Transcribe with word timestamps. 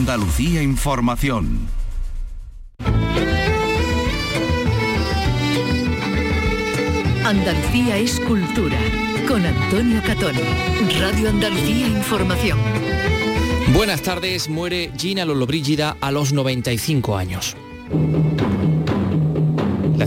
Andalucía 0.00 0.62
Información. 0.62 1.68
Andalucía 7.22 7.98
es 7.98 8.18
cultura. 8.20 8.78
Con 9.28 9.44
Antonio 9.44 10.00
Catón. 10.06 10.36
Radio 10.98 11.28
Andalucía 11.28 11.86
Información. 11.86 12.58
Buenas 13.74 14.00
tardes, 14.00 14.48
muere 14.48 14.90
Gina 14.96 15.26
Lollobrigida 15.26 15.98
a 16.00 16.10
los 16.10 16.32
95 16.32 17.18
años. 17.18 17.54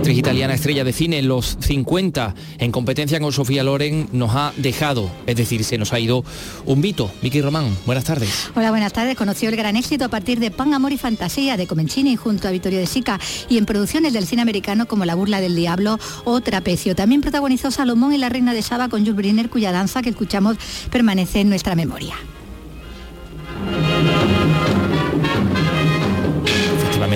Actriz 0.03 0.17
italiana 0.17 0.53
estrella 0.53 0.83
de 0.83 0.91
cine 0.91 1.21
los 1.21 1.55
50, 1.61 2.35
en 2.57 2.73
competencia 2.73 3.21
con 3.21 3.31
Sofía 3.31 3.63
Loren, 3.63 4.09
nos 4.11 4.35
ha 4.35 4.51
dejado, 4.57 5.09
es 5.27 5.37
decir, 5.37 5.63
se 5.63 5.77
nos 5.77 5.93
ha 5.93 5.99
ido 6.01 6.25
un 6.65 6.81
mito. 6.81 7.09
Miki 7.21 7.41
Román, 7.41 7.73
buenas 7.85 8.03
tardes. 8.03 8.49
Hola, 8.53 8.71
buenas 8.71 8.91
tardes. 8.91 9.15
Conoció 9.15 9.47
el 9.47 9.55
gran 9.55 9.77
éxito 9.77 10.03
a 10.03 10.09
partir 10.09 10.41
de 10.41 10.51
Pan, 10.51 10.73
Amor 10.73 10.91
y 10.91 10.97
Fantasía 10.97 11.55
de 11.55 11.67
Comencini 11.67 12.17
junto 12.17 12.49
a 12.49 12.51
Vittorio 12.51 12.79
de 12.79 12.85
Sica 12.85 13.17
y 13.47 13.57
en 13.57 13.65
producciones 13.65 14.11
del 14.11 14.27
cine 14.27 14.41
americano 14.41 14.87
como 14.89 15.05
La 15.05 15.15
Burla 15.15 15.39
del 15.39 15.55
Diablo 15.55 15.97
o 16.25 16.41
Trapecio. 16.41 16.97
También 16.97 17.21
protagonizó 17.21 17.71
Salomón 17.71 18.11
y 18.11 18.17
la 18.17 18.27
Reina 18.27 18.53
de 18.53 18.61
Saba 18.61 18.89
con 18.89 19.03
Jules 19.03 19.15
Briner, 19.15 19.49
cuya 19.49 19.71
danza 19.71 20.01
que 20.01 20.09
escuchamos 20.09 20.57
permanece 20.91 21.39
en 21.39 21.47
nuestra 21.47 21.75
memoria. 21.75 22.15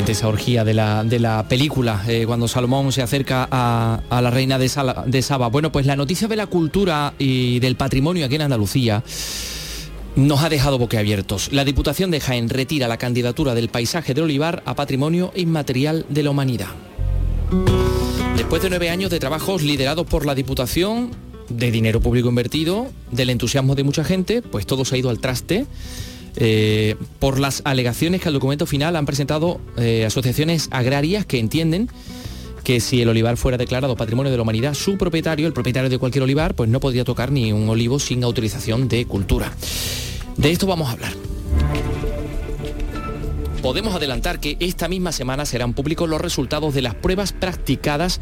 Esa 0.05 0.29
orgía 0.29 0.63
de 0.63 0.73
la, 0.73 1.03
de 1.03 1.19
la 1.19 1.47
película, 1.49 2.01
eh, 2.07 2.23
cuando 2.25 2.47
Salomón 2.47 2.91
se 2.93 3.01
acerca 3.01 3.47
a, 3.51 3.99
a 4.09 4.21
la 4.21 4.31
reina 4.31 4.57
de, 4.57 4.69
Sala- 4.69 5.03
de 5.05 5.21
Saba. 5.21 5.49
Bueno, 5.49 5.71
pues 5.71 5.85
la 5.85 5.97
noticia 5.97 6.29
de 6.29 6.37
la 6.37 6.47
cultura 6.47 7.13
y 7.19 7.59
del 7.59 7.75
patrimonio 7.75 8.25
aquí 8.25 8.35
en 8.35 8.43
Andalucía 8.43 9.03
nos 10.15 10.43
ha 10.43 10.49
dejado 10.49 10.77
boquiabiertos. 10.77 11.51
La 11.51 11.65
Diputación 11.65 12.09
de 12.09 12.21
Jaén 12.21 12.47
retira 12.47 12.87
la 12.87 12.97
candidatura 12.97 13.53
del 13.53 13.67
paisaje 13.67 14.13
del 14.13 14.23
olivar 14.23 14.63
a 14.65 14.75
patrimonio 14.75 15.33
inmaterial 15.35 16.05
de 16.07 16.23
la 16.23 16.29
humanidad. 16.29 16.69
Después 18.37 18.61
de 18.61 18.69
nueve 18.69 18.89
años 18.89 19.11
de 19.11 19.19
trabajos 19.19 19.61
liderados 19.61 20.07
por 20.07 20.25
la 20.25 20.35
Diputación, 20.35 21.11
de 21.49 21.69
dinero 21.69 21.99
público 21.99 22.29
invertido, 22.29 22.87
del 23.11 23.29
entusiasmo 23.29 23.75
de 23.75 23.83
mucha 23.83 24.03
gente, 24.05 24.41
pues 24.41 24.65
todo 24.65 24.85
se 24.85 24.95
ha 24.95 24.99
ido 24.99 25.09
al 25.09 25.19
traste. 25.19 25.65
Eh, 26.39 26.95
por 27.19 27.39
las 27.39 27.61
alegaciones 27.65 28.21
que 28.21 28.29
al 28.29 28.33
documento 28.35 28.65
final 28.65 28.95
han 28.95 29.05
presentado 29.05 29.59
eh, 29.75 30.05
asociaciones 30.05 30.69
agrarias 30.71 31.25
que 31.25 31.39
entienden 31.39 31.89
que 32.63 32.79
si 32.79 33.01
el 33.01 33.09
olivar 33.09 33.37
fuera 33.37 33.57
declarado 33.57 33.95
patrimonio 33.95 34.29
de 34.29 34.37
la 34.37 34.43
humanidad, 34.43 34.73
su 34.73 34.97
propietario, 34.97 35.47
el 35.47 35.53
propietario 35.53 35.89
de 35.89 35.97
cualquier 35.97 36.23
olivar, 36.23 36.53
pues 36.53 36.69
no 36.69 36.79
podría 36.79 37.03
tocar 37.05 37.31
ni 37.31 37.51
un 37.53 37.67
olivo 37.69 37.97
sin 37.97 38.23
autorización 38.23 38.87
de 38.87 39.05
cultura. 39.05 39.51
De 40.35 40.51
esto 40.51 40.67
vamos 40.67 40.89
a 40.89 40.91
hablar. 40.91 41.13
Podemos 43.61 43.95
adelantar 43.95 44.39
que 44.39 44.57
esta 44.59 44.87
misma 44.87 45.11
semana 45.11 45.45
serán 45.45 45.73
públicos 45.73 46.07
los 46.07 46.21
resultados 46.21 46.73
de 46.73 46.81
las 46.83 46.93
pruebas 46.93 47.33
practicadas 47.33 48.21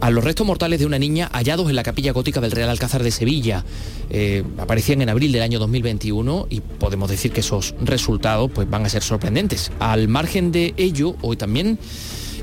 a 0.00 0.10
los 0.10 0.24
restos 0.24 0.46
mortales 0.46 0.80
de 0.80 0.86
una 0.86 0.98
niña 0.98 1.30
hallados 1.32 1.68
en 1.70 1.76
la 1.76 1.82
capilla 1.82 2.12
gótica 2.12 2.40
del 2.40 2.50
Real 2.50 2.68
Alcázar 2.68 3.02
de 3.02 3.10
Sevilla. 3.10 3.64
Eh, 4.10 4.44
aparecían 4.58 5.02
en 5.02 5.08
abril 5.08 5.32
del 5.32 5.42
año 5.42 5.58
2021 5.58 6.46
y 6.50 6.60
podemos 6.60 7.10
decir 7.10 7.32
que 7.32 7.40
esos 7.40 7.74
resultados 7.80 8.50
pues, 8.54 8.68
van 8.68 8.84
a 8.84 8.88
ser 8.88 9.02
sorprendentes. 9.02 9.72
Al 9.78 10.08
margen 10.08 10.52
de 10.52 10.74
ello, 10.76 11.16
hoy 11.22 11.36
también 11.36 11.78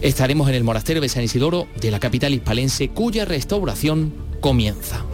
estaremos 0.02 0.50
en 0.50 0.56
el 0.56 0.64
monasterio 0.64 1.02
de 1.02 1.10
San 1.10 1.24
Isidoro 1.24 1.68
de 1.80 1.92
la 1.92 2.00
capital 2.00 2.34
hispalense, 2.34 2.90
cuya 2.90 3.26
restauración 3.26 4.14
comienza. 4.40 5.06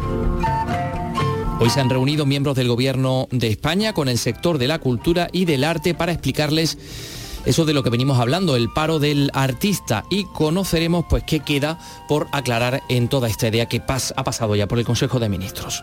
Hoy 1.59 1.71
se 1.71 1.79
han 1.79 1.89
reunido 1.89 2.27
miembros 2.27 2.55
del 2.55 2.67
Gobierno 2.67 3.27
de 3.31 3.47
España 3.47 3.93
con 3.93 4.09
el 4.09 4.19
sector 4.19 4.59
de 4.59 4.67
la 4.67 4.77
cultura 4.77 5.27
y 5.31 5.45
del 5.45 5.63
arte 5.63 5.95
para 5.95 6.11
explicarles 6.11 6.77
eso 7.47 7.65
de 7.65 7.73
lo 7.73 7.81
que 7.83 7.89
venimos 7.89 8.19
hablando, 8.19 8.55
el 8.55 8.69
paro 8.69 8.99
del 8.99 9.31
artista 9.33 10.03
y 10.09 10.25
conoceremos 10.25 11.05
pues 11.09 11.23
qué 11.23 11.39
queda 11.39 11.79
por 12.07 12.27
aclarar 12.31 12.83
en 12.89 13.07
toda 13.07 13.27
esta 13.29 13.47
idea 13.47 13.67
que 13.67 13.81
pas- 13.81 14.13
ha 14.15 14.23
pasado 14.23 14.55
ya 14.55 14.67
por 14.67 14.79
el 14.79 14.85
Consejo 14.85 15.19
de 15.19 15.29
Ministros. 15.29 15.81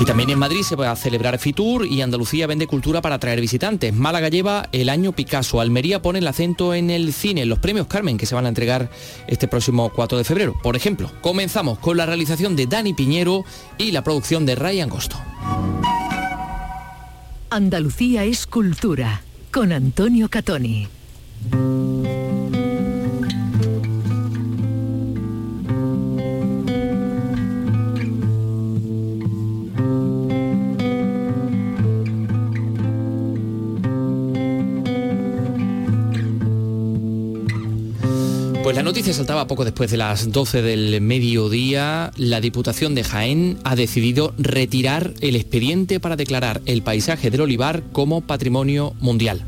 Y 0.00 0.04
también 0.04 0.30
en 0.30 0.38
Madrid 0.38 0.62
se 0.62 0.74
va 0.74 0.90
a 0.90 0.96
celebrar 0.96 1.38
Fitur 1.38 1.86
y 1.86 2.00
Andalucía 2.02 2.48
vende 2.48 2.66
cultura 2.66 3.00
para 3.00 3.16
atraer 3.16 3.40
visitantes. 3.40 3.94
Málaga 3.94 4.28
lleva 4.30 4.68
el 4.72 4.88
año 4.88 5.12
Picasso. 5.12 5.60
Almería 5.60 6.02
pone 6.02 6.18
el 6.18 6.26
acento 6.26 6.74
en 6.74 6.90
el 6.90 7.12
cine, 7.12 7.44
los 7.46 7.60
premios 7.60 7.86
Carmen 7.86 8.16
que 8.18 8.26
se 8.26 8.34
van 8.34 8.46
a 8.46 8.48
entregar 8.48 8.90
este 9.28 9.46
próximo 9.46 9.90
4 9.94 10.18
de 10.18 10.24
febrero. 10.24 10.54
Por 10.60 10.74
ejemplo, 10.74 11.08
comenzamos 11.20 11.78
con 11.78 11.96
la 11.96 12.06
realización 12.06 12.56
de 12.56 12.66
Dani 12.66 12.94
Piñero 12.94 13.44
y 13.78 13.92
la 13.92 14.02
producción 14.02 14.44
de 14.44 14.56
Ray 14.56 14.80
Angosto. 14.80 15.16
Andalucía 17.50 18.24
es 18.24 18.46
cultura. 18.46 19.22
Con 19.52 19.70
Antonio 19.70 20.30
Catoni. 20.30 20.88
Pues 38.72 38.78
la 38.78 38.84
noticia 38.84 39.12
saltaba 39.12 39.46
poco 39.46 39.66
después 39.66 39.90
de 39.90 39.98
las 39.98 40.32
12 40.32 40.62
del 40.62 41.02
mediodía. 41.02 42.10
La 42.16 42.40
Diputación 42.40 42.94
de 42.94 43.04
Jaén 43.04 43.58
ha 43.64 43.76
decidido 43.76 44.32
retirar 44.38 45.12
el 45.20 45.36
expediente 45.36 46.00
para 46.00 46.16
declarar 46.16 46.62
el 46.64 46.80
paisaje 46.80 47.30
del 47.30 47.42
olivar 47.42 47.82
como 47.92 48.22
patrimonio 48.22 48.94
mundial. 48.98 49.44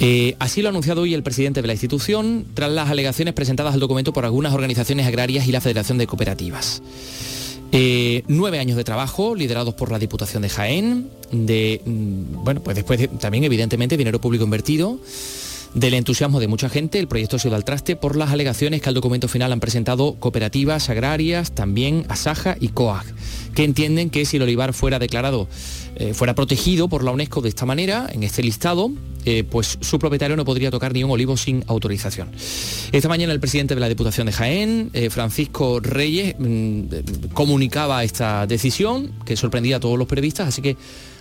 Eh, 0.00 0.36
así 0.38 0.60
lo 0.60 0.68
ha 0.68 0.70
anunciado 0.70 1.00
hoy 1.00 1.14
el 1.14 1.22
presidente 1.22 1.62
de 1.62 1.66
la 1.66 1.72
institución 1.72 2.44
tras 2.52 2.70
las 2.70 2.90
alegaciones 2.90 3.32
presentadas 3.32 3.72
al 3.72 3.80
documento 3.80 4.12
por 4.12 4.26
algunas 4.26 4.52
organizaciones 4.52 5.06
agrarias 5.06 5.48
y 5.48 5.52
la 5.52 5.62
Federación 5.62 5.96
de 5.96 6.06
Cooperativas. 6.06 6.82
Eh, 7.72 8.22
nueve 8.28 8.58
años 8.58 8.76
de 8.76 8.84
trabajo 8.84 9.34
liderados 9.34 9.72
por 9.72 9.90
la 9.90 9.98
Diputación 9.98 10.42
de 10.42 10.50
Jaén, 10.50 11.08
de, 11.32 11.80
mm, 11.86 12.44
bueno, 12.44 12.60
pues 12.62 12.74
después 12.76 12.98
de- 13.00 13.08
también 13.08 13.44
evidentemente 13.44 13.96
dinero 13.96 14.20
público 14.20 14.44
invertido, 14.44 14.98
del 15.74 15.94
entusiasmo 15.94 16.40
de 16.40 16.48
mucha 16.48 16.68
gente, 16.68 16.98
el 16.98 17.08
proyecto 17.08 17.38
sido 17.38 17.54
al 17.54 17.64
traste 17.64 17.96
por 17.96 18.16
las 18.16 18.30
alegaciones 18.30 18.82
que 18.82 18.88
al 18.88 18.94
documento 18.94 19.28
final 19.28 19.52
han 19.52 19.60
presentado 19.60 20.14
cooperativas 20.14 20.90
agrarias, 20.90 21.52
también 21.52 22.04
Asaja 22.08 22.56
y 22.60 22.68
COAG, 22.68 23.04
que 23.54 23.64
entienden 23.64 24.10
que 24.10 24.24
si 24.24 24.36
el 24.36 24.42
olivar 24.42 24.72
fuera 24.72 24.98
declarado, 24.98 25.48
eh, 25.96 26.14
fuera 26.14 26.34
protegido 26.34 26.88
por 26.88 27.04
la 27.04 27.12
UNESCO 27.12 27.40
de 27.40 27.48
esta 27.48 27.66
manera, 27.66 28.08
en 28.12 28.22
este 28.22 28.42
listado, 28.42 28.90
eh, 29.24 29.44
pues 29.44 29.78
su 29.80 29.98
propietario 29.98 30.36
no 30.36 30.44
podría 30.44 30.70
tocar 30.70 30.92
ni 30.92 31.04
un 31.04 31.10
olivo 31.10 31.36
sin 31.36 31.62
autorización. 31.66 32.30
Esta 32.90 33.08
mañana 33.08 33.32
el 33.32 33.40
presidente 33.40 33.74
de 33.74 33.80
la 33.80 33.88
Diputación 33.88 34.26
de 34.26 34.32
Jaén, 34.32 34.90
eh, 34.92 35.10
Francisco 35.10 35.78
Reyes, 35.80 36.34
mm, 36.38 36.82
comunicaba 37.32 38.02
esta 38.02 38.46
decisión 38.46 39.12
que 39.24 39.36
sorprendía 39.36 39.76
a 39.76 39.80
todos 39.80 39.98
los 39.98 40.08
periodistas, 40.08 40.48
así 40.48 40.62
que 40.62 40.76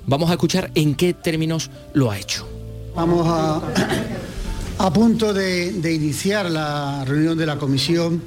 vamos 0.07 0.29
a 0.29 0.33
escuchar 0.33 0.71
en 0.75 0.95
qué 0.95 1.13
términos 1.13 1.69
lo 1.93 2.09
ha 2.09 2.17
hecho. 2.17 2.47
Vamos 2.95 3.27
a, 3.27 3.61
a 4.79 4.93
punto 4.93 5.33
de, 5.33 5.93
iniciar 5.93 6.49
la 6.49 7.03
reunión 7.05 7.37
de 7.37 7.45
la 7.45 7.57
comisión 7.57 8.21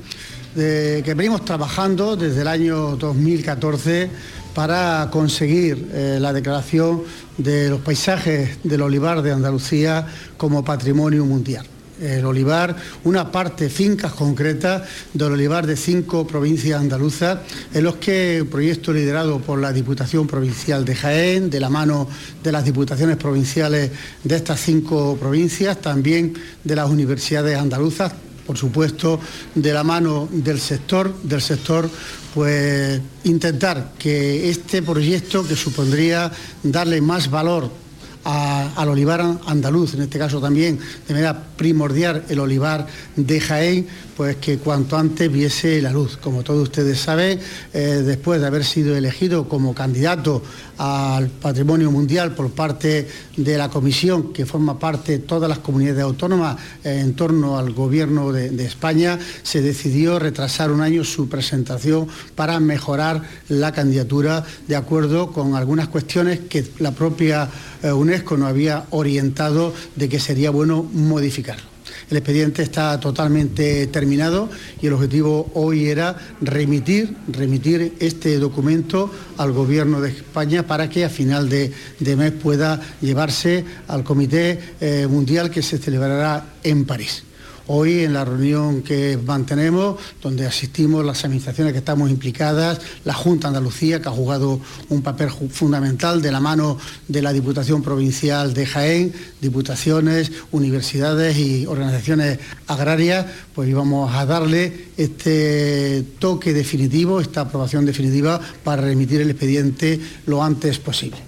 de- 0.55 1.01
que 1.03 1.15
venimos 1.15 1.45
trabajando 1.47 2.15
desde 2.15 2.43
el 2.43 2.49
año 2.49 2.97
2014 2.97 4.11
para 4.55 5.09
conseguir 5.11 5.89
eh, 5.93 6.19
la 6.21 6.33
declaración 6.35 7.05
de 7.39 7.71
los 7.71 7.81
paisajes 7.81 8.59
del 8.63 8.83
olivar 8.83 9.23
de 9.23 9.33
Andalucía 9.33 10.07
como 10.37 10.63
patrimonio 10.63 11.25
mundial. 11.25 11.67
El 12.03 12.25
olivar, 12.25 12.75
una 13.05 13.31
parte, 13.31 13.71
fincas 13.71 14.13
concretas 14.13 14.83
del 15.15 15.33
olivar 15.33 15.67
de 15.67 15.77
cinco 15.77 16.27
provincias 16.27 16.81
andaluzas, 16.81 17.39
en 17.73 17.85
los 17.85 17.97
que 17.97 18.39
el 18.39 18.47
proyecto 18.47 18.93
liderado 18.93 19.39
por 19.41 19.61
la 19.61 19.73
Diputación 19.73 20.27
Provincial 20.27 20.85
de 20.85 20.97
Jaén, 20.97 21.49
de 21.49 21.61
la 21.61 21.71
mano 21.71 22.09
de 22.43 22.51
las 22.51 22.65
diputaciones 22.65 23.17
provinciales 23.17 23.91
de 24.25 24.37
estas 24.37 24.61
cinco 24.61 25.17
provincias, 25.17 25.81
también 25.81 26.35
de 26.65 26.77
las 26.77 26.91
universidades 26.91 27.57
andaluzas, 27.57 28.13
por 28.47 28.59
supuesto, 28.59 29.21
de 29.55 29.73
la 29.73 29.85
mano 29.85 30.29
del 30.31 30.61
sector, 30.61 31.15
del 31.23 31.41
sector, 31.41 31.89
pues 32.35 33.01
intentar 33.25 33.93
que 33.99 34.51
este 34.51 34.83
proyecto 34.83 35.47
que 35.47 35.55
supondría 35.55 36.33
darle 36.63 37.01
más 37.01 37.31
valor 37.31 37.82
al 38.25 38.89
olivar 38.89 39.21
an- 39.21 39.41
andaluz, 39.47 39.95
en 39.95 40.03
este 40.03 40.19
caso 40.19 40.41
también 40.41 40.79
de 41.09 41.15
manera 41.15 41.43
primordial 41.57 42.25
el 42.29 42.39
olivar 42.39 42.87
de 43.17 43.41
Jaén, 43.41 43.87
pues 44.17 44.37
que 44.37 44.59
cuanto 44.59 44.97
antes 44.97 45.31
viese 45.33 45.81
la 45.83 45.91
luz. 45.91 46.17
Como 46.19 46.43
todos 46.43 46.63
ustedes 46.63 46.99
saben, 47.01 47.41
eh, 47.73 48.03
después 48.05 48.41
de 48.41 48.47
haber 48.47 48.65
sido 48.65 48.97
elegido 48.97 49.49
como 49.49 49.75
candidato 49.75 50.43
al 50.83 51.29
patrimonio 51.29 51.93
mundial 51.93 52.35
por 52.35 52.51
parte 52.51 53.07
de 53.37 53.57
la 53.57 53.69
comisión 53.69 54.33
que 54.33 54.45
forma 54.45 54.81
parte 54.81 55.13
de 55.13 55.19
todas 55.21 55.49
las 55.49 55.61
comunidades 55.61 56.03
autónomas 56.03 56.57
eh, 56.83 56.99
en 56.99 57.15
torno 57.15 57.57
al 57.57 57.73
gobierno 57.73 58.33
de, 58.33 58.65
España, 58.65 59.17
se 59.45 59.63
decidió 59.63 60.19
retrasar 60.19 60.73
un 60.73 60.81
año 60.81 61.05
su 61.05 61.29
presentación 61.29 62.09
para 62.35 62.59
mejorar 62.59 63.23
la 63.49 63.71
candidatura 63.71 64.45
de 64.67 64.75
acuerdo 64.75 65.31
con 65.31 65.55
algunas 65.55 65.87
cuestiones 65.87 66.41
que 66.41 66.67
la 66.81 66.91
propia 66.91 67.49
eh, 67.83 67.93
UNESCO 67.93 68.03
UNESCO 68.13 68.37
nos 68.37 68.49
había 68.49 68.85
orientado 68.91 69.73
de 69.95 70.09
que 70.09 70.19
sería 70.19 70.51
bueno 70.51 70.83
modificarlo. 70.83 71.72
El 72.13 72.19
expediente 72.19 72.63
está 72.63 73.01
totalmente 73.01 73.87
terminado 73.87 74.51
y 74.83 74.87
el 74.87 74.93
objetivo 74.93 75.51
hoy 75.55 75.87
era 75.87 76.15
remitir, 76.43 77.17
remitir 77.27 77.95
este 78.01 78.37
documento 78.37 79.11
al 79.39 79.53
Gobierno 79.53 79.99
de 80.03 80.11
España 80.11 80.67
para 80.67 80.91
que 80.91 81.07
a 81.07 81.09
final 81.09 81.49
de, 81.49 81.73
mes 82.15 82.33
pueda 82.33 82.79
llevarse 83.01 83.65
al 83.89 84.05
Comité 84.05 84.61
eh, 84.79 85.07
Mundial 85.09 85.51
que 85.51 85.63
se 85.63 85.79
celebrará 85.79 86.53
en 86.63 86.85
París. 86.85 87.25
Hoy 87.69 88.01
en 88.01 88.13
la 88.13 88.25
reunión 88.25 88.83
que 88.83 89.19
mantenemos, 89.25 89.97
donde 90.21 90.47
asistimos 90.47 91.05
las 91.05 91.25
administraciones 91.25 91.73
que 91.73 91.79
estamos 91.79 92.11
implicadas, 92.11 92.81
la 93.05 93.15
Junta 93.15 93.49
Andalucía, 93.49 94.03
que 94.03 94.09
ha 94.09 94.13
jugado 94.13 94.61
un 94.89 95.03
papel 95.03 95.31
fundamental 95.31 96.21
de 96.21 96.33
la 96.33 96.41
mano 96.41 96.79
de 97.07 97.23
la 97.23 97.33
Diputación 97.33 97.83
Provincial 97.83 98.53
de 98.53 98.67
Jaén, 98.67 99.13
diputaciones, 99.41 100.33
universidades 100.51 101.37
y 101.39 101.67
organizaciones 101.67 102.41
agrarias, 102.67 103.27
pues 103.55 103.69
íbamos 103.69 104.13
a 104.15 104.27
darle 104.27 104.89
este 104.97 106.05
toque 106.19 106.53
definitivo, 106.53 107.21
esta 107.21 107.43
aprobación 107.43 107.87
definitiva 107.87 108.41
para 108.65 108.83
remitir 108.83 109.21
el 109.21 109.31
expediente 109.31 110.01
lo 110.27 110.43
antes 110.43 110.79
posible. 110.79 111.19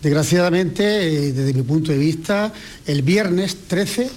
Desgraciadamente, 0.00 1.28
eh, 1.28 1.32
desde 1.32 1.54
mi 1.54 1.62
punto 1.62 1.92
de 1.92 1.98
vista, 1.98 2.52
el 2.86 3.02
viernes 3.02 3.56
13 3.68 4.10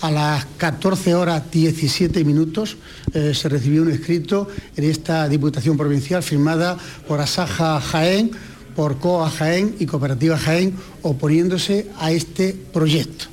a 0.00 0.10
las 0.10 0.46
14 0.56 1.14
horas 1.14 1.50
17 1.50 2.24
minutos 2.24 2.76
eh, 3.12 3.32
se 3.34 3.48
recibió 3.48 3.82
un 3.82 3.90
escrito 3.90 4.48
en 4.76 4.84
esta 4.84 5.28
Diputación 5.28 5.76
Provincial 5.76 6.22
firmada 6.22 6.76
por 7.06 7.20
Asaja 7.20 7.80
Jaén, 7.80 8.30
por 8.74 8.98
COA 8.98 9.30
Jaén 9.30 9.76
y 9.78 9.86
Cooperativa 9.86 10.38
Jaén 10.38 10.74
oponiéndose 11.02 11.88
a 11.98 12.12
este 12.12 12.54
proyecto. 12.72 13.26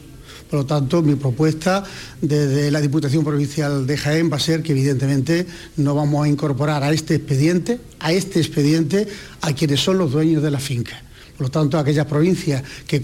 Por 0.50 0.60
lo 0.60 0.66
tanto, 0.66 1.02
mi 1.02 1.16
propuesta 1.16 1.84
desde 2.22 2.72
la 2.72 2.80
Diputación 2.80 3.24
Provincial 3.24 3.86
de 3.86 3.98
Jaén 3.98 4.32
va 4.32 4.38
a 4.38 4.40
ser 4.40 4.64
que 4.64 4.72
evidentemente 4.72 5.46
no 5.76 5.94
vamos 5.94 6.26
a 6.26 6.30
incorporar 6.30 6.84
a 6.84 6.92
este 6.92 7.16
expediente, 7.16 7.80
a 8.00 8.14
este 8.14 8.40
expediente, 8.40 9.08
a 9.42 9.54
quienes 9.54 9.82
son 9.82 9.98
los 9.98 10.12
dueños 10.12 10.42
de 10.42 10.52
la 10.52 10.60
finca. 10.60 11.04
Por 11.38 11.46
lo 11.46 11.52
tanto, 11.52 11.78
aquellas 11.78 12.08
provincias 12.08 12.64
que, 12.88 13.00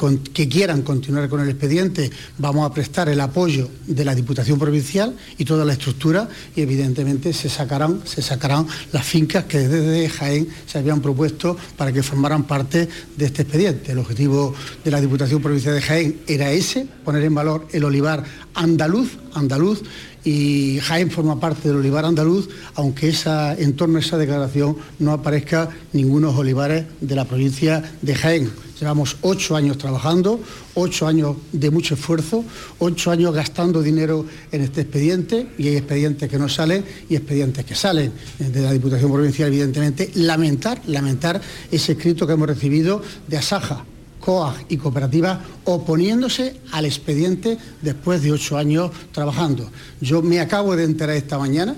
quieran 0.50 0.82
continuar 0.82 1.30
con 1.30 1.42
el 1.42 1.50
expediente, 1.50 2.10
vamos 2.40 2.66
a 2.66 2.74
prestar 2.74 3.08
el 3.10 3.22
apoyo 3.22 3.70
de 3.86 4.04
la 4.04 4.16
Diputación 4.16 4.58
Provincial 4.58 5.16
y 5.38 5.46
toda 5.46 5.64
la 5.64 5.74
estructura 5.74 6.28
y 6.56 6.62
evidentemente 6.62 7.32
se 7.32 7.48
sacarán, 7.48 8.02
se 8.06 8.24
sacarán 8.24 8.66
las 8.92 9.06
fincas 9.06 9.44
que 9.46 9.60
desde 9.60 10.10
Jaén 10.10 10.48
se 10.66 10.80
habían 10.80 11.00
propuesto 11.00 11.56
para 11.78 11.92
que 11.92 12.02
formaran 12.02 12.46
parte 12.46 12.90
de 13.16 13.26
este 13.26 13.44
expediente. 13.44 13.92
El 13.92 14.00
objetivo 14.00 14.56
de 14.84 14.90
la 14.90 15.00
Diputación 15.00 15.40
Provincial 15.40 15.76
de 15.76 15.82
Jaén 15.82 16.22
era 16.26 16.52
ese, 16.52 16.88
poner 17.06 17.24
en 17.24 17.36
valor 17.36 17.68
el 17.72 17.84
olivar 17.84 18.24
andaluz, 18.56 19.12
andaluz 19.36 19.84
y 20.24 20.80
Jaén 20.80 21.12
forma 21.12 21.40
parte 21.40 21.68
del 21.68 21.78
olivar 21.78 22.06
andaluz, 22.06 22.50
aunque 22.76 23.14
en 23.58 23.76
torno 23.76 23.98
a 23.98 24.02
esa 24.02 24.18
declaración 24.18 24.78
no 25.00 25.12
aparezca 25.12 25.70
ningunos 25.92 26.36
olivares 26.38 26.86
de 27.02 27.16
la 27.16 27.26
provincia 27.26 27.84
de 28.02 28.16
Jaén. 28.16 28.52
Llevamos 28.80 29.18
ocho 29.22 29.56
años 29.56 29.78
trabajando, 29.78 30.42
ocho 30.74 31.08
años 31.08 31.38
de 31.52 31.72
mucho 31.72 31.94
esfuerzo, 31.94 32.44
ocho 32.80 33.12
años 33.12 33.34
gastando 33.34 33.82
dinero 33.82 34.26
en 34.52 34.62
este 34.62 34.82
expediente 34.82 35.48
y 35.58 35.70
hay 35.70 35.78
expedientes 35.78 36.30
que 36.30 36.40
no 36.40 36.50
salen 36.50 36.84
y 37.08 37.16
expedientes 37.16 37.66
que 37.66 37.76
salen. 37.76 38.12
De 38.40 38.62
la 38.62 38.74
Diputación 38.74 39.12
Provincial, 39.12 39.48
evidentemente, 39.48 40.12
lamentar, 40.16 40.82
lamentar 40.88 41.40
ese 41.72 41.94
escrito 41.94 42.28
que 42.28 42.34
hemos 42.34 42.48
recibido 42.48 43.02
de 43.28 43.38
Asaja, 43.38 43.86
COAG 44.24 44.66
y 44.70 44.78
cooperativas 44.78 45.40
oponiéndose 45.66 46.62
al 46.72 46.86
expediente 46.86 47.58
después 47.82 48.22
de 48.22 48.32
ocho 48.32 48.58
años 48.58 48.92
trabajando. 49.12 49.70
Yo 50.00 50.22
me 50.22 50.40
acabo 50.40 50.76
de 50.76 50.86
enterar 50.86 51.16
esta 51.16 51.38
mañana 51.38 51.76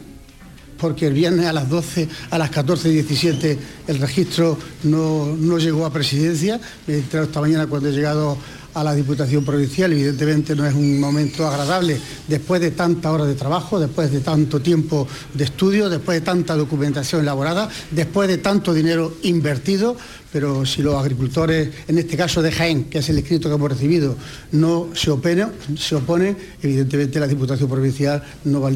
porque 0.77 1.07
el 1.07 1.13
viernes 1.13 1.47
a 1.47 1.53
las 1.53 1.69
12, 1.69 2.07
a 2.29 2.37
las 2.37 2.51
14.17 2.51 3.57
el 3.87 3.97
registro 3.97 4.57
no, 4.83 5.35
no, 5.35 5.57
llegó 5.57 5.85
a 5.85 5.91
presidencia. 5.91 6.59
Me 6.85 6.95
he 6.95 6.97
enterado 6.97 7.27
esta 7.27 7.41
mañana 7.41 7.65
cuando 7.65 7.89
he 7.89 7.91
llegado 7.91 8.37
a 8.75 8.83
la 8.83 8.93
Diputación 8.93 9.43
Provincial. 9.43 9.91
Evidentemente 9.93 10.55
no 10.55 10.65
es 10.65 10.75
un 10.75 10.99
momento 10.99 11.47
agradable 11.47 11.99
después 12.27 12.61
de 12.61 12.71
tanta 12.71 13.11
hora 13.11 13.25
de 13.25 13.35
trabajo, 13.35 13.79
después 13.79 14.11
de 14.11 14.19
tanto 14.19 14.61
tiempo 14.61 15.07
de 15.33 15.45
estudio, 15.45 15.89
después 15.89 16.19
de 16.19 16.25
tanta 16.25 16.55
documentación 16.55 17.21
elaborada, 17.21 17.69
después 17.91 18.27
de 18.27 18.37
tanto 18.37 18.73
dinero 18.73 19.15
invertido, 19.23 19.95
pero 20.35 20.65
si 20.65 20.81
los 20.81 20.95
agricultores, 20.95 21.69
en 21.87 21.97
este 21.97 22.17
caso 22.17 22.41
de 22.41 22.51
Jaén, 22.51 22.89
que 22.89 22.97
es 22.97 23.07
el 23.07 23.17
escrito 23.17 23.47
que 23.47 23.55
hemos 23.55 23.69
recibido, 23.69 24.17
no 24.51 24.89
se 24.93 25.09
oponen, 25.09 25.47
se 25.77 25.95
opone, 25.95 26.35
evidentemente 26.61 27.21
la 27.21 27.27
Diputación 27.27 27.69
Provincial 27.69 28.21
no 28.43 28.59
va 28.59 28.67
a 28.67 28.73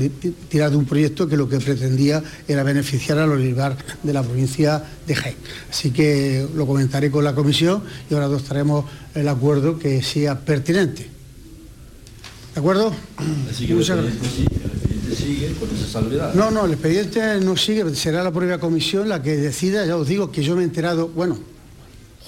tirar 0.48 0.72
de 0.72 0.78
un 0.78 0.86
proyecto 0.86 1.28
que 1.28 1.36
lo 1.36 1.50
que 1.50 1.60
pretendía 1.60 2.24
era 2.48 2.64
beneficiar 2.64 3.18
al 3.18 3.32
olivar 3.32 3.76
de 4.02 4.14
la 4.14 4.24
provincia 4.24 4.82
de 5.06 5.14
Jaén. 5.14 5.36
Así 5.70 5.92
que 5.92 6.48
lo 6.56 6.66
comentaré 6.66 7.12
con 7.12 7.26
la 7.26 7.36
comisión 7.36 7.84
y 8.10 8.14
ahora 8.14 8.28
adoptaremos 8.28 8.86
el 9.14 9.28
acuerdo 9.28 9.78
que 9.78 10.02
sea 10.02 10.40
pertinente. 10.40 11.10
¿De 12.54 12.60
acuerdo? 12.62 12.94
Con 15.60 15.70
esa 15.76 15.88
salvedad. 15.88 16.34
No, 16.34 16.52
no, 16.52 16.66
el 16.66 16.74
expediente 16.74 17.40
no 17.42 17.56
sigue, 17.56 17.96
será 17.96 18.24
la 18.24 18.32
propia 18.32 18.60
comisión 18.60 19.10
la 19.10 19.22
que 19.22 19.36
decida, 19.38 19.86
ya 19.86 19.96
os 19.96 20.08
digo 20.08 20.32
que 20.32 20.44
yo 20.44 20.56
me 20.56 20.62
he 20.62 20.66
enterado, 20.66 21.08
bueno, 21.10 21.38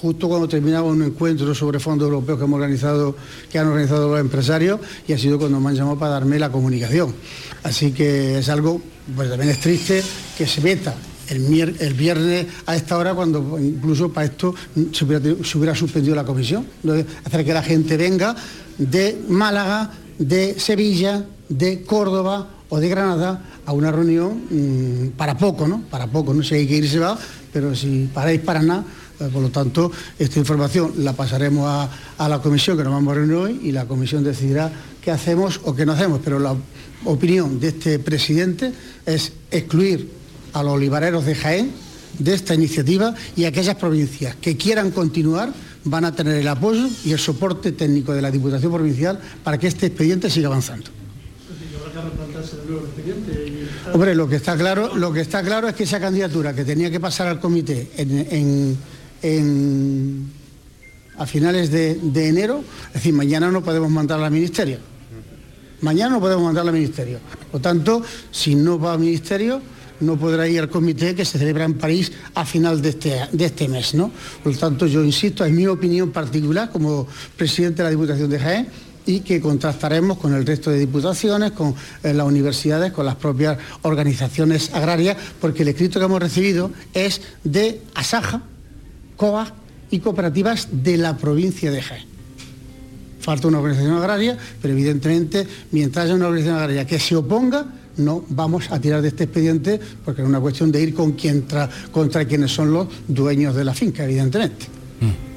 justo 0.00 0.28
cuando 0.28 0.48
terminaba 0.48 0.88
un 0.88 1.02
encuentro 1.02 1.54
sobre 1.54 1.78
fondos 1.78 2.06
europeos 2.06 2.38
que 2.38 2.44
hemos 2.44 2.56
organizado, 2.56 3.16
que 3.50 3.58
han 3.58 3.68
organizado 3.68 4.10
los 4.10 4.20
empresarios, 4.20 4.80
y 5.06 5.12
ha 5.12 5.18
sido 5.18 5.38
cuando 5.38 5.60
me 5.60 5.70
han 5.70 5.76
llamado 5.76 5.98
para 5.98 6.12
darme 6.12 6.38
la 6.38 6.50
comunicación. 6.50 7.14
Así 7.62 7.92
que 7.92 8.38
es 8.38 8.48
algo, 8.48 8.80
pues 9.14 9.28
también 9.28 9.50
es 9.50 9.60
triste 9.60 10.02
que 10.36 10.46
se 10.46 10.60
meta 10.60 10.94
el, 11.28 11.76
el, 11.78 11.94
viernes 11.94 12.46
a 12.66 12.76
esta 12.76 12.98
hora 12.98 13.14
cuando 13.14 13.58
incluso 13.58 14.12
para 14.12 14.26
esto 14.26 14.54
se 14.92 15.04
hubiera, 15.04 15.74
suspendido 15.74 16.14
la 16.14 16.24
comisión. 16.24 16.66
Hacer 17.24 17.44
que 17.44 17.54
la 17.54 17.62
gente 17.62 17.96
venga 17.96 18.34
de 18.78 19.20
Málaga, 19.28 19.92
de 20.18 20.58
Sevilla, 20.58 21.24
de 21.48 21.82
Córdoba 21.82 22.48
o 22.72 22.80
de 22.80 22.88
Granada 22.88 23.60
a 23.66 23.72
una 23.74 23.92
reunión 23.92 24.48
mm, 24.48 25.08
para 25.18 25.36
poco, 25.36 25.68
¿no? 25.68 25.82
Para 25.90 26.06
poco, 26.06 26.32
no 26.32 26.42
sé, 26.42 26.56
hay 26.56 26.66
que 26.66 26.78
irse 26.78 26.98
va, 26.98 27.18
pero 27.52 27.76
si 27.76 28.08
paráis 28.14 28.40
para 28.40 28.62
nada, 28.62 28.82
eh, 29.20 29.28
por 29.30 29.42
lo 29.42 29.50
tanto, 29.50 29.92
esta 30.18 30.38
información 30.38 30.94
la 31.04 31.12
pasaremos 31.12 31.68
a, 32.16 32.28
la 32.28 32.38
comisión 32.40 32.78
que 32.78 32.82
nos 32.82 32.94
vamos 32.94 33.12
a 33.12 33.16
reunir 33.16 33.36
hoy 33.36 33.60
y 33.62 33.72
la 33.72 33.84
comisión 33.84 34.24
decidirá 34.24 34.72
qué 35.02 35.10
hacemos 35.10 35.60
o 35.64 35.74
qué 35.74 35.84
no 35.84 35.92
hacemos, 35.92 36.22
pero 36.24 36.38
la 36.38 36.56
opinión 37.04 37.60
de 37.60 37.68
este 37.68 37.98
presidente 37.98 38.72
es 39.04 39.34
excluir 39.50 40.10
a 40.54 40.62
los 40.62 40.72
olivareros 40.72 41.26
de 41.26 41.34
Jaén 41.34 41.72
de 42.18 42.32
esta 42.32 42.54
iniciativa 42.54 43.14
y 43.36 43.44
aquellas 43.44 43.76
provincias 43.76 44.34
que 44.36 44.56
quieran 44.56 44.92
continuar 44.92 45.52
van 45.84 46.06
a 46.06 46.14
tener 46.14 46.36
el 46.36 46.48
apoyo 46.48 46.88
y 47.04 47.12
el 47.12 47.18
soporte 47.18 47.72
técnico 47.72 48.14
de 48.14 48.22
la 48.22 48.30
Diputación 48.30 48.72
Provincial 48.72 49.20
para 49.44 49.58
que 49.58 49.66
este 49.66 49.88
expediente 49.88 50.30
siga 50.30 50.46
avanzando. 50.48 51.01
Hombre, 53.92 54.14
lo 54.14 54.28
que 54.28 54.36
está 54.36 54.56
claro, 54.56 54.94
lo 54.96 55.12
que 55.12 55.20
está 55.20 55.42
claro 55.42 55.68
es 55.68 55.74
que 55.74 55.84
esa 55.84 56.00
candidatura 56.00 56.54
que 56.54 56.64
tenía 56.64 56.90
que 56.90 57.00
pasar 57.00 57.26
al 57.26 57.38
comité 57.40 57.90
a 61.18 61.26
finales 61.26 61.70
de, 61.70 62.28
enero, 62.28 62.64
es 62.88 62.94
decir, 62.94 63.12
mañana 63.12 63.50
no 63.50 63.62
podemos 63.62 63.90
mandarla 63.90 64.26
al 64.26 64.32
ministerio. 64.32 64.78
Mañana 65.82 66.14
no 66.14 66.20
podemos 66.20 66.44
mandarla 66.44 66.70
al 66.70 66.76
ministerio. 66.76 67.18
Por 67.50 67.60
tanto, 67.60 68.02
si 68.30 68.54
no 68.54 68.78
va 68.78 68.94
al 68.94 69.00
ministerio, 69.00 69.60
no 70.00 70.16
podrá 70.16 70.48
ir 70.48 70.60
al 70.60 70.68
comité 70.68 71.14
que 71.14 71.24
se 71.24 71.38
celebra 71.38 71.64
en 71.64 71.74
París 71.74 72.12
a 72.34 72.44
final 72.44 72.80
de 72.80 72.90
este, 72.90 73.28
de 73.30 73.44
este 73.44 73.68
mes. 73.68 73.94
¿no? 73.94 74.10
Por 74.42 74.52
lo 74.52 74.58
tanto, 74.58 74.86
yo 74.86 75.04
insisto, 75.04 75.44
es 75.44 75.52
mi 75.52 75.66
opinión 75.66 76.10
particular 76.10 76.70
como 76.70 77.06
presidente 77.36 77.78
de 77.78 77.84
la 77.84 77.90
Diputación 77.90 78.30
de 78.30 78.38
Jaén, 78.38 78.68
y 79.06 79.20
que 79.20 79.40
contrastaremos 79.40 80.18
con 80.18 80.34
el 80.34 80.46
resto 80.46 80.70
de 80.70 80.78
diputaciones, 80.78 81.52
con 81.52 81.74
eh, 82.02 82.14
las 82.14 82.26
universidades, 82.26 82.92
con 82.92 83.06
las 83.06 83.16
propias 83.16 83.58
organizaciones 83.82 84.72
agrarias, 84.72 85.16
porque 85.40 85.62
el 85.62 85.68
escrito 85.68 85.98
que 85.98 86.06
hemos 86.06 86.20
recibido 86.20 86.70
es 86.94 87.20
de 87.44 87.80
Asaja, 87.94 88.42
COA 89.16 89.52
y 89.90 89.98
cooperativas 89.98 90.68
de 90.70 90.96
la 90.96 91.16
provincia 91.16 91.70
de 91.70 91.82
Jaén. 91.82 92.06
Falta 93.20 93.48
una 93.48 93.58
organización 93.58 93.94
agraria, 93.96 94.36
pero 94.60 94.74
evidentemente 94.74 95.46
mientras 95.70 96.06
haya 96.06 96.14
una 96.14 96.26
organización 96.26 96.58
agraria 96.58 96.86
que 96.86 96.98
se 96.98 97.14
oponga, 97.14 97.66
no 97.96 98.24
vamos 98.30 98.70
a 98.70 98.80
tirar 98.80 99.02
de 99.02 99.08
este 99.08 99.24
expediente 99.24 99.78
porque 100.04 100.22
es 100.22 100.28
una 100.28 100.40
cuestión 100.40 100.72
de 100.72 100.82
ir 100.82 100.94
con 100.94 101.14
contra 101.92 102.24
quienes 102.24 102.50
son 102.50 102.72
los 102.72 102.88
dueños 103.06 103.54
de 103.54 103.64
la 103.64 103.74
finca, 103.74 104.04
evidentemente. 104.04 104.66
Mm. 105.00 105.31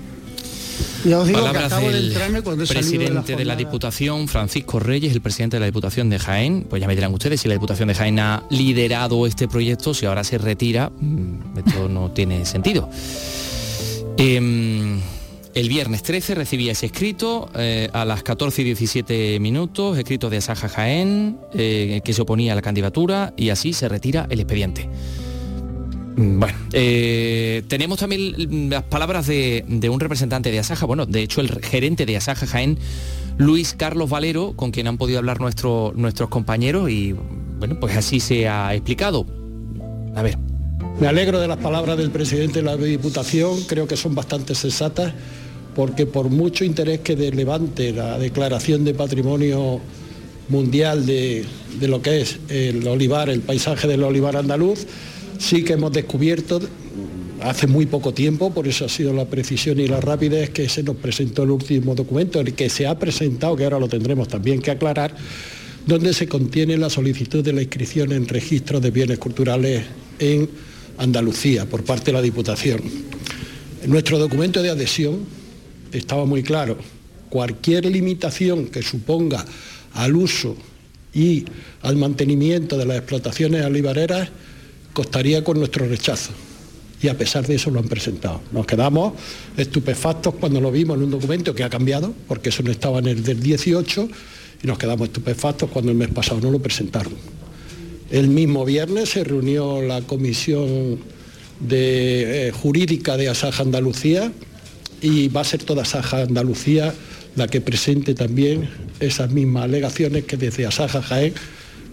Palabras 1.04 1.82
del 1.82 2.14
presidente 2.68 3.36
de, 3.36 3.46
la 3.46 3.56
Diputación, 3.56 4.28
Francisco 4.28 4.80
Reyes, 4.80 5.14
el 5.14 5.22
presidente 5.22 5.58
de 5.58 5.60
la 5.62 5.66
Diputación 5.68 6.10
de 6.10 6.20
Jaén. 6.20 6.66
Pues 6.70 6.82
ya 6.82 6.88
me 6.88 6.96
dirán 6.96 7.14
ustedes 7.14 7.42
si 7.42 7.48
la 7.48 7.54
Diputación 7.54 7.88
de 7.88 7.96
Jaén 7.96 8.20
ha 8.20 8.44
liderado 8.50 9.28
este 9.28 9.48
proyecto, 9.48 9.94
si 9.94 10.06
ahora 10.06 10.24
se 10.24 10.38
retira, 10.38 10.90
mm, 10.90 11.60
esto 11.60 11.90
no 11.90 12.12
tiene 12.12 12.46
sentido. 12.46 12.90
Em, 14.18 15.00
el 15.54 15.70
viernes 15.70 16.04
13 16.04 16.36
recibía 16.36 16.72
ese 16.72 16.88
escrito 16.88 17.50
eh, 17.56 17.90
a 17.94 18.04
las 18.04 18.24
14 18.24 18.62
y 18.62 18.66
17 18.66 19.40
minutos, 19.40 19.98
escrito 19.98 20.30
de 20.30 20.38
Asaja 20.38 20.68
Jaén, 20.68 21.38
eh, 21.54 22.02
que 22.04 22.14
se 22.14 22.22
oponía 22.22 22.54
a 22.54 22.56
la 22.56 22.62
candidatura 22.62 23.34
y 23.38 23.50
así 23.50 23.74
se 23.74 23.88
retira 23.88 24.28
el 24.30 24.40
expediente. 24.40 24.90
Mm, 26.16 26.40
bueno, 26.40 26.58
eh, 26.72 27.64
tenemos 27.68 28.00
también 28.00 28.70
las 28.70 28.84
palabras 28.84 29.28
de, 29.28 29.66
un 29.92 30.00
representante 30.00 30.52
de 30.52 30.60
Asaja, 30.60 30.86
bueno, 30.86 31.06
de 31.06 31.22
hecho 31.22 31.42
el 31.42 31.50
gerente 31.64 32.06
de 32.06 32.18
Asaja 32.18 32.48
Jaén, 32.48 32.78
Luis 33.38 33.74
Carlos 33.74 34.10
Valero, 34.10 34.54
con 34.56 34.72
quien 34.72 34.88
han 34.88 34.98
podido 34.98 35.20
hablar 35.20 35.42
nuestros 35.42 36.30
compañeros 36.30 36.90
y 36.90 37.14
bueno, 37.60 37.80
pues 37.80 37.98
así 37.98 38.20
se 38.20 38.48
ha 38.48 38.74
explicado. 38.74 39.26
A 40.16 40.22
ver. 40.22 40.38
Me 41.00 41.08
alegro 41.08 41.42
de 41.42 41.48
las 41.50 41.58
palabras 41.58 41.98
del 41.98 42.10
presidente 42.12 42.60
de 42.60 42.66
la 42.66 42.78
Diputación, 42.78 43.64
creo 43.64 43.86
que 43.86 43.98
son 43.98 44.16
bastante 44.16 44.56
sensatas, 44.56 45.14
porque 45.76 46.06
por 46.06 46.30
mucho 46.30 46.64
interés 46.64 47.02
que 47.02 47.18
levante 47.18 47.92
la 47.92 48.18
declaración 48.18 48.86
de 48.86 48.94
patrimonio 48.94 49.82
mundial 50.48 51.06
de, 51.06 51.44
de 51.80 51.88
lo 51.90 52.02
que 52.02 52.22
es 52.22 52.40
el 52.48 52.88
olivar, 52.88 53.30
el 53.30 53.42
paisaje 53.42 53.90
del 53.90 54.04
olivar 54.04 54.38
andaluz, 54.38 54.88
sí 55.40 55.64
que 55.64 55.74
hemos 55.74 55.92
descubierto 55.92 56.60
hace 57.42 57.68
muy 57.68 57.86
poco 57.86 58.14
tiempo, 58.14 58.54
por 58.54 58.68
eso 58.68 58.86
ha 58.86 58.90
sido 58.90 59.14
la 59.14 59.26
precisión 59.26 59.80
y 59.80 59.88
la 59.88 60.02
rapidez 60.02 60.50
que 60.50 60.68
se 60.70 60.84
nos 60.84 60.96
presentó 60.96 61.44
el 61.44 61.52
último 61.52 61.94
documento, 61.96 62.40
el 62.40 62.54
que 62.54 62.70
se 62.70 62.88
ha 62.88 62.98
presentado, 62.98 63.56
que 63.56 63.64
ahora 63.64 63.80
lo 63.80 63.88
tendremos 63.88 64.28
también 64.28 64.62
que 64.62 64.72
aclarar, 64.72 65.16
donde 65.86 66.14
se 66.14 66.28
contiene 66.28 66.78
la 66.78 66.90
solicitud 66.90 67.44
de 67.44 67.54
la 67.54 67.62
inscripción 67.62 68.12
en 68.12 68.28
registros 68.28 68.82
de 68.82 68.92
bienes 68.92 69.20
culturales 69.20 69.84
en 70.18 70.50
Andalucía 70.98 71.66
por 71.66 71.84
parte 71.84 72.06
de 72.06 72.14
la 72.14 72.22
Diputación. 72.22 72.82
En 73.84 73.92
nuestro 73.92 74.18
documento 74.18 74.64
de 74.64 74.72
adhesión 74.72 75.20
estaba 75.92 76.26
muy 76.26 76.42
claro, 76.42 76.78
cualquier 77.30 77.86
limitación 77.86 78.68
que 78.68 78.82
suponga 78.82 79.46
al 79.94 80.16
uso 80.16 80.56
y 81.14 81.46
al 81.82 81.96
mantenimiento 81.96 82.78
de 82.78 82.86
las 82.86 82.98
explotaciones 82.98 83.64
olivareras 83.66 84.30
costaría 84.96 85.44
con 85.44 85.60
nuestro 85.60 85.86
rechazo. 85.88 86.32
Y 87.02 87.10
a 87.10 87.18
pesar 87.18 87.46
de 87.46 87.56
eso 87.56 87.70
lo 87.70 87.80
han 87.80 87.90
presentado. 87.90 88.42
Nos 88.52 88.66
quedamos 88.66 89.14
estupefactos 89.58 90.34
cuando 90.36 90.62
lo 90.62 90.72
vimos 90.72 90.98
en 90.98 91.04
un 91.04 91.12
documento 91.12 91.54
que 91.54 91.64
ha 91.64 91.70
cambiado, 91.70 92.14
porque 92.28 92.50
eso 92.50 92.64
no 92.64 92.72
estaba 92.72 93.00
en 93.00 93.08
el 93.08 93.24
del 93.24 93.42
18, 93.42 94.10
y 94.64 94.68
nos 94.68 94.80
quedamos 94.80 95.10
estupefactos 95.10 95.70
cuando 95.70 95.92
el 95.92 95.98
mes 95.98 96.08
pasado 96.08 96.40
no 96.42 96.50
lo 96.50 96.60
presentaron. 96.60 97.14
El 98.10 98.30
mismo 98.30 98.64
viernes 98.64 99.10
se 99.10 99.24
reunió 99.24 99.82
la 99.82 100.02
comisión 100.02 101.00
eh, 101.70 102.52
jurídica 102.56 103.18
de 103.18 103.30
Asaja 103.30 103.64
Andalucía 103.64 104.32
y 105.02 105.28
va 105.28 105.42
a 105.42 105.44
ser 105.44 105.64
toda 105.64 105.82
Asaja 105.82 106.22
Andalucía 106.22 106.94
la 107.36 107.48
que 107.48 107.60
presente 107.60 108.14
también 108.14 108.70
esas 109.00 109.32
mismas 109.32 109.66
alegaciones 109.66 110.24
que 110.24 110.38
desde 110.38 110.66
Asaja 110.66 111.02
Jaén 111.02 111.34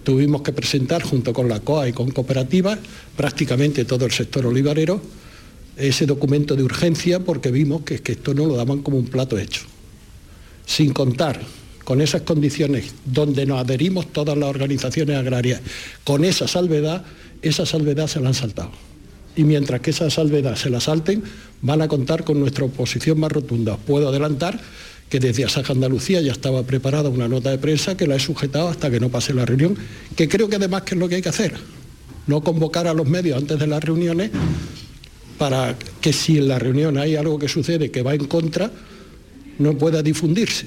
tuvimos 0.03 0.41
que 0.41 0.53
presentar 0.53 1.03
junto 1.03 1.33
con 1.33 1.49
la 1.49 1.59
COA 1.59 1.89
y 1.89 1.93
con 1.93 2.11
cooperativas, 2.11 2.79
prácticamente 3.15 3.85
todo 3.85 4.05
el 4.05 4.11
sector 4.11 4.45
olivarero, 4.45 5.01
ese 5.77 6.05
documento 6.05 6.55
de 6.55 6.63
urgencia 6.63 7.19
porque 7.19 7.51
vimos 7.51 7.81
que, 7.81 7.99
que 7.99 8.13
esto 8.13 8.33
no 8.33 8.45
lo 8.45 8.55
daban 8.55 8.81
como 8.81 8.97
un 8.97 9.07
plato 9.07 9.37
hecho. 9.37 9.61
Sin 10.65 10.93
contar 10.93 11.41
con 11.83 12.01
esas 12.01 12.21
condiciones 12.21 12.93
donde 13.05 13.45
nos 13.45 13.59
adherimos 13.59 14.07
todas 14.11 14.37
las 14.37 14.49
organizaciones 14.49 15.17
agrarias, 15.17 15.61
con 16.03 16.23
esa 16.23 16.47
salvedad, 16.47 17.03
esa 17.41 17.65
salvedad 17.65 18.07
se 18.07 18.19
la 18.19 18.29
han 18.29 18.33
saltado. 18.33 18.71
Y 19.35 19.43
mientras 19.43 19.81
que 19.81 19.89
esa 19.89 20.09
salvedad 20.09 20.55
se 20.55 20.69
la 20.69 20.79
salten, 20.79 21.23
van 21.61 21.81
a 21.81 21.87
contar 21.87 22.23
con 22.23 22.39
nuestra 22.39 22.65
oposición 22.65 23.19
más 23.19 23.31
rotunda. 23.31 23.77
Puedo 23.77 24.09
adelantar 24.09 24.59
que 25.13 25.19
desde 25.19 25.45
Asaja 25.45 25.73
Andalucía 25.73 26.21
ya 26.21 26.31
estaba 26.31 26.63
preparada 26.63 27.07
una 27.07 27.27
nota 27.27 27.51
de 27.51 27.59
prensa 27.59 27.95
que 27.95 28.07
la 28.07 28.15
he 28.15 28.19
sujetado 28.19 28.69
hasta 28.69 28.89
que 28.89 28.99
no 28.99 29.09
pase 29.09 29.31
la 29.31 29.45
reunión, 29.45 29.77
que 30.15 30.27
creo 30.27 30.49
que 30.49 30.55
además 30.55 30.81
que 30.81 30.95
es 30.95 30.99
lo 30.99 31.07
que 31.07 31.13
hay 31.13 31.21
que 31.21 31.29
hacer, 31.29 31.53
no 32.25 32.41
convocar 32.41 32.87
a 32.87 32.95
los 32.95 33.07
medios 33.07 33.37
antes 33.37 33.59
de 33.59 33.67
las 33.67 33.83
reuniones 33.83 34.31
para 35.37 35.77
que 36.01 36.11
si 36.13 36.39
en 36.39 36.47
la 36.47 36.57
reunión 36.57 36.97
hay 36.97 37.15
algo 37.15 37.37
que 37.37 37.47
sucede 37.47 37.91
que 37.91 38.01
va 38.01 38.15
en 38.15 38.25
contra, 38.25 38.71
no 39.59 39.77
pueda 39.77 40.01
difundirse. 40.01 40.65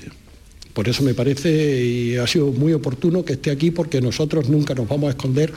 Por 0.72 0.88
eso 0.88 1.02
me 1.02 1.12
parece 1.12 1.82
y 1.84 2.16
ha 2.16 2.28
sido 2.28 2.52
muy 2.52 2.72
oportuno 2.72 3.24
que 3.24 3.32
esté 3.32 3.50
aquí 3.50 3.72
porque 3.72 4.00
nosotros 4.00 4.48
nunca 4.48 4.76
nos 4.76 4.86
vamos 4.86 5.08
a 5.08 5.10
esconder 5.10 5.52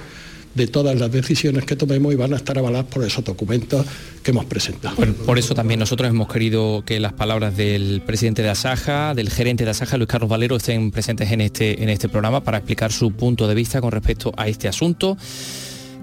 de 0.56 0.68
todas 0.68 1.00
las 1.00 1.12
decisiones 1.12 1.66
que 1.66 1.76
tomemos 1.76 2.12
y 2.14 2.16
van 2.16 2.34
a 2.34 2.38
estar 2.38 2.58
avaladas 2.58 2.88
por 2.88 3.04
esos 3.04 3.24
documentos 3.24 3.86
que 4.24 4.32
hemos 4.32 4.46
presentado. 4.46 4.96
por 5.26 5.38
eso 5.38 5.54
también 5.54 5.80
nosotros 5.80 6.10
hemos 6.10 6.28
querido 6.32 6.84
que 6.86 7.00
las 7.00 7.14
palabras 7.14 7.56
del 7.56 8.02
presidente 8.06 8.42
de 8.42 8.50
Asaja, 8.50 9.14
del 9.14 9.30
gerente 9.30 9.64
de 9.64 9.72
Asaja, 9.72 9.98
Luis 9.98 10.10
Carlos 10.10 10.30
Valero, 10.30 10.56
estén 10.56 10.92
presentes 10.92 11.32
en 11.32 11.42
este, 11.42 11.82
en 11.84 11.90
este 11.90 12.10
programa 12.10 12.44
para 12.44 12.58
explicar 12.58 12.92
su 12.92 13.12
punto 13.12 13.48
de 13.48 13.56
vista 13.56 13.82
con 13.82 13.92
respecto 13.92 14.34
a 14.38 14.48
este 14.48 14.68
asunto. 14.68 15.18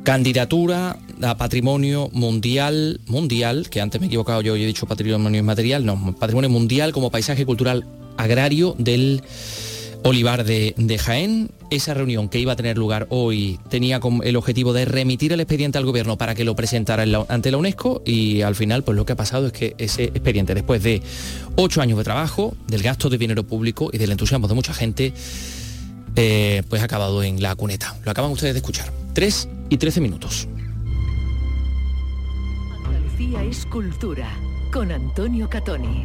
Candidatura 0.05 0.99
a 1.23 1.37
patrimonio 1.37 2.11
mundial, 2.13 3.01
mundial, 3.07 3.69
que 3.69 3.81
antes 3.81 4.01
me 4.01 4.07
he 4.07 4.09
equivocado 4.09 4.41
yo, 4.41 4.57
y 4.57 4.63
he 4.63 4.67
dicho 4.67 4.87
patrimonio 4.87 5.41
inmaterial, 5.41 5.85
no, 5.85 6.15
patrimonio 6.15 6.49
mundial 6.49 6.93
como 6.93 7.11
paisaje 7.11 7.45
cultural 7.45 7.85
agrario 8.17 8.75
del 8.79 9.23
Olivar 10.07 10.45
de, 10.45 11.01
Jaén. 11.03 11.51
Esa 11.69 11.93
reunión 11.93 12.29
que 12.29 12.39
iba 12.39 12.53
a 12.53 12.57
tener 12.57 12.79
lugar 12.79 13.09
hoy 13.11 13.59
tenía 13.69 13.99
el 14.23 14.37
objetivo 14.37 14.73
de 14.73 14.85
remitir 14.85 15.33
el 15.33 15.41
expediente 15.41 15.79
al 15.79 15.85
gobierno 15.85 16.17
para 16.17 16.37
que 16.37 16.45
lo 16.45 16.55
presentara 16.55 17.05
ante 17.29 17.51
la 17.51 17.57
UNESCO 17.57 18.03
y 18.07 18.43
al 18.43 18.55
final 18.55 18.85
pues 18.85 18.95
lo 18.95 19.05
que 19.05 19.15
ha 19.15 19.17
pasado 19.17 19.49
es 19.49 19.53
que 19.53 19.75
ese 19.79 20.05
expediente 20.05 20.55
después 20.55 20.81
de 20.85 21.03
ocho 21.57 21.83
años 21.83 21.99
de 21.99 22.05
trabajo, 22.05 22.57
del 22.69 22.83
gasto 22.83 23.11
de 23.11 23.19
dinero 23.19 23.43
público 23.43 23.91
y 23.93 23.99
del 23.99 24.13
entusiasmo 24.13 24.47
de 24.47 24.55
mucha 24.55 24.73
gente, 24.73 25.13
eh, 26.15 26.63
pues 26.69 26.83
ha 26.83 26.85
acabado 26.85 27.25
en 27.25 27.43
la 27.43 27.57
cuneta. 27.57 27.97
Lo 28.05 28.13
acaban 28.13 28.31
ustedes 28.31 28.55
de 28.55 28.59
escuchar. 28.59 28.93
Tres 29.13 29.49
y 29.71 29.77
trece 29.77 30.01
minutos. 30.01 30.47
Andalucía 32.85 33.43
es 33.43 33.67
cultura 33.67 34.29
con 34.73 34.93
Antonio 34.93 35.51
Catoni. 35.51 36.05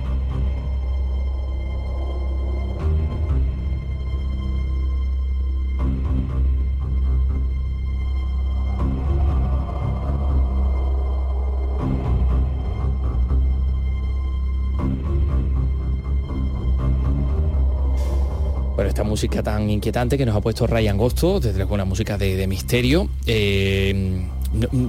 Música 19.12 19.44
tan 19.44 19.70
inquietante 19.70 20.18
que 20.18 20.26
nos 20.26 20.38
ha 20.38 20.40
puesto 20.40 20.66
Ryan 20.68 20.96
Gosto, 20.96 21.42
desde 21.42 21.66
una 21.66 21.84
música 21.84 22.18
de, 22.18 22.48
misterio. 22.48 23.10
Eh, 23.26 24.26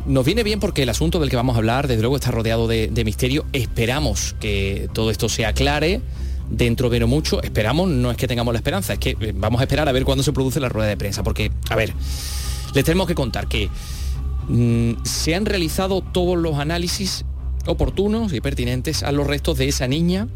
nos 0.07 0.25
viene 0.25 0.45
bien 0.45 0.61
porque 0.61 0.85
el 0.85 0.89
asunto 0.89 1.19
del 1.19 1.29
que 1.29 1.35
vamos 1.35 1.57
a 1.57 1.59
hablar, 1.59 1.89
desde 1.89 2.03
luego, 2.03 2.15
está 2.15 2.31
rodeado 2.31 2.69
de, 2.69 3.03
misterio. 3.05 3.45
Esperamos 3.53 4.37
que 4.39 4.89
todo 4.93 5.11
esto 5.11 5.29
se 5.29 5.45
aclare 5.45 6.01
dentro 6.49 6.89
de 6.89 7.01
no 7.01 7.09
mucho. 7.09 7.43
Esperamos, 7.43 7.89
no 7.89 8.13
es 8.13 8.17
que 8.17 8.29
tengamos 8.29 8.55
la 8.55 8.59
esperanza, 8.59 8.93
es 8.93 9.01
que 9.01 9.17
eh, 9.21 9.33
vamos 9.35 9.61
a 9.61 9.65
esperar 9.65 9.89
a 9.89 9.93
ver 9.93 10.05
cuándo 10.05 10.23
se 10.23 10.33
produce 10.33 10.61
la 10.61 10.69
rueda 10.69 10.89
de 10.89 10.97
prensa. 10.97 11.25
Porque, 11.25 11.51
a 11.69 11.75
ver, 11.75 11.93
les 12.77 12.85
tenemos 12.85 13.09
que 13.09 13.17
contar 13.17 13.49
que 13.49 13.69
mm, 14.49 15.03
se 15.03 15.35
han 15.35 15.47
realizado 15.47 16.01
todos 16.01 16.39
los 16.39 16.59
análisis 16.61 17.25
oportunos 17.67 18.33
y 18.33 18.41
pertinentes 18.41 19.03
a 19.03 19.11
los 19.11 19.27
restos 19.27 19.59
de 19.59 19.67
esa 19.67 19.89
niña 19.89 20.29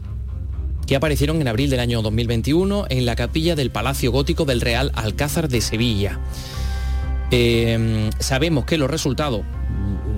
que 0.86 0.96
aparecieron 0.96 1.40
en 1.40 1.48
abril 1.48 1.68
del 1.68 1.80
año 1.80 2.00
2021 2.00 2.86
en 2.88 3.06
la 3.06 3.16
capilla 3.16 3.56
del 3.56 3.70
Palacio 3.70 4.12
Gótico 4.12 4.44
del 4.44 4.60
Real 4.60 4.92
Alcázar 4.94 5.48
de 5.48 5.60
Sevilla. 5.60 6.20
Em, 7.30 8.10
sabemos 8.20 8.64
que 8.64 8.78
los 8.78 8.88
resultados 8.88 9.42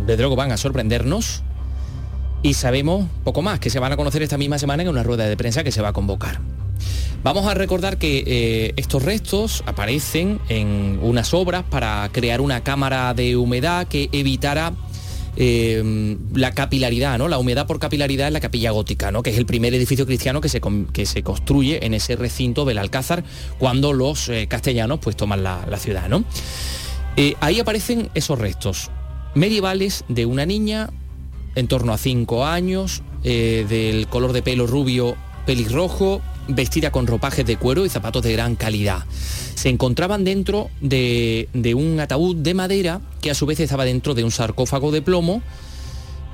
de 0.06 0.16
luego 0.16 0.36
van 0.36 0.52
a 0.52 0.56
sorprendernos 0.58 1.42
y 2.42 2.54
sabemos 2.54 3.06
poco 3.24 3.40
más, 3.42 3.60
que 3.60 3.70
se 3.70 3.78
van 3.78 3.92
a 3.92 3.96
conocer 3.96 4.22
esta 4.22 4.38
misma 4.38 4.58
semana 4.58 4.82
en 4.82 4.88
una 4.88 5.02
rueda 5.02 5.26
de 5.26 5.36
prensa 5.36 5.64
que 5.64 5.72
se 5.72 5.80
va 5.80 5.88
a 5.88 5.92
convocar. 5.92 6.40
Vamos 7.22 7.46
a 7.46 7.54
recordar 7.54 7.98
que 7.98 8.22
eh, 8.26 8.74
estos 8.76 9.02
restos 9.02 9.64
aparecen 9.66 10.38
en 10.48 11.00
unas 11.02 11.34
obras 11.34 11.64
para 11.68 12.08
crear 12.12 12.40
una 12.40 12.62
cámara 12.62 13.12
de 13.14 13.36
humedad 13.36 13.88
que 13.88 14.08
evitara 14.12 14.72
eh, 15.40 16.16
la 16.34 16.50
capilaridad, 16.50 17.16
¿no? 17.16 17.28
La 17.28 17.38
humedad 17.38 17.68
por 17.68 17.78
capilaridad 17.78 18.26
en 18.26 18.32
la 18.32 18.40
capilla 18.40 18.72
gótica, 18.72 19.12
¿no? 19.12 19.22
Que 19.22 19.30
es 19.30 19.38
el 19.38 19.46
primer 19.46 19.72
edificio 19.72 20.04
cristiano 20.04 20.40
que 20.40 20.48
se, 20.48 20.60
que 20.92 21.06
se 21.06 21.22
construye 21.22 21.86
en 21.86 21.94
ese 21.94 22.16
recinto 22.16 22.64
del 22.64 22.76
Alcázar 22.76 23.22
cuando 23.56 23.92
los 23.92 24.28
eh, 24.30 24.48
castellanos 24.48 24.98
pues 24.98 25.14
toman 25.14 25.44
la, 25.44 25.64
ciudad, 25.78 26.08
¿no? 26.08 26.24
Eh, 27.16 27.36
ahí 27.38 27.60
aparecen 27.60 28.10
esos 28.14 28.36
restos 28.36 28.90
medievales 29.36 30.04
de 30.08 30.26
una 30.26 30.44
niña 30.44 30.90
en 31.54 31.68
torno 31.68 31.92
a 31.92 31.98
5 31.98 32.44
años, 32.44 33.02
del 33.22 34.06
color 34.08 34.32
de 34.32 34.42
pelo 34.42 34.66
rubio 34.66 35.16
pelirrojo, 35.46 36.20
vestida 36.48 36.90
con 36.90 37.06
ropajes 37.06 37.46
de 37.46 37.56
cuero 37.56 37.86
y 37.86 37.88
zapatos 37.88 38.22
de 38.22 38.32
gran 38.32 38.56
calidad. 38.56 39.04
Se 39.54 39.68
encontraban 39.68 40.24
dentro 40.24 40.70
de, 40.80 41.48
un 41.76 42.00
ataúd 42.00 42.36
de 42.36 42.54
madera 42.54 43.00
que 43.20 43.30
a 43.30 43.34
su 43.34 43.46
vez 43.46 43.60
estaba 43.60 43.84
dentro 43.84 44.14
de 44.14 44.24
un 44.24 44.30
sarcófago 44.30 44.90
de 44.90 45.02
plomo 45.02 45.42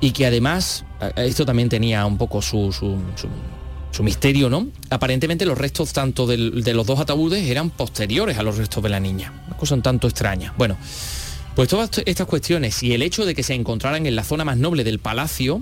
y 0.01 0.11
que 0.11 0.25
además, 0.25 0.85
esto 1.15 1.45
también 1.45 1.69
tenía 1.69 2.05
un 2.05 2.17
poco 2.17 2.41
su, 2.41 2.71
su, 2.71 4.03
misterio, 4.03 4.49
¿no? 4.49 4.67
Aparentemente 4.89 5.45
los 5.45 5.57
restos 5.57 5.93
tanto 5.93 6.27
de 6.27 6.73
los 6.73 6.85
dos 6.85 6.99
ataúdes 6.99 7.47
eran 7.49 7.69
posteriores 7.69 8.37
a 8.37 8.43
los 8.43 8.57
restos 8.57 8.83
de 8.83 8.89
la 8.89 8.99
niña. 8.99 9.33
Una 9.47 9.57
cosa 9.57 9.75
un 9.75 9.81
tanto 9.81 10.07
extraña. 10.07 10.53
Bueno, 10.57 10.77
pues 11.55 11.69
todas 11.69 11.89
estas 12.05 12.27
cuestiones 12.27 12.83
y 12.83 12.93
el 12.93 13.01
hecho 13.01 13.25
de 13.25 13.33
que 13.33 13.41
se 13.41 13.53
encontraran 13.53 14.05
en 14.05 14.15
la 14.17 14.25
zona 14.25 14.43
más 14.43 14.57
noble 14.57 14.83
del 14.83 14.99
palacio 14.99 15.61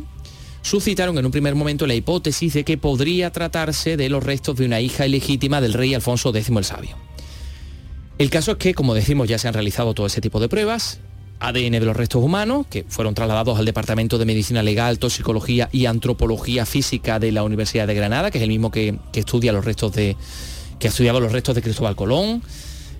suscitaron 0.63 1.17
en 1.19 1.25
un 1.25 1.31
primer 1.31 1.53
momento 1.53 1.85
la 1.85 1.93
hipótesis 1.93 2.53
de 2.53 2.63
que 2.63 2.77
podría 2.77 3.31
tratarse 3.31 3.95
de 3.95 4.09
los 4.09 4.23
restos 4.23 4.55
de 4.55 4.65
una 4.65 4.81
hija 4.81 5.05
ilegítima 5.05 5.61
del 5.61 5.73
rey 5.73 5.93
Alfonso 5.93 6.35
X 6.35 6.49
el 6.49 6.63
Sabio. 6.63 6.97
El 8.17 8.29
caso 8.29 8.51
es 8.51 8.57
que, 8.57 8.73
como 8.73 8.95
decimos, 8.95 9.27
ya 9.27 9.37
se 9.37 9.47
han 9.47 9.53
realizado 9.53 9.93
todo 9.93 10.07
ese 10.07 10.21
tipo 10.21 10.39
de 10.39 10.47
pruebas, 10.47 10.99
ADN 11.39 11.71
de 11.71 11.81
los 11.81 11.97
restos 11.97 12.23
humanos, 12.23 12.65
que 12.69 12.85
fueron 12.87 13.13
trasladados 13.13 13.59
al 13.59 13.65
Departamento 13.65 14.17
de 14.17 14.25
Medicina 14.25 14.63
Legal, 14.63 14.99
Toxicología 14.99 15.67
y 15.71 15.87
Antropología 15.87 16.65
Física 16.65 17.19
de 17.19 17.31
la 17.31 17.43
Universidad 17.43 17.85
de 17.85 17.95
Granada, 17.95 18.31
que 18.31 18.37
es 18.37 18.43
el 18.43 18.49
mismo 18.49 18.71
que, 18.71 18.97
estudia 19.13 19.51
los 19.51 19.65
restos 19.65 19.93
de. 19.93 20.15
que 20.79 20.87
ha 20.87 20.89
estudiado 20.89 21.19
los 21.19 21.31
restos 21.31 21.55
de 21.55 21.61
Cristóbal 21.61 21.95
Colón. 21.95 22.41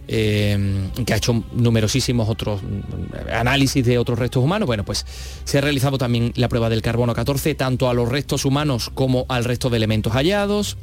Eh, 0.05 0.89
que 1.05 1.13
ha 1.13 1.17
hecho 1.17 1.45
numerosísimos 1.53 2.27
otros 2.27 2.62
mm, 2.62 3.31
análisis 3.33 3.86
de 3.86 3.98
otros 3.98 4.19
restos 4.19 4.43
humanos. 4.43 4.67
Bueno, 4.67 4.83
pues 4.83 5.05
se 5.45 5.57
ha 5.57 5.62
realizado 5.62 5.98
también 5.98 6.33
la 6.36 6.50
prueba 6.50 6.69
del 6.69 6.81
carbono 6.81 7.13
14, 7.13 7.55
tanto 7.55 7.89
a 7.89 7.93
los 7.93 8.10
restos 8.10 8.43
humanos 8.43 8.91
como 8.93 9.25
al 9.29 9.45
resto 9.45 9.69
de 9.69 9.77
elementos 9.77 10.13
hallados 10.13 10.77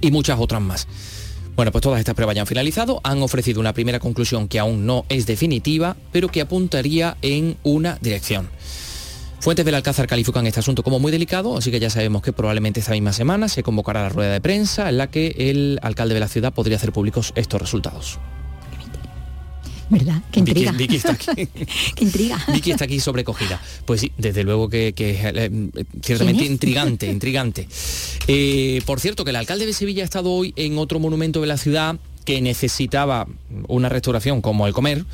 y 0.00 0.10
muchas 0.12 0.38
otras 0.38 0.62
más. 0.62 0.86
Bueno, 1.56 1.72
pues 1.72 1.82
todas 1.82 1.98
estas 1.98 2.14
pruebas 2.14 2.36
ya 2.36 2.42
han 2.42 2.46
finalizado, 2.46 3.00
han 3.02 3.20
ofrecido 3.22 3.60
una 3.60 3.74
primera 3.74 3.98
conclusión 3.98 4.48
que 4.48 4.58
aún 4.58 4.86
no 4.86 5.04
es 5.08 5.26
definitiva, 5.26 5.96
pero 6.12 6.28
que 6.28 6.40
apuntaría 6.40 7.16
en 7.22 7.56
una 7.64 7.98
dirección. 8.00 8.48
Fuentes 9.40 9.64
del 9.64 9.74
Alcázar 9.74 10.06
califican 10.06 10.46
este 10.46 10.60
asunto 10.60 10.82
como 10.82 10.98
muy 10.98 11.10
delicado, 11.10 11.56
así 11.56 11.70
que 11.70 11.80
ya 11.80 11.88
sabemos 11.88 12.20
que 12.20 12.30
probablemente 12.30 12.80
esta 12.80 12.92
misma 12.92 13.14
semana 13.14 13.48
se 13.48 13.62
convocará 13.62 14.02
la 14.02 14.10
rueda 14.10 14.32
de 14.34 14.40
prensa 14.42 14.90
en 14.90 14.98
la 14.98 15.10
que 15.10 15.34
el 15.38 15.78
alcalde 15.82 16.12
de 16.12 16.20
la 16.20 16.28
ciudad 16.28 16.52
podría 16.52 16.76
hacer 16.76 16.92
públicos 16.92 17.32
estos 17.36 17.58
resultados. 17.58 18.18
¿Verdad? 19.88 20.22
Qué 20.30 20.40
intriga. 20.40 20.72
Vicky, 20.72 20.96
está 20.96 21.12
aquí. 21.32 21.46
Qué 21.96 22.04
intriga. 22.04 22.38
Vicky 22.52 22.70
está 22.70 22.84
aquí 22.84 23.00
sobrecogida. 23.00 23.60
Pues 23.86 24.02
sí, 24.02 24.12
desde 24.18 24.44
luego 24.44 24.68
que, 24.68 24.88
es 24.88 24.96
eh, 24.96 25.50
ciertamente 26.02 26.44
intrigante, 26.44 27.06
intrigante. 27.10 27.66
Eh, 28.28 28.82
por 28.84 29.00
cierto, 29.00 29.24
que 29.24 29.30
el 29.30 29.36
alcalde 29.36 29.64
de 29.64 29.72
Sevilla 29.72 30.02
ha 30.02 30.04
estado 30.04 30.30
hoy 30.30 30.52
en 30.56 30.76
otro 30.76 30.98
monumento 31.00 31.40
de 31.40 31.46
la 31.46 31.56
ciudad 31.56 31.96
que 32.26 32.42
necesitaba 32.42 33.26
una 33.68 33.88
restauración 33.88 34.42
como 34.42 34.66
el 34.66 34.74
comer 34.74 35.06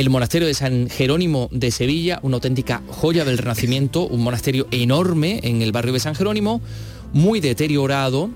el 0.00 0.10
monasterio 0.10 0.46
de 0.46 0.54
San 0.54 0.88
Jerónimo 0.88 1.48
de 1.50 1.72
Sevilla, 1.72 2.20
una 2.22 2.36
auténtica 2.36 2.82
joya 2.86 3.24
del 3.24 3.36
Renacimiento, 3.36 4.06
un 4.06 4.22
monasterio 4.22 4.68
enorme 4.70 5.40
en 5.42 5.60
el 5.60 5.72
barrio 5.72 5.92
de 5.92 5.98
San 5.98 6.14
Jerónimo, 6.14 6.60
muy 7.12 7.40
deteriorado, 7.40 8.30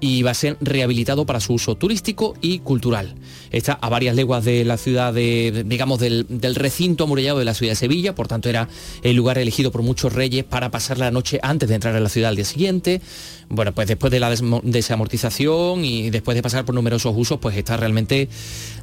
y 0.00 0.22
va 0.22 0.32
a 0.32 0.34
ser 0.34 0.56
rehabilitado 0.60 1.24
para 1.26 1.40
su 1.40 1.54
uso 1.54 1.76
turístico 1.76 2.34
y 2.40 2.58
cultural. 2.58 3.14
Está 3.50 3.74
a 3.74 3.88
varias 3.88 4.14
leguas 4.14 4.44
de 4.44 4.64
la 4.64 4.76
ciudad, 4.76 5.14
de, 5.14 5.64
digamos, 5.66 5.98
del, 5.98 6.26
recinto 6.54 7.04
amurallado 7.04 7.38
de 7.38 7.44
la 7.44 7.54
ciudad 7.54 7.72
de 7.72 7.76
Sevilla, 7.76 8.14
por 8.14 8.28
tanto 8.28 8.48
era 8.48 8.68
el 9.02 9.16
lugar 9.16 9.38
elegido 9.38 9.70
por 9.70 9.82
muchos 9.82 10.12
reyes 10.12 10.44
para 10.44 10.70
pasar 10.70 10.98
la 10.98 11.10
noche 11.10 11.38
antes 11.42 11.68
de 11.68 11.76
entrar 11.76 11.94
a 11.96 12.00
la 12.00 12.08
ciudad 12.08 12.30
al 12.30 12.36
día 12.36 12.44
siguiente. 12.44 13.00
Bueno, 13.48 13.72
pues 13.72 13.88
después 13.88 14.10
de 14.10 14.20
la 14.20 14.34
desamortización 14.62 15.84
y 15.84 16.10
después 16.10 16.34
de 16.34 16.42
pasar 16.42 16.64
por 16.64 16.74
numerosos 16.74 17.14
usos, 17.16 17.38
pues 17.38 17.56
está 17.56 17.76
realmente, 17.76 18.28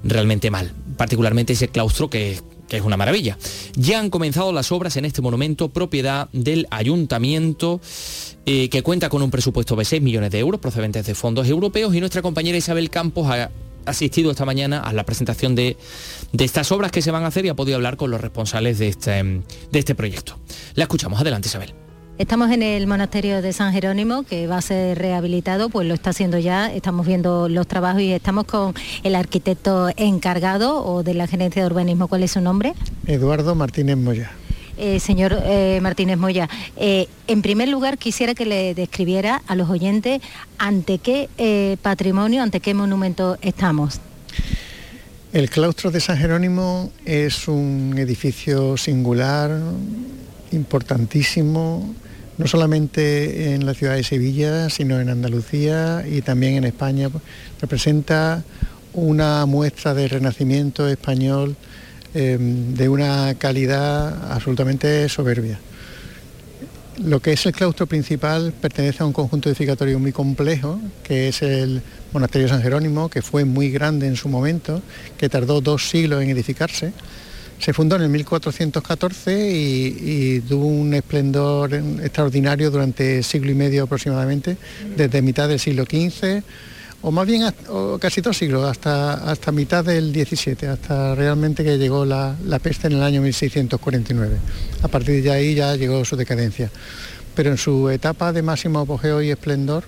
realmente 0.04 0.52
mal. 0.52 0.74
Particularmente 0.98 1.54
ese 1.54 1.68
claustro 1.68 2.10
que, 2.10 2.40
que 2.72 2.78
es 2.78 2.84
una 2.84 2.96
maravilla. 2.96 3.38
Ya 3.76 4.00
han 4.00 4.10
comenzado 4.10 4.54
las 4.54 4.72
obras 4.72 4.96
en 4.96 5.04
este 5.04 5.22
monumento, 5.22 5.68
propiedad 5.68 6.30
del 6.32 6.68
ayuntamiento. 6.72 7.82
Eh, 8.46 8.70
que 8.70 8.82
cuenta 8.82 9.10
con 9.10 9.22
un 9.22 9.30
presupuesto 9.30 9.76
de 9.76 9.84
6 9.86 10.02
millones 10.02 10.32
de 10.32 10.40
euros 10.40 10.60
procedentes 10.60 11.06
de 11.06 11.14
fondos 11.14 11.48
europeos 11.48 11.94
y 11.94 12.00
nuestra 12.00 12.24
compañera 12.24 12.58
Isabel 12.58 12.90
Campos 12.90 13.30
ha 13.30 13.52
asistido 13.86 14.32
esta 14.32 14.46
mañana 14.46 14.80
a 14.80 14.94
la 14.94 15.04
presentación 15.04 15.54
de, 15.54 15.78
estas 16.40 16.72
obras 16.72 16.92
que 16.92 17.02
se 17.02 17.12
van 17.12 17.24
a 17.24 17.28
hacer 17.28 17.46
y 17.46 17.50
ha 17.50 17.56
podido 17.56 17.76
hablar 17.76 17.98
con 17.98 18.10
los 18.10 18.22
responsables 18.22 18.80
de 18.80 18.88
este, 18.88 19.12
de 19.12 19.80
este 19.80 19.94
proyecto. 19.94 20.40
La 20.74 20.86
escuchamos. 20.86 21.20
Adelante, 21.20 21.50
Isabel. 21.50 21.81
Estamos 22.22 22.52
en 22.52 22.62
el 22.62 22.86
monasterio 22.86 23.42
de 23.42 23.52
San 23.52 23.74
Jerónimo, 23.74 24.22
que 24.22 24.46
va 24.46 24.58
a 24.58 24.62
ser 24.62 24.96
rehabilitado, 24.96 25.70
pues 25.70 25.88
lo 25.88 25.96
está 25.96 26.12
haciendo 26.12 26.38
ya, 26.38 26.72
estamos 26.72 27.08
viendo 27.08 27.50
los 27.50 27.66
trabajos 27.66 28.04
y 28.04 28.12
estamos 28.12 28.46
con 28.46 28.76
el 29.02 29.16
arquitecto 29.16 29.90
encargado 29.98 30.86
o 30.86 31.02
de 31.02 31.16
la 31.16 31.26
gerencia 31.26 31.64
de 31.64 31.66
urbanismo. 31.66 32.08
¿Cuál 32.08 32.22
es 32.22 32.34
su 32.34 32.40
nombre? 32.40 32.76
Eduardo 33.08 33.56
Martínez 33.56 33.98
Moya. 33.98 34.30
Eh, 34.78 35.00
señor 35.00 35.36
eh, 35.44 35.80
Martínez 35.82 36.20
Moya, 36.20 36.48
eh, 36.78 37.08
en 37.26 37.42
primer 37.42 37.70
lugar 37.70 37.98
quisiera 37.98 38.36
que 38.36 38.46
le 38.46 38.76
describiera 38.76 39.42
a 39.48 39.56
los 39.56 39.72
oyentes 39.72 40.22
ante 40.60 41.00
qué 41.00 41.80
patrimonio, 41.82 42.44
ante 42.44 42.60
qué 42.60 42.76
monumento 42.76 43.40
estamos. 43.42 44.00
El 45.34 45.50
claustro 45.50 45.90
de 45.90 46.00
San 46.00 46.18
Jerónimo 46.18 46.92
es 47.04 47.48
un 47.48 47.96
edificio 47.98 48.78
singular, 48.78 49.60
importantísimo, 50.52 51.96
no 52.38 52.48
solamente 52.48 53.54
en 53.54 53.66
la 53.66 53.74
ciudad 53.74 53.96
de 53.96 54.04
Sevilla, 54.04 54.70
sino 54.70 55.00
en 55.00 55.10
Andalucía 55.10 56.06
y 56.10 56.22
también 56.22 56.56
en 56.56 56.64
España. 56.64 57.10
Representa 57.60 58.44
una 58.94 59.46
muestra 59.46 59.94
del 59.94 60.10
renacimiento 60.10 60.88
español 60.88 61.56
Em, 62.14 62.74
de 62.74 62.90
una 62.90 63.36
calidad 63.36 64.34
absolutamente 64.34 65.08
soberbia. 65.08 65.58
Lo 66.98 67.22
que 67.22 67.32
es 67.32 67.46
el 67.46 67.54
claustro 67.54 67.88
principal 67.88 68.52
pertenece 68.52 69.02
a 69.02 69.06
un 69.06 69.14
conjunto 69.14 69.48
edificatorio 69.48 69.98
muy 69.98 70.12
complejo, 70.12 70.78
que 71.04 71.30
es 71.30 71.42
el 71.42 71.82
Monasterio 72.12 72.50
San 72.50 72.62
Jerónimo, 72.62 73.08
que 73.08 73.22
fue 73.22 73.46
muy 73.46 73.72
grande 73.72 74.08
en 74.08 74.18
su 74.18 74.28
momento, 74.28 74.82
que 75.18 75.30
tardó 75.30 75.62
dos 75.62 75.90
siglos 75.90 76.22
en 76.22 76.32
edificarse. 76.32 76.92
Se 77.62 77.74
fundó 77.74 77.96
en 77.96 78.02
el 78.02 78.10
1414 78.10 79.52
y, 79.52 79.98
y, 80.02 80.40
tuvo 80.42 80.66
un 80.66 80.94
esplendor 80.96 81.74
extraordinario 81.74 82.72
durante 82.72 83.22
siglo 83.22 83.52
y 83.52 83.56
medio 83.56 83.84
aproximadamente, 83.84 84.58
desde 84.98 85.22
mitad 85.22 85.48
del 85.48 85.60
siglo 85.60 85.84
XV 85.84 86.42
o 87.04 87.12
más 87.12 87.26
bien 87.26 87.44
casi 88.00 88.22
dos 88.22 88.38
siglos, 88.38 88.64
hasta, 88.70 89.14
hasta 89.32 89.52
mitad 89.52 89.84
del 89.84 90.14
17, 90.14 90.68
hasta 90.68 91.16
realmente 91.16 91.64
que 91.64 91.78
llegó 91.78 92.06
la, 92.06 92.36
peste 92.62 92.88
en 92.88 92.94
el 92.94 93.04
año 93.04 93.22
1649. 93.22 94.38
A 94.84 94.88
partir 94.88 95.24
de 95.24 95.32
ahí 95.32 95.56
ya 95.56 95.76
llegó 95.76 96.06
su 96.06 96.16
decadencia. 96.16 96.70
Pero 97.34 97.50
en 97.50 97.58
su 97.58 97.90
etapa 97.90 98.32
de 98.34 98.44
máximo 98.44 98.80
apogeo 98.80 99.22
y 99.22 99.32
esplendor, 99.32 99.84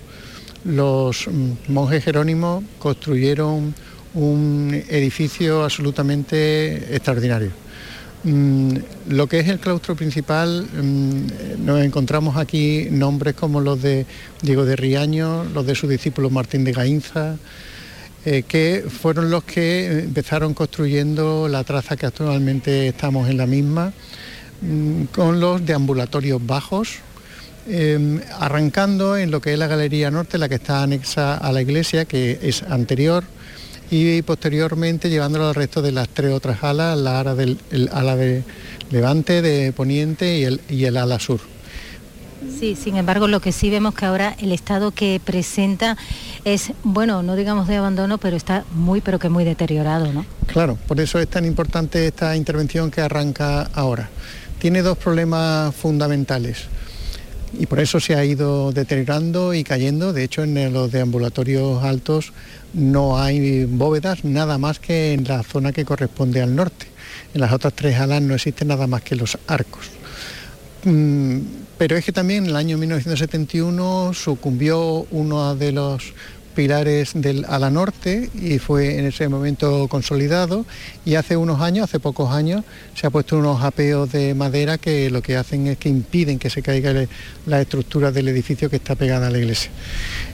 los 0.64 1.28
mm, 1.28 1.72
monjes 1.72 2.02
jerónimos 2.04 2.64
construyeron 2.78 3.74
un 4.14 4.82
edificio 4.88 5.62
absolutamente 5.62 6.94
extraordinario 6.94 7.63
lo 8.24 9.26
que 9.26 9.40
es 9.40 9.48
el 9.48 9.58
claustro 9.58 9.94
principal, 9.96 10.66
mm, 10.66 11.64
nos 11.64 11.82
encontramos 11.82 12.38
aquí 12.38 12.88
nombres 12.90 13.34
como 13.34 13.60
los 13.60 13.82
de 13.82 14.06
Diego 14.40 14.64
de 14.64 14.76
Riaño, 14.76 15.44
los 15.44 15.66
de 15.66 15.74
su 15.74 15.86
discípulo 15.86 16.30
Martín 16.30 16.64
de 16.64 16.72
Gainza, 16.72 17.36
eh, 18.24 18.44
que 18.48 18.84
fueron 18.88 19.30
los 19.30 19.44
que 19.44 20.04
empezaron 20.04 20.54
construyendo 20.54 21.48
la 21.48 21.64
traza 21.64 21.96
que 21.96 22.06
actualmente 22.06 22.88
estamos 22.88 23.28
en 23.28 23.36
la 23.36 23.46
misma, 23.46 23.92
mm, 24.62 25.04
con 25.14 25.38
los 25.38 25.64
deambulatorios 25.66 26.44
bajos, 26.46 27.00
em, 27.68 28.20
arrancando 28.38 29.18
en 29.18 29.30
lo 29.30 29.42
que 29.42 29.52
es 29.52 29.58
la 29.58 29.66
Galería 29.66 30.10
Norte, 30.10 30.38
la 30.38 30.48
que 30.48 30.54
está 30.54 30.82
anexa 30.82 31.36
a 31.36 31.52
la 31.52 31.60
iglesia, 31.60 32.06
que 32.06 32.38
es 32.42 32.62
anterior, 32.62 33.24
y 33.90 34.22
posteriormente 34.22 35.10
llevándolo 35.10 35.48
al 35.48 35.54
resto 35.54 35.82
de 35.82 35.92
las 35.92 36.08
tres 36.08 36.32
otras 36.32 36.62
alas, 36.64 36.98
la 36.98 37.20
ala, 37.20 37.34
del, 37.34 37.58
ala 37.92 38.16
de 38.16 38.42
levante, 38.90 39.42
de 39.42 39.72
poniente 39.72 40.38
y 40.38 40.44
el, 40.44 40.60
y 40.68 40.84
el 40.84 40.96
ala 40.96 41.18
sur. 41.18 41.40
Sí, 42.58 42.76
sin 42.76 42.96
embargo, 42.96 43.26
lo 43.26 43.40
que 43.40 43.52
sí 43.52 43.70
vemos 43.70 43.94
que 43.94 44.04
ahora 44.04 44.36
el 44.38 44.52
estado 44.52 44.90
que 44.90 45.20
presenta 45.24 45.96
es, 46.44 46.72
bueno, 46.82 47.22
no 47.22 47.36
digamos 47.36 47.68
de 47.68 47.76
abandono, 47.76 48.18
pero 48.18 48.36
está 48.36 48.64
muy, 48.74 49.00
pero 49.00 49.18
que 49.18 49.28
muy 49.28 49.44
deteriorado, 49.44 50.12
¿no? 50.12 50.26
Claro, 50.46 50.78
por 50.86 51.00
eso 51.00 51.18
es 51.18 51.28
tan 51.28 51.44
importante 51.44 52.06
esta 52.06 52.36
intervención 52.36 52.90
que 52.90 53.00
arranca 53.00 53.70
ahora. 53.74 54.10
Tiene 54.58 54.82
dos 54.82 54.98
problemas 54.98 55.74
fundamentales 55.74 56.64
y 57.58 57.66
por 57.66 57.80
eso 57.80 58.00
se 58.00 58.14
ha 58.14 58.24
ido 58.24 58.72
deteriorando 58.72 59.54
y 59.54 59.64
cayendo. 59.64 60.12
De 60.12 60.24
hecho, 60.24 60.42
en 60.42 60.72
los 60.72 60.90
deambulatorios 60.92 61.82
altos 61.82 62.32
no 62.74 63.18
hay 63.18 63.64
bóvedas 63.64 64.24
nada 64.24 64.58
más 64.58 64.78
que 64.78 65.12
en 65.12 65.24
la 65.24 65.42
zona 65.42 65.72
que 65.72 65.84
corresponde 65.84 66.42
al 66.42 66.54
norte. 66.54 66.86
En 67.32 67.40
las 67.40 67.52
otras 67.52 67.72
tres 67.74 67.98
alas 67.98 68.22
no 68.22 68.34
existe 68.34 68.64
nada 68.64 68.86
más 68.86 69.02
que 69.02 69.16
los 69.16 69.38
arcos. 69.46 69.86
Mm, 70.84 71.38
pero 71.78 71.96
es 71.96 72.04
que 72.04 72.12
también 72.12 72.44
en 72.44 72.50
el 72.50 72.56
año 72.56 72.78
1971 72.78 74.12
sucumbió 74.14 75.06
uno 75.10 75.54
de 75.56 75.72
los 75.72 76.12
pilares 76.54 77.12
del 77.14 77.44
ala 77.46 77.70
norte 77.70 78.30
y 78.34 78.58
fue 78.58 78.98
en 78.98 79.06
ese 79.06 79.28
momento 79.28 79.88
consolidado 79.88 80.64
y 81.04 81.16
hace 81.16 81.36
unos 81.36 81.60
años, 81.60 81.84
hace 81.84 82.00
pocos 82.00 82.32
años, 82.32 82.64
se 82.94 83.06
ha 83.06 83.10
puesto 83.10 83.36
unos 83.36 83.62
apeos 83.62 84.10
de 84.12 84.34
madera 84.34 84.78
que 84.78 85.10
lo 85.10 85.20
que 85.20 85.36
hacen 85.36 85.66
es 85.66 85.78
que 85.78 85.88
impiden 85.88 86.38
que 86.38 86.50
se 86.50 86.62
caiga 86.62 86.92
la 87.46 87.60
estructura 87.60 88.12
del 88.12 88.28
edificio 88.28 88.70
que 88.70 88.76
está 88.76 88.94
pegada 88.94 89.26
a 89.26 89.30
la 89.30 89.38
iglesia. 89.38 89.70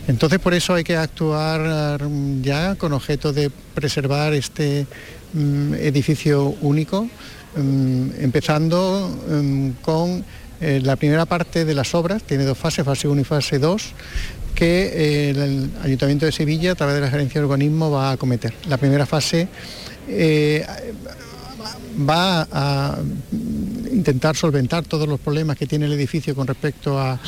Entonces 0.06 0.38
por 0.38 0.54
eso 0.54 0.74
hay 0.74 0.85
que 0.85 0.96
actuar 0.96 2.02
mm, 2.02 2.42
ya 2.42 2.74
con 2.76 2.92
objeto 2.92 3.33
de 3.33 3.50
preservar 3.74 4.35
este 4.35 4.87
mm, 5.33 5.74
edificio 5.74 6.54
único, 6.61 7.09
mm, 7.56 8.11
empezando 8.20 9.18
con 9.83 10.24
eh, 10.61 10.78
la 10.83 10.96
primera 10.96 11.24
parte 11.24 11.64
de 11.64 11.74
las 11.74 11.94
obras, 11.94 12.22
tiene 12.22 12.44
dos 12.44 12.59
fases, 12.59 12.85
fase 12.85 13.09
1 13.09 13.22
y 13.22 13.24
fase 13.24 13.59
2, 13.59 13.92
que 14.50 14.90
eh, 14.92 15.30
el 15.30 15.70
Ayuntamiento 15.82 16.26
de 16.26 16.32
Sevilla, 16.32 16.72
a 16.72 16.74
través 16.74 16.96
de 16.96 17.00
la 17.00 17.10
Gerencia 17.10 17.40
de 17.40 17.46
Urbanismo, 17.46 17.90
va 17.90 18.10
a 18.10 18.12
acometer. 18.12 18.52
La 18.68 18.76
primera 18.76 19.06
fase 19.06 19.48
eh, 20.08 20.66
va 22.08 22.46
a 22.50 22.98
intentar 23.92 24.36
solventar 24.36 24.84
todos 24.84 25.08
los 25.08 25.20
problemas 25.20 25.56
que 25.56 25.66
tiene 25.66 25.86
el 25.86 25.92
edificio 25.92 26.34
con 26.34 26.46
respecto 26.46 26.98
a 26.98 27.18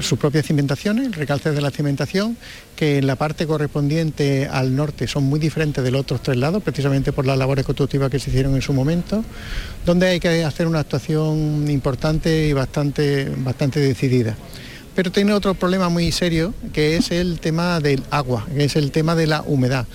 sus 0.00 0.18
propias 0.18 0.46
cimentaciones, 0.46 1.06
el 1.06 1.12
recalce 1.12 1.52
de 1.52 1.60
la 1.60 1.70
cimentación, 1.70 2.36
que 2.74 2.98
en 2.98 3.06
la 3.06 3.16
parte 3.16 3.46
correspondiente 3.46 4.46
al 4.46 4.76
norte 4.76 5.06
son 5.06 5.24
muy 5.24 5.40
diferentes 5.40 5.82
de 5.82 5.90
los 5.90 6.02
otros 6.02 6.22
tres 6.22 6.36
lados, 6.36 6.62
precisamente 6.62 7.12
por 7.12 7.26
las 7.26 7.38
labores 7.38 7.64
constructivas 7.64 8.10
que 8.10 8.18
se 8.18 8.30
hicieron 8.30 8.54
en 8.54 8.62
su 8.62 8.72
momento, 8.72 9.24
donde 9.84 10.08
hay 10.08 10.20
que 10.20 10.44
hacer 10.44 10.66
una 10.66 10.80
actuación 10.80 11.68
importante 11.70 12.48
y 12.48 12.52
bastante, 12.52 13.32
bastante 13.38 13.80
decidida 13.80 14.36
pero 14.96 15.12
tiene 15.12 15.34
otro 15.34 15.54
problema 15.54 15.90
muy 15.90 16.10
serio, 16.10 16.54
que 16.72 16.96
es 16.96 17.10
el 17.10 17.38
tema 17.38 17.80
del 17.80 18.02
agua, 18.10 18.46
que 18.52 18.64
es 18.64 18.76
el 18.76 18.90
tema 18.90 19.14
de 19.14 19.26
la 19.26 19.42
humedad. 19.42 19.86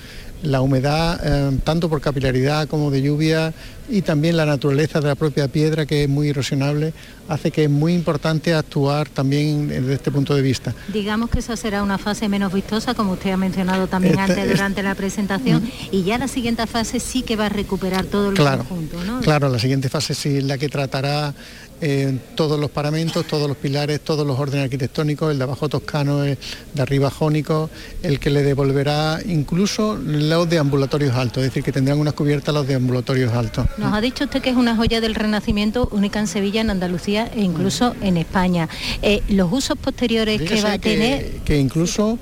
La 0.43 0.61
humedad, 0.61 1.19
eh, 1.23 1.59
tanto 1.63 1.89
por 1.89 2.01
capilaridad 2.01 2.67
como 2.67 2.91
de 2.91 3.01
lluvia, 3.01 3.53
y 3.89 4.03
también 4.03 4.37
la 4.37 4.45
naturaleza 4.45 5.01
de 5.01 5.07
la 5.07 5.15
propia 5.15 5.47
piedra, 5.47 5.85
que 5.85 6.03
es 6.03 6.09
muy 6.09 6.29
erosionable, 6.29 6.93
hace 7.27 7.51
que 7.51 7.65
es 7.65 7.69
muy 7.69 7.93
importante 7.93 8.53
actuar 8.53 9.09
también 9.09 9.67
desde 9.67 9.93
este 9.93 10.11
punto 10.11 10.33
de 10.33 10.41
vista. 10.41 10.73
Digamos 10.93 11.29
que 11.29 11.39
esa 11.39 11.57
será 11.57 11.83
una 11.83 11.97
fase 11.97 12.29
menos 12.29 12.53
vistosa, 12.53 12.93
como 12.93 13.13
usted 13.13 13.31
ha 13.31 13.37
mencionado 13.37 13.87
también 13.87 14.19
antes 14.19 14.49
durante 14.49 14.81
la 14.81 14.95
presentación, 14.95 15.69
y 15.91 16.03
ya 16.03 16.17
la 16.17 16.27
siguiente 16.27 16.65
fase 16.67 16.99
sí 16.99 17.21
que 17.21 17.35
va 17.35 17.47
a 17.47 17.49
recuperar 17.49 18.05
todo 18.05 18.29
el 18.29 18.37
conjunto, 18.37 19.03
¿no? 19.03 19.19
Claro, 19.19 19.49
la 19.49 19.59
siguiente 19.59 19.89
fase 19.89 20.13
sí 20.13 20.37
es 20.37 20.43
la 20.43 20.57
que 20.57 20.69
tratará 20.69 21.33
eh, 21.81 22.17
todos 22.35 22.59
los 22.59 22.69
paramentos, 22.69 23.25
todos 23.25 23.47
los 23.47 23.57
pilares, 23.57 24.01
todos 24.01 24.25
los 24.25 24.39
órdenes 24.39 24.65
arquitectónicos, 24.65 25.31
el 25.31 25.37
de 25.37 25.43
abajo 25.43 25.67
toscano, 25.67 26.23
el 26.23 26.37
de 26.73 26.81
arriba 26.81 27.09
jónico, 27.09 27.69
el 28.03 28.19
que 28.19 28.29
le 28.29 28.43
devolverá 28.43 29.19
incluso 29.25 29.97
los 29.97 30.49
deambulatorios 30.49 31.15
altos, 31.15 31.43
es 31.43 31.49
decir, 31.49 31.63
que 31.63 31.71
tendrán 31.71 31.99
unas 31.99 32.13
cubiertas 32.13 32.53
los 32.53 32.67
deambulatorios 32.67 33.33
altos. 33.33 33.65
Nos 33.77 33.93
ha 33.93 34.01
dicho 34.01 34.25
usted 34.25 34.41
que 34.41 34.51
es 34.51 34.55
una 34.55 34.75
joya 34.75 35.01
del 35.01 35.15
Renacimiento 35.15 35.89
única 35.91 36.19
en 36.19 36.27
Sevilla, 36.27 36.61
en 36.61 36.69
Andalucía 36.69 37.31
e 37.35 37.41
incluso 37.41 37.95
en 38.01 38.17
España. 38.17 38.69
Eh, 39.01 39.21
los 39.29 39.51
usos 39.51 39.77
posteriores 39.77 40.41
que 40.41 40.61
va 40.61 40.73
a 40.73 40.77
tener... 40.77 41.39
Que 41.45 41.59
incluso 41.59 42.19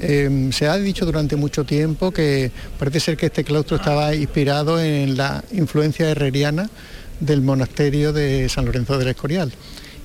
eh, 0.00 0.48
se 0.52 0.68
ha 0.68 0.76
dicho 0.76 1.04
durante 1.04 1.36
mucho 1.36 1.64
tiempo 1.64 2.10
que 2.12 2.50
parece 2.78 3.00
ser 3.00 3.16
que 3.16 3.26
este 3.26 3.44
claustro 3.44 3.76
estaba 3.76 4.14
inspirado 4.14 4.80
en 4.80 5.16
la 5.16 5.44
influencia 5.52 6.08
herreriana 6.08 6.70
del 7.22 7.40
monasterio 7.40 8.12
de 8.12 8.48
San 8.48 8.64
Lorenzo 8.64 8.98
del 8.98 9.08
Escorial. 9.08 9.52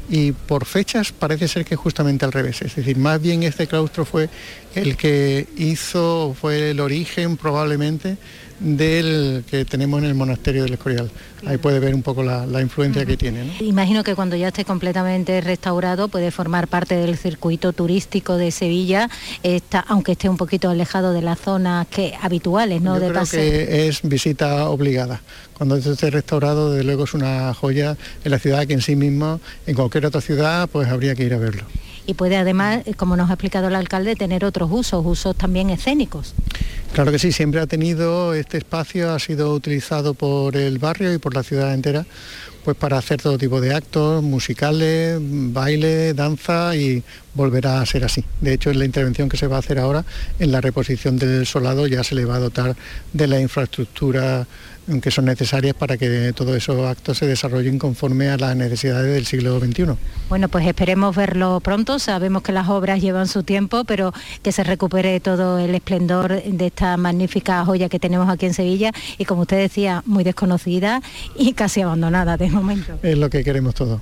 Y 0.09 0.31
por 0.31 0.65
fechas 0.65 1.11
parece 1.11 1.49
ser 1.49 1.65
que 1.65 1.75
justamente 1.75 2.23
al 2.23 2.31
revés, 2.31 2.61
es 2.61 2.75
decir, 2.75 2.95
más 2.97 3.21
bien 3.21 3.43
este 3.43 3.67
claustro 3.67 4.05
fue 4.05 4.29
el 4.73 4.95
que 4.95 5.47
hizo, 5.57 6.33
fue 6.39 6.71
el 6.71 6.79
origen 6.79 7.35
probablemente 7.35 8.17
del 8.59 9.43
que 9.49 9.65
tenemos 9.65 9.99
en 9.99 10.05
el 10.05 10.15
monasterio 10.15 10.63
del 10.63 10.73
Escorial. 10.73 11.11
Ahí 11.45 11.57
puede 11.57 11.79
ver 11.79 11.93
un 11.93 12.01
poco 12.01 12.23
la, 12.23 12.61
influencia 12.61 13.05
que 13.05 13.15
tiene. 13.15 13.55
Imagino 13.59 14.03
que 14.03 14.15
cuando 14.15 14.35
ya 14.35 14.47
esté 14.47 14.65
completamente 14.65 15.39
restaurado 15.41 16.07
puede 16.07 16.31
formar 16.31 16.67
parte 16.67 16.95
del 16.95 17.17
circuito 17.17 17.73
turístico 17.73 18.37
de 18.37 18.51
Sevilla, 18.51 19.09
está, 19.43 19.79
aunque 19.81 20.13
esté 20.13 20.29
un 20.29 20.37
poquito 20.37 20.69
alejado 20.69 21.13
de 21.13 21.21
las 21.21 21.39
zonas 21.39 21.87
que, 21.87 22.15
habituales 22.21 22.81
¿no? 22.81 22.99
de 22.99 23.09
creo 23.09 23.25
que 23.25 23.87
es 23.87 24.01
visita 24.01 24.69
obligada. 24.69 25.21
Cuando 25.53 25.75
esté 25.77 26.09
restaurado, 26.09 26.71
desde 26.71 26.83
luego 26.83 27.03
es 27.03 27.13
una 27.13 27.53
joya 27.53 27.97
en 28.23 28.31
la 28.31 28.39
ciudad 28.39 28.65
que 28.65 28.73
en 28.73 28.81
sí 28.81 28.95
mismo, 28.95 29.39
en 29.65 29.75
cualquier 29.75 30.05
otra 30.05 30.21
ciudad, 30.21 30.67
pues 30.71 30.87
habría 30.87 31.15
que 31.15 31.23
ir 31.23 31.33
a 31.33 31.37
verlo 31.37 31.63
y 32.07 32.13
puede 32.15 32.37
además, 32.37 32.81
eh, 32.85 32.93
como 32.95 33.15
nos 33.15 33.29
ha 33.29 33.33
explicado 33.33 33.67
el 33.67 33.75
alcalde, 33.75 34.15
tener 34.15 34.45
otros 34.45 34.69
usos, 34.71 35.05
usos 35.05 35.35
también 35.35 35.69
escénicos. 35.69 36.33
Claro 36.93 37.11
que 37.11 37.19
sí, 37.19 37.31
siempre 37.31 37.59
ha 37.59 37.67
tenido 37.67 38.33
este 38.33 38.57
espacio, 38.57 39.11
ha 39.11 39.19
sido 39.19 39.53
utilizado 39.53 40.13
por 40.13 40.55
el 40.55 40.79
barrio 40.79 41.13
y 41.13 41.17
por 41.17 41.35
la 41.35 41.43
ciudad 41.43 41.73
entera, 41.73 42.05
pues 42.63 42.75
para 42.77 42.97
hacer 42.97 43.21
todo 43.21 43.37
tipo 43.37 43.61
de 43.61 43.75
actos, 43.75 44.23
musicales, 44.23 45.19
baile, 45.21 46.13
danza 46.13 46.75
y 46.75 47.03
volverá 47.37 47.79
a 47.79 47.85
ser 47.85 48.03
así. 48.03 48.25
De 48.41 48.53
hecho, 48.53 48.71
en 48.71 48.79
la 48.79 48.85
intervención 48.85 49.29
que 49.29 49.37
se 49.37 49.47
va 49.47 49.55
a 49.55 49.59
hacer 49.59 49.79
ahora, 49.79 50.03
en 50.39 50.51
la 50.51 50.59
reposición 50.59 51.17
del 51.17 51.45
solado, 51.45 51.87
ya 51.87 52.03
se 52.03 52.15
le 52.15 52.25
va 52.25 52.35
a 52.35 52.39
dotar 52.39 52.75
de 53.13 53.27
la 53.27 53.39
infraestructura 53.39 54.45
que 55.01 55.11
son 55.11 55.25
necesarias 55.25 55.75
para 55.75 55.97
que 55.97 56.31
todos 56.33 56.55
esos 56.55 56.85
actos 56.87 57.17
se 57.17 57.25
desarrollen 57.25 57.77
conforme 57.77 58.29
a 58.29 58.37
las 58.37 58.55
necesidades 58.55 59.13
del 59.13 59.25
siglo 59.25 59.59
XXI. 59.59 59.97
Bueno, 60.29 60.47
pues 60.47 60.65
esperemos 60.65 61.15
verlo 61.15 61.59
pronto. 61.59 61.99
Sabemos 61.99 62.41
que 62.41 62.53
las 62.53 62.69
obras 62.69 63.01
llevan 63.01 63.27
su 63.27 63.43
tiempo, 63.43 63.83
pero 63.83 64.13
que 64.41 64.53
se 64.53 64.63
recupere 64.63 65.19
todo 65.19 65.59
el 65.59 65.75
esplendor 65.75 66.41
de 66.41 66.67
esta 66.67 66.95
magnífica 66.95 67.65
joya 67.65 67.89
que 67.89 67.99
tenemos 67.99 68.29
aquí 68.29 68.45
en 68.45 68.53
Sevilla 68.53 68.91
y 69.17 69.25
como 69.25 69.41
usted 69.41 69.57
decía, 69.57 70.03
muy 70.05 70.23
desconocida 70.23 71.01
y 71.35 71.51
casi 71.51 71.81
abandonada 71.81 72.37
de 72.37 72.49
momento. 72.49 72.97
Es 73.03 73.17
lo 73.17 73.29
que 73.29 73.43
queremos 73.43 73.75
todos. 73.75 74.01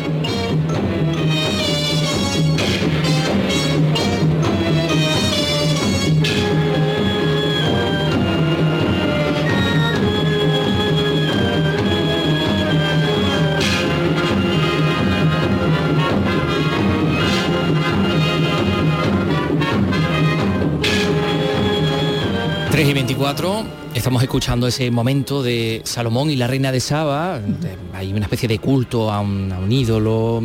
3 23.21 23.29
y 23.29 23.43
24, 23.43 23.65
estamos 23.93 24.23
escuchando 24.23 24.65
ese 24.65 24.89
momento 24.89 25.43
de 25.43 25.81
Salomón 25.85 26.31
y 26.31 26.35
la 26.35 26.47
reina 26.47 26.71
de 26.71 26.79
Saba. 26.79 27.39
Hay 27.93 28.11
una 28.13 28.23
especie 28.23 28.49
de 28.49 28.57
culto 28.57 29.11
a 29.11 29.19
un, 29.19 29.71
ídolo. 29.71 30.41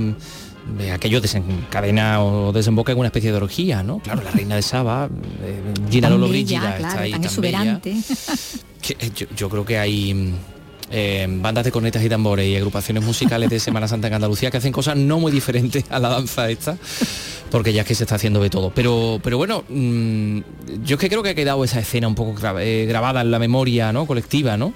De 0.76 0.90
aquello 0.90 1.20
desencadena 1.20 2.24
o 2.24 2.52
desemboca 2.52 2.90
en 2.90 2.98
una 2.98 3.06
especie 3.06 3.30
de 3.30 3.36
orgía, 3.36 3.84
¿no? 3.84 4.00
Claro, 4.00 4.22
la 4.22 4.32
reina 4.32 4.56
de 4.56 4.62
Saba, 4.62 5.08
eh, 5.42 5.60
Gina 5.88 6.10
Lolo 6.10 6.26
está 6.26 7.00
ahí 7.00 7.12
tan, 7.12 7.22
exuberante. 7.22 7.94
Que, 8.82 8.96
eh, 8.98 9.12
yo, 9.36 9.48
creo 9.48 9.64
que 9.64 9.78
hay 9.78 10.34
eh, 10.90 11.26
bandas 11.28 11.64
de 11.64 11.70
cornetas 11.70 12.02
y 12.04 12.08
tambores 12.08 12.48
y 12.48 12.56
agrupaciones 12.56 13.04
musicales 13.04 13.48
de 13.48 13.60
Semana 13.60 13.86
Santa 13.86 14.08
en 14.08 14.14
Andalucía 14.14 14.50
que 14.50 14.56
hacen 14.56 14.72
cosas 14.72 14.96
no 14.96 15.20
muy 15.20 15.30
diferentes 15.30 15.84
a 15.88 16.00
la 16.00 16.08
danza 16.08 16.50
esta, 16.50 16.76
porque 17.50 17.72
ya 17.72 17.82
es 17.82 17.88
que 17.88 17.94
se 17.94 18.04
está 18.04 18.16
haciendo 18.16 18.42
de 18.42 18.50
todo. 18.50 18.72
Pero, 18.74 19.20
pero 19.22 19.38
bueno, 19.38 19.64
mm, 19.68 20.38
yo 20.84 20.96
es 20.96 21.00
que 21.00 21.08
creo 21.08 21.22
que 21.22 21.30
ha 21.30 21.34
quedado 21.34 21.62
esa 21.64 21.80
escena 21.80 22.08
un 22.08 22.14
poco 22.14 22.34
eh, 22.58 22.86
grabada 22.88 23.20
en 23.20 23.30
la 23.30 23.38
memoria 23.38 23.92
¿no? 23.92 24.06
colectiva, 24.06 24.56
¿no? 24.56 24.72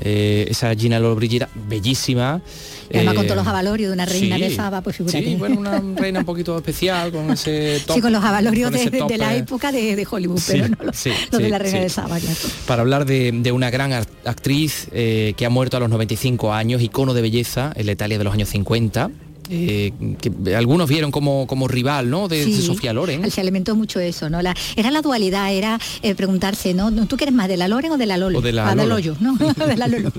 Eh, 0.00 0.46
esa 0.48 0.74
Gina 0.74 1.00
Lollobrigida, 1.00 1.48
bellísima. 1.68 2.40
Y 2.88 2.98
además 2.98 3.14
con 3.14 3.24
todos 3.24 3.36
los 3.36 3.46
avalorios 3.46 3.88
de 3.88 3.94
una 3.94 4.06
reina 4.06 4.38
de 4.38 4.54
Saba, 4.54 4.80
pues 4.80 4.96
figúrate. 4.96 5.24
Sí, 5.24 5.34
bueno, 5.34 5.58
una 5.58 5.82
reina 5.96 6.20
un 6.20 6.24
poquito 6.24 6.56
especial 6.56 7.10
con 7.10 7.32
ese 7.32 7.82
top, 7.84 7.96
Sí, 7.96 8.00
con 8.00 8.12
los 8.12 8.22
avalorios 8.22 8.70
de, 8.70 9.18
la 9.18 9.34
época 9.34 9.72
de, 9.72 10.06
Hollywood, 10.08 10.40
pero 10.46 10.68
no 10.68 10.76
los, 10.84 11.04
de 11.04 11.48
la 11.48 11.58
reina 11.58 11.80
de 11.80 11.88
Saba, 11.88 12.20
claro. 12.20 12.36
Para 12.66 12.82
hablar 12.82 13.06
de, 13.06 13.52
una 13.52 13.70
gran 13.70 13.92
actriz 13.92 14.88
que 14.92 15.44
ha 15.44 15.50
muerto 15.50 15.76
a 15.76 15.80
los 15.80 15.90
95 15.90 16.52
años, 16.52 16.80
icono 16.80 17.14
de 17.14 17.22
belleza 17.22 17.72
en 17.74 17.86
la 17.86 17.92
Italia 17.92 18.18
de 18.18 18.24
los 18.24 18.32
años 18.32 18.48
50, 18.50 19.10
eh, 19.50 19.92
que 20.20 20.56
algunos 20.56 20.88
vieron 20.88 21.10
como, 21.10 21.46
como 21.46 21.68
rival 21.68 22.10
¿no? 22.10 22.28
de, 22.28 22.52
Sofía 22.60 22.92
Loren. 22.92 23.30
Se 23.30 23.40
alimentó 23.40 23.74
mucho 23.76 24.00
eso, 24.00 24.30
¿no? 24.30 24.42
La, 24.42 24.54
era 24.76 24.90
la 24.90 25.02
dualidad, 25.02 25.52
era 25.52 25.78
eh, 26.02 26.14
preguntarse, 26.14 26.74
¿no? 26.74 26.90
¿Tú 27.06 27.16
quieres 27.16 27.34
más 27.34 27.48
de 27.48 27.56
la 27.56 27.68
Loren 27.68 27.92
o 27.92 27.96
de 27.96 28.06
la 28.06 28.16
Lolo? 28.16 28.38
O 28.38 28.42
de 28.42 28.52
la, 28.52 28.70
ah, 28.70 28.74
Lolo. 28.74 29.16
¿no? 29.20 29.36
de 29.66 29.76
la 29.76 29.88
Lolo. 29.88 30.12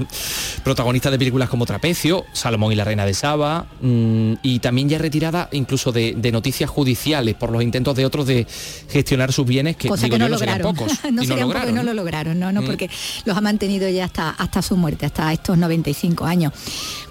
Protagonista 0.64 1.10
de 1.10 1.18
películas 1.18 1.48
como 1.48 1.66
Trapecio, 1.66 2.24
Salomón 2.32 2.72
y 2.72 2.76
la 2.76 2.84
Reina 2.84 3.04
de 3.06 3.14
Saba, 3.14 3.66
mm, 3.80 4.34
y 4.42 4.58
también 4.60 4.88
ya 4.88 4.98
retirada 4.98 5.48
incluso 5.52 5.92
de, 5.92 6.14
noticias 6.30 6.70
judiciales 6.70 7.34
por 7.34 7.50
los 7.50 7.60
intentos 7.60 7.96
de 7.96 8.06
otros 8.06 8.26
de 8.26 8.46
gestionar 8.88 9.32
sus 9.32 9.44
bienes, 9.44 9.76
que, 9.76 9.88
Cosa 9.88 10.08
que 10.08 10.16
no, 10.16 10.28
lograron. 10.28 10.76
pocos. 10.76 10.92
no, 11.10 11.22
no, 11.24 11.36
lograron. 11.36 11.74
no 11.74 11.82
lo 11.82 11.92
lograron, 11.92 12.38
no, 12.38 12.52
no, 12.52 12.62
mm. 12.62 12.66
porque 12.66 12.88
los 13.24 13.36
ha 13.36 13.40
mantenido 13.40 13.88
ya 13.88 14.04
hasta, 14.04 14.30
hasta 14.30 14.62
su 14.62 14.76
muerte, 14.76 15.06
hasta 15.06 15.32
estos 15.32 15.58
95 15.58 16.24
años. 16.24 16.52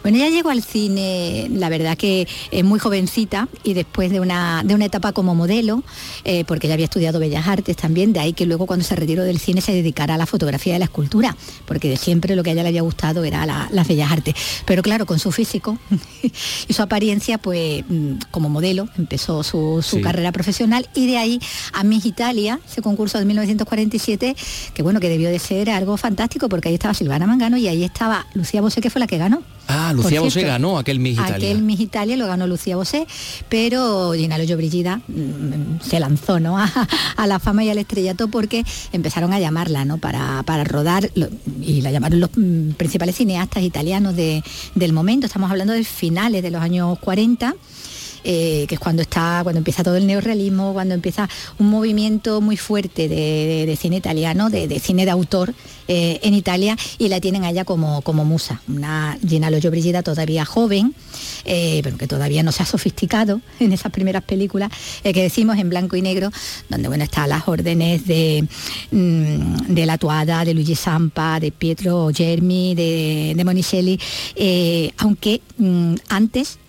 Bueno, 0.02 0.18
ella 0.18 0.30
llegó 0.30 0.50
al 0.50 0.64
cine, 0.64 1.49
la 1.54 1.70
verdad 1.70 1.98
que 1.98 2.28
es 2.52 2.64
muy 2.64 2.80
jovencita 2.80 3.48
y 3.64 3.74
después 3.74 4.12
de 4.12 4.20
una, 4.20 4.64
de 4.64 4.76
una 4.76 4.86
etapa 4.86 5.12
como 5.12 5.36
modelo, 5.36 5.84
eh, 6.24 6.44
porque 6.46 6.68
ella 6.68 6.76
había 6.76 6.86
estudiado 6.86 7.20
Bellas 7.20 7.48
Artes 7.48 7.76
también, 7.78 8.14
de 8.14 8.20
ahí 8.20 8.34
que 8.34 8.46
luego 8.46 8.66
cuando 8.66 8.86
se 8.86 8.96
retiró 8.96 9.24
del 9.24 9.40
cine 9.40 9.62
se 9.62 9.72
dedicara 9.72 10.16
a 10.16 10.18
la 10.18 10.26
fotografía 10.26 10.76
y 10.76 10.80
la 10.80 10.86
escultura, 10.86 11.36
porque 11.66 11.90
de 11.90 11.98
siempre 11.98 12.36
lo 12.36 12.44
que 12.44 12.52
a 12.52 12.54
ella 12.54 12.64
le 12.64 12.70
había 12.70 12.82
gustado 12.82 13.24
era 13.24 13.46
las 13.46 13.88
Bellas 13.88 14.12
Artes. 14.12 14.36
Pero 14.66 14.82
claro, 14.82 15.06
con 15.06 15.20
su 15.20 15.32
físico 15.32 15.78
y 16.68 16.74
su 16.74 16.82
apariencia, 16.82 17.38
pues 17.38 17.84
mm, 17.88 18.14
como 18.32 18.50
modelo 18.50 18.90
empezó 18.98 19.44
su, 19.44 20.00
carrera 20.02 20.32
profesional 20.32 20.88
y 20.96 21.08
de 21.08 21.18
ahí 21.18 21.40
a 21.74 21.84
Miss 21.84 22.06
Italia, 22.06 22.60
ese 22.66 22.82
concurso 22.82 23.20
de 23.20 23.26
1947, 23.26 24.36
que 24.74 24.84
bueno, 24.84 25.00
que 25.00 25.10
debió 25.10 25.30
de 25.30 25.40
ser 25.40 25.70
algo 25.70 25.98
fantástico, 25.98 26.48
porque 26.48 26.70
ahí 26.70 26.76
estaba 26.76 26.94
Silvana 26.94 27.28
Mangano 27.28 27.58
y 27.58 27.68
ahí 27.68 27.84
estaba 27.84 28.26
Lucía 28.34 28.62
Bosé, 28.62 28.82
que 28.82 28.90
fue 28.90 29.00
la 29.00 29.08
que 29.08 29.18
ganó. 29.18 29.44
Ah, 29.72 29.94
Lucía 29.94 30.20
Bosé 30.20 30.42
ganó 30.42 30.80
aquel 30.80 31.00
Miss 31.00 31.14
Italia. 31.14 31.36
Aquel 31.36 31.62
Miss 31.62 31.80
Italia 31.80 32.18
lo 32.18 32.26
ganó 32.26 32.48
Lucía 32.48 32.76
Bosé, 32.76 33.06
pero 33.50 34.14
Gina 34.14 34.40
Loyo 34.40 34.58
Brigida 34.58 35.02
mm, 35.08 35.82
se 35.88 36.00
lanzó 36.00 36.40
¿no? 36.40 36.58
a, 37.18 37.28
la 37.28 37.38
fama 37.38 37.64
y 37.64 37.70
al 37.70 37.78
estrellato 37.78 38.30
porque 38.30 38.66
empezaron 38.92 39.32
a 39.32 39.40
llamarla 39.40 39.86
¿no? 39.86 40.00
para, 40.00 40.44
rodar 40.64 41.12
y 41.62 41.82
la 41.82 41.92
llamaron 41.92 42.20
los 42.20 42.32
mm, 42.36 42.72
principales 42.72 43.16
cineastas 43.16 43.62
italianos 43.62 44.16
del 44.16 44.94
momento. 44.94 45.28
Estamos 45.28 45.52
hablando 45.52 45.74
de 45.74 45.84
finales 45.84 46.42
de 46.42 46.50
los 46.50 46.64
años 46.64 46.98
40 46.98 47.54
eh, 48.24 48.66
que 48.68 48.76
es 48.76 48.80
cuando 48.80 49.02
está, 49.02 49.40
cuando 49.44 49.60
empieza 49.60 49.84
todo 49.84 49.96
el 49.96 50.06
neorrealismo, 50.06 50.74
cuando 50.74 50.94
empieza 50.94 51.30
un 51.58 51.70
movimiento 51.70 52.42
muy 52.42 52.58
fuerte 52.58 53.08
de, 53.08 53.78
cine 53.80 53.98
italiano, 53.98 54.50
de, 54.50 54.80
cine 54.80 55.06
de 55.06 55.12
autor 55.12 55.54
eh, 55.88 56.20
en 56.24 56.34
Italia, 56.34 56.78
y 56.98 57.08
la 57.08 57.22
tienen 57.22 57.46
allá 57.46 57.64
como, 57.66 58.02
como 58.02 58.26
musa. 58.26 58.62
Una 58.68 59.18
Gina 59.26 59.50
Loyo 59.50 59.72
Brigida 59.72 60.04
todavía 60.04 60.44
joven, 60.44 60.94
eh, 61.46 61.80
pero 61.84 61.98
que 61.98 62.08
todavía 62.08 62.44
no 62.44 62.52
se 62.52 62.64
ha 62.64 62.66
sofisticado 62.66 63.42
en 63.60 63.72
esas 63.72 63.92
primeras 63.92 64.24
películas 64.24 64.72
que 65.04 65.14
decimos 65.14 65.58
en 65.58 65.70
blanco 65.70 65.96
y 65.96 66.02
negro, 66.02 66.32
donde 66.70 66.88
bueno 66.88 67.04
están 67.04 67.30
las 67.30 67.48
órdenes 67.48 68.06
de, 68.06 68.48
mm, 68.92 69.74
de 69.74 69.86
La 69.86 69.98
Tuada, 69.98 70.44
de 70.44 70.54
Luigi 70.54 70.76
Sampa, 70.76 71.40
de 71.40 71.52
Pietro 71.52 72.10
Germi, 72.14 72.76
de, 72.76 73.34
de 73.36 73.46
Monicelli, 73.46 74.00
aunque 74.98 75.42
mm, 75.58 75.96
antes 76.10 76.60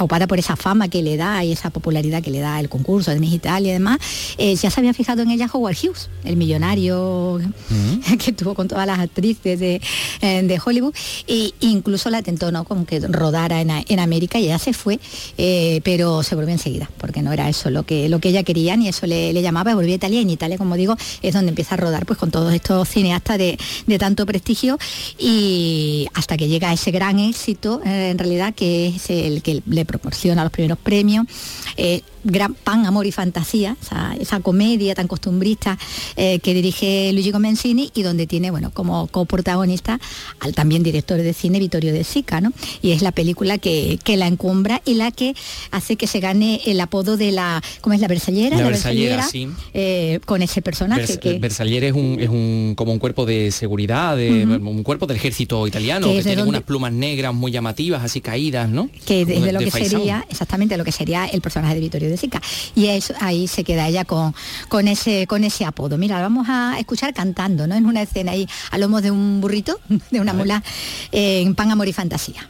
aupada 0.00 0.26
por 0.26 0.38
esa 0.38 0.56
fama 0.56 0.88
que 0.88 1.02
le 1.02 1.16
da 1.16 1.44
y 1.44 1.52
esa 1.52 1.70
popularidad 1.70 2.22
que 2.22 2.30
le 2.30 2.40
da 2.40 2.58
el 2.60 2.68
concurso 2.68 3.10
de 3.10 3.20
Miss 3.20 3.32
Italia 3.32 3.70
y 3.70 3.72
demás, 3.72 3.98
eh, 4.38 4.54
ya 4.56 4.70
se 4.70 4.80
había 4.80 4.94
fijado 4.94 5.22
en 5.22 5.30
ella 5.30 5.48
Howard 5.52 5.76
Hughes, 5.76 6.08
el 6.24 6.36
millonario 6.36 7.40
que 8.24 8.32
tuvo 8.32 8.54
con 8.54 8.68
todas 8.68 8.86
las 8.86 8.98
actrices 8.98 9.58
de, 9.58 9.80
eh, 10.20 10.58
Hollywood, 10.64 10.94
e 11.26 11.52
incluso 11.60 12.10
la 12.10 12.22
tentó 12.22 12.52
¿no? 12.52 12.64
con 12.64 12.86
que 12.86 13.00
rodara 13.00 13.60
en, 13.60 14.00
América 14.00 14.38
y 14.38 14.46
ella 14.46 14.58
se 14.58 14.72
fue, 14.72 14.98
eh, 15.36 15.80
pero 15.84 16.22
se 16.22 16.34
volvió 16.34 16.52
enseguida, 16.52 16.90
porque 16.98 17.22
no 17.22 17.32
era 17.32 17.48
eso 17.50 17.70
lo 17.70 17.82
que, 17.82 18.08
lo 18.08 18.18
que 18.18 18.30
ella 18.30 18.42
quería, 18.42 18.76
ni 18.76 18.88
eso 18.88 19.06
le, 19.06 19.32
llamaba, 19.42 19.74
volvió 19.74 19.92
a 19.92 19.96
Italia 19.96 20.20
y 20.20 20.22
en 20.22 20.30
Italia, 20.30 20.56
como 20.56 20.76
digo, 20.76 20.96
es 21.22 21.34
donde 21.34 21.50
empieza 21.50 21.74
a 21.74 21.78
rodar 21.78 22.06
pues 22.06 22.18
con 22.18 22.30
todos 22.30 22.52
estos 22.54 22.88
cineastas 22.88 23.36
de, 23.36 23.58
de 23.86 23.98
tanto 23.98 24.24
prestigio 24.24 24.78
y 25.18 26.06
hasta 26.14 26.36
que 26.36 26.48
llega 26.48 26.72
ese 26.72 26.90
gran 26.90 27.18
éxito, 27.18 27.80
en 27.84 28.18
realidad, 28.18 28.54
que 28.54 28.88
es 28.88 29.10
el 29.10 29.42
que 29.42 29.62
le 29.66 29.84
proporciona 29.90 30.44
los 30.44 30.52
primeros 30.52 30.78
premios. 30.78 31.26
Eh, 31.76 32.02
gran 32.24 32.54
pan, 32.54 32.86
amor 32.86 33.06
y 33.06 33.12
fantasía, 33.12 33.76
esa, 34.18 34.40
comedia 34.40 34.94
tan 34.94 35.06
costumbrista 35.06 35.78
eh, 36.16 36.38
que 36.40 36.54
dirige 36.54 37.12
Luigi 37.12 37.32
Comencini 37.32 37.90
y 37.94 38.02
donde 38.02 38.26
tiene, 38.26 38.50
bueno, 38.50 38.70
como 38.72 39.06
coprotagonista 39.08 40.00
al 40.40 40.54
también 40.54 40.82
director 40.82 41.18
de 41.18 41.32
cine 41.32 41.58
Vittorio 41.58 41.92
De 41.92 42.04
Sica, 42.04 42.40
¿no? 42.40 42.52
Y 42.82 42.92
es 42.92 43.02
la 43.02 43.12
película 43.12 43.58
que, 43.58 43.98
la 44.10 44.26
encumbra 44.26 44.82
y 44.84 44.94
la 44.94 45.12
que 45.12 45.34
hace 45.70 45.96
que 45.96 46.08
se 46.08 46.18
gane 46.18 46.60
el 46.66 46.80
apodo 46.80 47.16
de 47.16 47.30
la, 47.30 47.62
¿cómo 47.80 47.94
es 47.94 48.00
la 48.00 48.08
Versallera? 48.08 48.56
La, 48.56 48.64
Versallera, 48.64 49.26
eh, 49.72 50.18
con 50.26 50.42
ese 50.42 50.62
personaje. 50.62 51.18
que... 51.18 51.38
Versallera 51.38 51.86
es, 51.86 51.92
un, 51.92 52.18
es 52.20 52.28
un, 52.28 52.74
como 52.76 52.92
un 52.92 52.98
cuerpo 52.98 53.24
de 53.24 53.52
seguridad, 53.52 54.16
de, 54.16 54.44
un 54.44 54.82
cuerpo 54.82 55.06
del 55.06 55.16
ejército 55.16 55.66
italiano, 55.66 56.08
que, 56.08 56.22
tiene 56.22 56.42
unas 56.42 56.62
plumas 56.62 56.92
negras 56.92 57.32
muy 57.32 57.52
llamativas, 57.52 58.02
así 58.02 58.20
caídas, 58.20 58.68
¿no? 58.68 58.90
Que 59.06 59.24
desde 59.24 59.52
lo 59.52 59.60
que 59.60 59.70
sería, 59.70 60.26
exactamente 60.28 60.76
lo 60.76 60.84
que 60.84 60.92
sería 60.92 61.26
el 61.26 61.40
personaje 61.40 61.74
de 61.74 61.80
Vittorio 61.80 62.09
de 62.10 62.16
Sica. 62.16 62.40
Y 62.74 62.86
eso, 62.86 63.14
ahí 63.20 63.48
se 63.48 63.64
queda 63.64 63.88
ella 63.88 64.04
con, 64.04 64.34
con, 64.68 64.88
ese, 64.88 65.26
con 65.26 65.44
ese 65.44 65.64
apodo. 65.64 65.96
Mira, 65.98 66.20
vamos 66.20 66.48
a 66.48 66.78
escuchar 66.78 67.14
cantando, 67.14 67.66
¿no? 67.66 67.74
En 67.74 67.86
una 67.86 68.02
escena 68.02 68.32
ahí 68.32 68.48
a 68.70 68.78
lomos 68.78 69.02
de 69.02 69.10
un 69.10 69.40
burrito, 69.40 69.80
de 70.10 70.20
una 70.20 70.32
mula, 70.32 70.62
en 71.12 71.54
Pan, 71.54 71.70
Amor 71.70 71.88
y 71.88 71.92
Fantasía. 71.92 72.48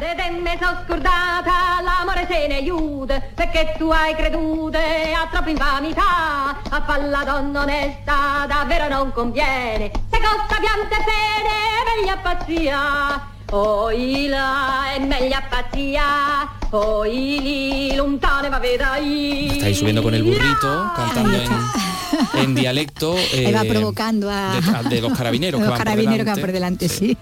De 0.00 0.14
te 0.14 0.30
me 0.30 0.56
sono 0.58 0.80
scordata, 0.82 1.82
l'amore 1.82 2.26
se 2.26 2.48
ne 2.48 2.54
aiuta, 2.54 3.20
perché 3.34 3.74
tu 3.76 3.90
hai 3.90 4.14
creduto 4.14 4.78
a 4.78 5.28
troppa 5.30 5.50
infamità, 5.50 6.56
a 6.70 6.82
far 6.86 7.04
la 7.04 7.22
donna 7.22 7.60
onesta 7.60 8.46
davvero 8.48 8.88
non 8.88 9.12
conviene, 9.12 9.90
se 10.10 10.18
costa 10.18 10.56
piante 10.58 10.94
e 10.94 11.04
pene, 11.04 11.52
meglio 11.84 12.18
pazzia, 12.22 13.28
poi 13.50 14.28
la 14.28 14.94
è 14.94 15.04
meglio 15.04 15.36
pazzia, 15.48 16.48
poi 16.70 17.92
lontane 17.96 18.48
va 18.48 18.60
vedrai. 18.60 19.48
Estáis 19.50 19.76
subiendo 19.76 20.02
con 20.02 20.14
el 20.14 20.22
burrito, 20.22 20.92
cantando 20.94 21.36
en 21.36 21.89
en 22.34 22.54
dialecto. 22.54 23.16
Eh, 23.32 23.52
va 23.52 23.64
provocando 23.64 24.28
a... 24.30 24.60
De, 24.88 25.00
los 25.00 25.12
carabineros, 25.16 25.60
que, 25.60 25.68
van 25.68 25.78
carabineros 25.78 26.24
que 26.24 26.30
van 26.30 26.40
por 26.40 26.52
delante. 26.52 26.88
Sí. 26.88 27.16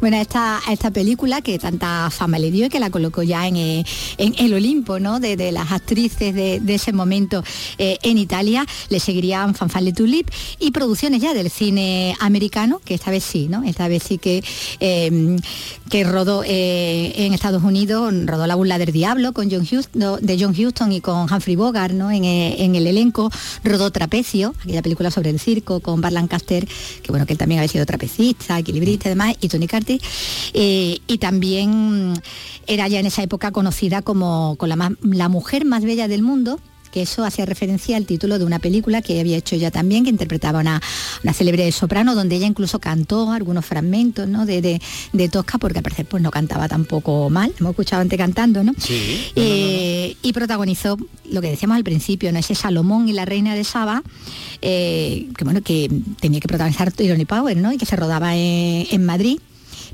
Bueno, 0.00 0.16
esta, 0.16 0.60
esta 0.70 0.90
película 0.90 1.42
que 1.42 1.58
tanta 1.58 2.10
fama 2.10 2.38
le 2.38 2.50
dio 2.50 2.66
y 2.66 2.68
que 2.68 2.80
la 2.80 2.90
colocó 2.90 3.22
ya 3.22 3.46
en, 3.46 3.56
eh, 3.56 3.84
en 4.16 4.34
el 4.38 4.54
Olimpo, 4.54 4.98
¿no? 4.98 5.20
De, 5.20 5.36
las 5.52 5.72
actrices 5.72 6.34
de, 6.34 6.60
ese 6.66 6.92
momento 6.92 7.44
eh, 7.78 7.98
en 8.02 8.18
Italia, 8.18 8.66
le 8.88 8.98
seguirían 8.98 9.54
Fanfale 9.54 9.92
Tulip 9.92 10.28
y 10.58 10.70
producciones 10.70 11.20
ya 11.20 11.34
del 11.34 11.50
cine 11.50 12.16
americano, 12.20 12.80
que 12.84 12.94
esta 12.94 13.10
vez 13.10 13.24
sí, 13.24 13.48
¿no? 13.48 13.62
Esta 13.62 13.88
vez 13.88 14.02
sí 14.02 14.18
que, 14.18 14.42
em, 14.80 15.38
que 15.90 16.04
rodó 16.04 16.42
en 16.44 17.32
Estados 17.32 17.62
Unidos, 17.62 18.12
rodó 18.24 18.46
La 18.46 18.54
burla 18.54 18.78
del 18.78 18.92
diablo 18.92 19.32
con 19.32 19.50
John 19.50 19.66
Huston, 19.70 20.18
de 20.20 20.38
John 20.40 20.54
Huston 20.58 20.92
y 20.92 21.00
con 21.00 21.32
Humphrey 21.32 21.56
Bogart, 21.56 21.94
¿no? 21.94 22.10
En, 22.10 22.24
en 22.24 22.74
el 22.74 22.86
elenco, 22.86 23.30
rodó 23.62 23.84
otra 23.84 24.05
Trapecio, 24.06 24.54
aquella 24.60 24.82
película 24.82 25.10
sobre 25.10 25.30
el 25.30 25.40
circo 25.40 25.80
con 25.80 26.00
Bar 26.00 26.12
Lancaster, 26.12 26.64
que 27.02 27.10
bueno, 27.10 27.26
que 27.26 27.32
él 27.32 27.38
también 27.38 27.58
había 27.58 27.68
sido 27.68 27.84
trapecista, 27.86 28.56
equilibrista 28.56 29.08
y 29.08 29.10
demás, 29.10 29.36
y 29.40 29.48
Tony 29.48 29.66
Carty. 29.66 30.00
Eh, 30.54 31.00
y 31.08 31.18
también 31.18 32.14
era 32.68 32.86
ya 32.86 33.00
en 33.00 33.06
esa 33.06 33.24
época 33.24 33.50
conocida 33.50 34.02
como, 34.02 34.54
con 34.58 34.68
la, 34.68 34.92
la 35.02 35.28
mujer 35.28 35.64
más 35.64 35.82
bella 35.82 36.06
del 36.06 36.22
mundo, 36.22 36.60
que 36.96 37.02
eso 37.02 37.26
hacía 37.26 37.44
referencia 37.44 37.94
al 37.98 38.06
título 38.06 38.38
de 38.38 38.46
una 38.46 38.58
película 38.58 39.02
que 39.02 39.20
había 39.20 39.36
hecho 39.36 39.54
ella 39.54 39.70
también, 39.70 40.04
que 40.04 40.08
interpretaba 40.08 40.60
una, 40.60 40.80
una 41.22 41.34
célebre 41.34 41.70
soprano, 41.70 42.14
donde 42.14 42.36
ella 42.36 42.46
incluso 42.46 42.78
cantó 42.78 43.32
algunos 43.32 43.66
fragmentos 43.66 44.26
¿no? 44.26 44.46
de, 44.46 44.62
de, 44.62 44.80
de 45.12 45.28
Tosca, 45.28 45.58
porque 45.58 45.80
al 45.80 45.82
parecer 45.82 46.06
pues, 46.06 46.22
no 46.22 46.30
cantaba 46.30 46.68
tampoco 46.68 47.28
mal, 47.28 47.52
hemos 47.60 47.72
escuchado 47.72 48.00
antes 48.00 48.16
cantando, 48.16 48.64
¿no? 48.64 48.72
Sí. 48.78 49.26
Eh, 49.36 50.16
y 50.22 50.32
protagonizó 50.32 50.96
lo 51.30 51.42
que 51.42 51.50
decíamos 51.50 51.76
al 51.76 51.84
principio, 51.84 52.32
¿no? 52.32 52.38
ese 52.38 52.54
Salomón 52.54 53.10
y 53.10 53.12
la 53.12 53.26
reina 53.26 53.54
de 53.54 53.64
Saba, 53.64 54.02
eh, 54.62 55.28
que 55.36 55.44
bueno, 55.44 55.60
que 55.60 55.90
tenía 56.18 56.40
que 56.40 56.48
protagonizar 56.48 56.92
Tyrone 56.92 57.26
Power, 57.26 57.58
¿no? 57.58 57.74
Y 57.74 57.76
que 57.76 57.84
se 57.84 57.96
rodaba 57.96 58.34
en, 58.36 58.86
en 58.90 59.04
Madrid. 59.04 59.38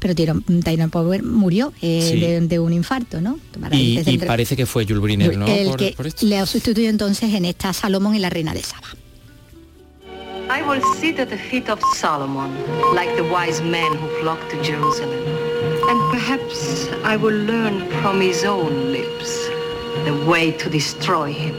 Pero 0.03 0.15
Tyrone, 0.17 0.89
Power 0.89 1.23
murió 1.23 1.73
eh, 1.81 2.11
Sí. 2.13 2.19
de, 2.21 2.41
de 2.41 2.59
un 2.59 2.73
infarto, 2.73 3.21
¿no? 3.21 3.39
Y, 3.71 4.01
y 4.05 4.19
parece 4.19 4.57
que 4.57 4.67
fue 4.67 4.85
Jules 4.85 5.01
Briner, 5.01 5.37
¿no? 5.39 5.47
el 5.47 5.69
Por- 5.69 5.77
que 5.77 5.93
por 5.97 6.07
esto. 6.09 6.27
le 6.27 6.45
sustituyó 6.45 6.89
entonces 6.91 7.33
en 7.33 7.45
esta 7.45 7.73
Salomón 7.73 8.17
y 8.17 8.19
la 8.19 8.29
reina 8.29 8.53
de 8.53 8.63
Saba. 8.65 8.89
I 10.51 10.61
will 10.69 10.83
sit 11.01 11.19
at 11.21 11.29
the 11.29 11.39
feet 11.39 11.69
of 11.71 11.79
Solomon, 11.95 12.51
like 12.95 13.15
the 13.15 13.23
wise 13.23 13.63
men 13.63 13.93
who 13.95 14.09
flocked 14.21 14.51
to 14.51 14.57
Jerusalem. 14.63 15.21
And 15.89 16.01
perhaps 16.11 16.89
I 17.05 17.17
will 17.17 17.47
learn 17.47 17.87
from 18.03 18.21
his 18.21 18.45
own 18.45 18.93
lips 18.93 19.49
the 20.05 20.13
way 20.29 20.51
to 20.53 20.69
destroy 20.69 21.33
him. 21.33 21.55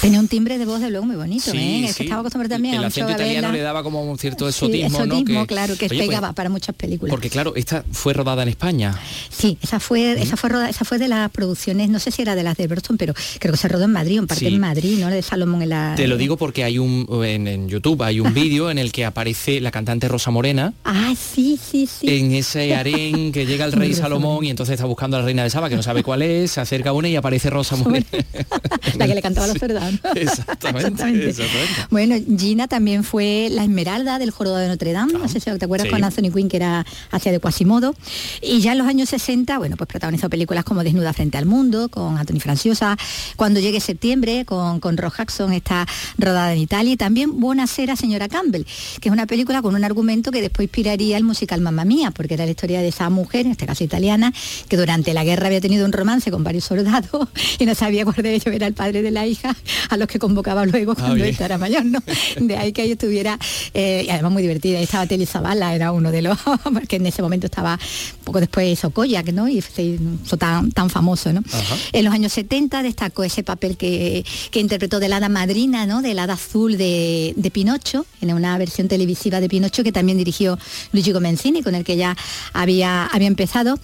Tenía 0.00 0.18
un 0.20 0.28
timbre 0.28 0.58
de 0.58 0.64
voz 0.64 0.80
de 0.80 0.90
luego 0.90 1.06
muy 1.06 1.16
bonito, 1.16 1.50
Sí, 1.50 1.56
¿eh? 1.58 1.84
Es 1.84 1.90
sí. 1.92 1.96
que 1.98 2.02
estaba 2.04 2.20
acostumbrado 2.20 2.54
también 2.54 2.74
El 2.76 2.84
a 2.84 2.86
acento 2.88 3.10
a 3.10 3.12
italiano 3.12 3.52
le 3.52 3.60
daba 3.60 3.82
como 3.82 4.02
un 4.02 4.18
cierto 4.18 4.44
Sí, 4.50 4.64
exotismo, 4.66 4.98
¿no? 5.06 5.14
exotismo, 5.16 5.46
claro, 5.46 5.76
que 5.76 5.86
Oye, 5.86 5.96
pues, 5.96 6.08
pegaba 6.08 6.32
para 6.32 6.48
muchas 6.50 6.74
películas. 6.74 7.10
porque 7.10 7.30
claro, 7.30 7.54
esta 7.56 7.84
fue 7.92 8.12
rodada 8.12 8.42
en 8.42 8.48
España. 8.48 8.98
Sí, 9.30 9.58
esa 9.62 9.78
fue, 9.80 10.20
esa 10.20 10.36
fue 10.36 10.50
roda- 10.50 10.68
esa 10.70 10.84
fue 10.84 10.98
de 10.98 11.08
las 11.08 11.30
producciones, 11.30 11.88
no 11.90 11.98
sé 11.98 12.10
si 12.10 12.22
era 12.22 12.34
de 12.34 12.42
las 12.42 12.56
de 12.56 12.66
Burton, 12.66 12.96
pero 12.96 13.14
creo 13.38 13.52
que 13.52 13.58
se 13.58 13.68
rodó 13.68 13.84
en 13.84 13.92
Madrid, 13.92 14.18
en 14.18 14.26
parte 14.26 14.48
en 14.48 14.58
Madrid, 14.60 14.98
¿no? 14.98 15.08
De 15.10 15.22
Salomón 15.22 15.62
en 15.62 15.68
la. 15.68 15.94
Te 15.96 16.06
lo 16.08 16.16
digo 16.16 16.36
porque 16.36 16.64
hay 16.64 16.78
un 16.78 17.06
en, 17.24 17.46
en 17.46 17.68
YouTube 17.68 18.02
hay 18.02 18.20
un 18.20 18.32
vídeo 18.34 18.70
en 18.70 18.78
el 18.78 18.92
que 18.92 19.04
aparece 19.04 19.60
la 19.60 19.70
cantante 19.70 20.08
Rosa 20.08 20.30
Morena 20.30 20.72
Ah, 20.84 21.14
sí, 21.16 21.58
sí, 21.62 21.86
sí. 21.86 22.06
en 22.08 22.32
ese 22.32 22.74
harén 22.74 23.32
que 23.32 23.46
llega 23.46 23.64
el 23.64 23.72
rey 23.72 23.94
Salomón 23.94 24.44
y 24.44 24.50
entonces 24.50 24.74
está 24.74 24.86
buscando 24.86 25.16
a 25.16 25.20
la 25.20 25.26
reina 25.26 25.42
de 25.44 25.50
Saba 25.50 25.68
que 25.68 25.76
no 25.76 25.82
sabe 25.82 26.02
cuál 26.02 26.22
es, 26.22 26.52
se 26.52 26.60
acerca 26.60 26.92
una 26.92 27.08
y 27.08 27.16
aparece 27.16 27.50
Rosa 27.50 27.76
Morena. 27.76 28.06
la 28.96 29.06
que 29.06 29.14
le 29.14 29.22
cantaba 29.22 29.44
a 29.44 29.48
los 29.48 29.58
Exactamente, 30.14 31.28
exactamente. 31.28 31.86
Bueno, 31.90 32.16
Gina 32.38 32.68
también 32.68 33.04
fue 33.04 33.48
la 33.50 33.64
Esmeralda 33.64 34.18
del 34.18 34.30
Jorobado 34.30 34.62
de 34.62 34.68
Notre 34.68 34.92
Dame, 34.92 35.14
no 35.14 35.28
sé 35.28 35.40
si 35.40 35.50
te 35.50 35.64
acuerdas 35.64 35.86
sí. 35.86 35.92
con 35.92 36.04
Anthony 36.04 36.32
Quinn 36.32 36.48
que 36.48 36.56
era 36.56 36.86
hacia 37.10 37.32
de 37.32 37.40
Quasimodo. 37.40 37.94
Y 38.40 38.60
ya 38.60 38.72
en 38.72 38.78
los 38.78 38.86
años 38.86 39.08
60, 39.08 39.58
bueno, 39.58 39.76
pues 39.76 39.88
protagonizó 39.88 40.28
películas 40.30 40.64
como 40.64 40.84
Desnuda 40.84 41.12
frente 41.12 41.38
al 41.38 41.46
mundo, 41.46 41.88
con 41.88 42.18
Anthony 42.18 42.40
Franciosa, 42.40 42.96
Cuando 43.36 43.60
llegue 43.60 43.80
septiembre, 43.80 44.44
con, 44.44 44.80
con 44.80 44.96
Ross 44.96 45.14
Jackson, 45.18 45.52
está 45.52 45.86
rodada 46.18 46.52
en 46.52 46.58
Italia, 46.60 46.92
y 46.92 46.96
también 46.96 47.40
Buena 47.40 47.66
Sera, 47.66 47.96
señora 47.96 48.28
Campbell, 48.28 48.64
que 49.00 49.08
es 49.08 49.12
una 49.12 49.26
película 49.26 49.62
con 49.62 49.74
un 49.74 49.84
argumento 49.84 50.30
que 50.30 50.40
después 50.40 50.66
inspiraría 50.66 51.16
el 51.16 51.24
musical 51.24 51.60
Mamma 51.60 51.84
Mía, 51.84 52.10
porque 52.10 52.34
era 52.34 52.44
la 52.44 52.50
historia 52.50 52.80
de 52.80 52.88
esa 52.88 53.08
mujer, 53.10 53.46
en 53.46 53.52
este 53.52 53.66
caso 53.66 53.84
italiana, 53.84 54.32
que 54.68 54.76
durante 54.76 55.14
la 55.14 55.24
guerra 55.24 55.46
había 55.46 55.60
tenido 55.60 55.84
un 55.84 55.92
romance 55.92 56.30
con 56.30 56.44
varios 56.44 56.64
soldados 56.64 57.28
y 57.58 57.66
no 57.66 57.74
sabía 57.74 58.04
cuál 58.04 58.22
de 58.22 58.34
ellos 58.34 58.54
era 58.54 58.66
el 58.66 58.74
padre 58.74 59.02
de 59.02 59.10
la 59.10 59.26
hija, 59.26 59.54
a 59.88 59.96
los 59.96 60.08
que 60.08 60.18
convocaba 60.18 60.64
luego 60.66 60.94
cuando 60.94 61.14
bien. 61.14 61.28
esta 61.28 61.44
era 61.46 61.58
mayor, 61.58 61.84
¿no? 61.84 62.00
De 62.36 62.56
ahí 62.56 62.72
que 62.72 62.82
ella 62.82 62.92
estuviera, 62.92 63.38
eh, 63.74 64.04
y 64.06 64.10
además 64.10 64.32
muy 64.32 64.42
divertida, 64.42 64.80
estaba 64.80 65.06
Telly 65.06 65.26
Zavala, 65.26 65.74
era 65.74 65.92
uno 65.92 66.10
de 66.10 66.22
los, 66.22 66.38
porque 66.72 66.96
en 66.96 67.06
ese 67.06 67.22
momento 67.22 67.46
estaba, 67.46 67.78
poco 68.24 68.40
después 68.40 68.78
Sokoyak, 68.78 69.32
¿no? 69.32 69.48
Y 69.48 69.60
se 69.60 69.82
hizo 69.82 70.36
tan, 70.36 70.72
tan 70.72 70.90
famoso, 70.90 71.32
¿no? 71.32 71.42
Ajá. 71.52 71.76
En 71.92 72.04
los 72.04 72.14
años 72.14 72.32
70 72.32 72.82
destacó 72.82 73.24
ese 73.24 73.42
papel 73.42 73.76
que, 73.76 74.24
que 74.50 74.60
interpretó 74.60 75.00
de 75.00 75.08
la 75.08 75.16
hada 75.16 75.28
madrina, 75.28 75.86
¿no? 75.86 76.02
Del 76.02 76.18
hada 76.18 76.34
azul 76.34 76.76
de, 76.76 77.34
de 77.36 77.50
Pinocho, 77.50 78.06
en 78.20 78.32
una 78.32 78.56
versión 78.58 78.88
televisiva 78.88 79.40
de 79.40 79.48
Pinocho 79.48 79.82
que 79.82 79.92
también 79.92 80.18
dirigió 80.18 80.58
Luigi 80.92 81.12
Comencini, 81.12 81.62
con 81.62 81.74
el 81.74 81.84
que 81.84 81.96
ya 81.96 82.16
había, 82.52 83.06
había 83.06 83.28
empezado. 83.28 83.78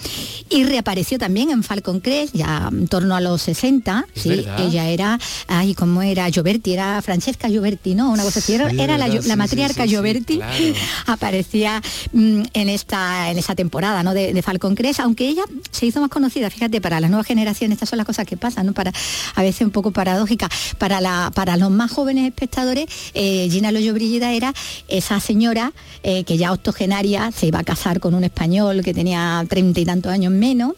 Y 0.51 0.65
reapareció 0.65 1.19
también 1.19 1.51
en 1.51 1.63
Falcon 1.63 2.01
Crest, 2.01 2.35
ya 2.35 2.69
en 2.71 2.89
torno 2.89 3.15
a 3.15 3.21
los 3.21 3.43
60. 3.43 4.07
Es 4.15 4.23
sí, 4.23 4.29
verdad. 4.29 4.61
ella 4.67 4.89
era, 4.89 5.19
ay, 5.47 5.68
¿cómo 5.75 6.03
era? 6.03 6.29
Gioberti, 6.31 6.73
era 6.73 7.01
Francesca 7.03 7.49
Gioberti, 7.49 7.95
¿no? 7.95 8.11
Una 8.11 8.23
cosa 8.23 8.39
así, 8.41 8.55
era, 8.55 8.71
Sí, 8.71 8.81
era 8.81 8.99
la, 8.99 9.09
la 9.09 9.23
sí, 9.23 9.37
matriarca 9.37 9.85
sí, 9.85 9.91
Gioberti, 9.91 10.37
claro. 10.37 10.65
aparecía 11.07 11.83
mm, 12.13 12.43
en 12.53 12.69
esta 12.69 13.31
en 13.31 13.39
esa 13.39 13.55
temporada 13.55 14.03
¿no? 14.03 14.15
de, 14.15 14.33
de 14.33 14.43
Falcon 14.43 14.75
Crest, 14.75 15.01
aunque 15.01 15.29
ella 15.29 15.43
se 15.71 15.87
hizo 15.87 16.01
más 16.01 16.11
conocida, 16.11 16.51
fíjate, 16.51 16.81
para 16.81 17.01
las 17.01 17.11
nuevas 17.11 17.27
generaciones, 17.27 17.77
estas 17.77 17.89
son 17.89 17.97
las 17.99 18.07
cosas 18.07 18.27
que 18.27 18.37
pasan, 18.37 18.67
¿no? 18.67 18.73
Para, 18.75 18.93
a 19.35 19.43
veces 19.43 19.63
un 19.63 19.71
poco 19.71 19.91
paradójica, 19.91 20.49
para 20.79 21.01
la, 21.01 21.31
para 21.35 21.57
los 21.57 21.71
más 21.71 21.91
jóvenes 21.91 22.27
espectadores, 22.29 22.87
eh, 23.15 23.49
Gina 23.51 23.73
Loyo 23.73 23.93
Brigida 23.95 24.33
era 24.33 24.53
esa 24.89 25.21
señora 25.21 25.73
eh, 26.03 26.25
que 26.25 26.37
ya 26.37 26.53
octogenaria 26.53 27.31
se 27.33 27.47
iba 27.47 27.59
a 27.59 27.65
casar 27.65 28.01
con 28.01 28.15
un 28.15 28.25
español 28.25 28.83
que 28.83 28.95
tenía 28.95 29.45
treinta 29.49 29.81
y 29.81 29.85
tantos 29.85 30.13
años 30.13 30.33
menos. 30.33 30.73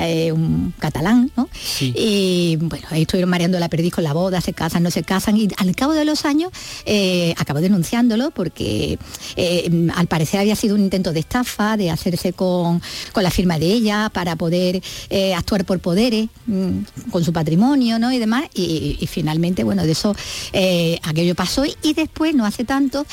eh, 0.00 0.32
un 0.32 0.72
catalán, 0.78 1.30
¿no? 1.36 1.46
Y 1.80 2.56
bueno, 2.58 2.86
ahí 2.90 3.02
estuvieron 3.02 3.28
mareando 3.28 3.58
la 3.58 3.68
perdiz 3.68 3.92
con 3.92 4.02
la 4.02 4.13
boda, 4.14 4.40
se 4.40 4.54
casan, 4.54 4.82
no 4.82 4.90
se 4.90 5.02
casan, 5.02 5.36
y 5.36 5.48
al 5.58 5.76
cabo 5.76 5.92
de 5.92 6.06
los 6.06 6.24
años 6.24 6.50
eh, 6.86 7.34
acabó 7.36 7.60
denunciándolo 7.60 8.30
porque 8.30 8.98
eh, 9.36 9.88
al 9.94 10.06
parecer 10.06 10.40
había 10.40 10.56
sido 10.56 10.74
un 10.74 10.80
intento 10.80 11.12
de 11.12 11.20
estafa, 11.20 11.76
de 11.76 11.90
hacerse 11.90 12.32
con, 12.32 12.80
con 13.12 13.22
la 13.22 13.30
firma 13.30 13.58
de 13.58 13.66
ella 13.66 14.10
para 14.12 14.36
poder 14.36 14.82
eh, 15.10 15.34
actuar 15.34 15.66
por 15.66 15.80
poderes 15.80 16.28
mm, 16.46 17.10
con 17.10 17.22
su 17.22 17.32
patrimonio, 17.32 17.98
¿no? 17.98 18.10
Y 18.10 18.18
demás, 18.18 18.44
y, 18.54 19.06
finalmente, 19.10 19.64
bueno, 19.64 19.84
de 19.84 19.92
eso 19.92 20.16
eh, 20.52 20.98
aquello 21.02 21.34
pasó 21.34 21.64
y, 21.82 21.92
después, 21.92 22.34
no 22.34 22.46
hace 22.46 22.64
tanto, 22.64 23.06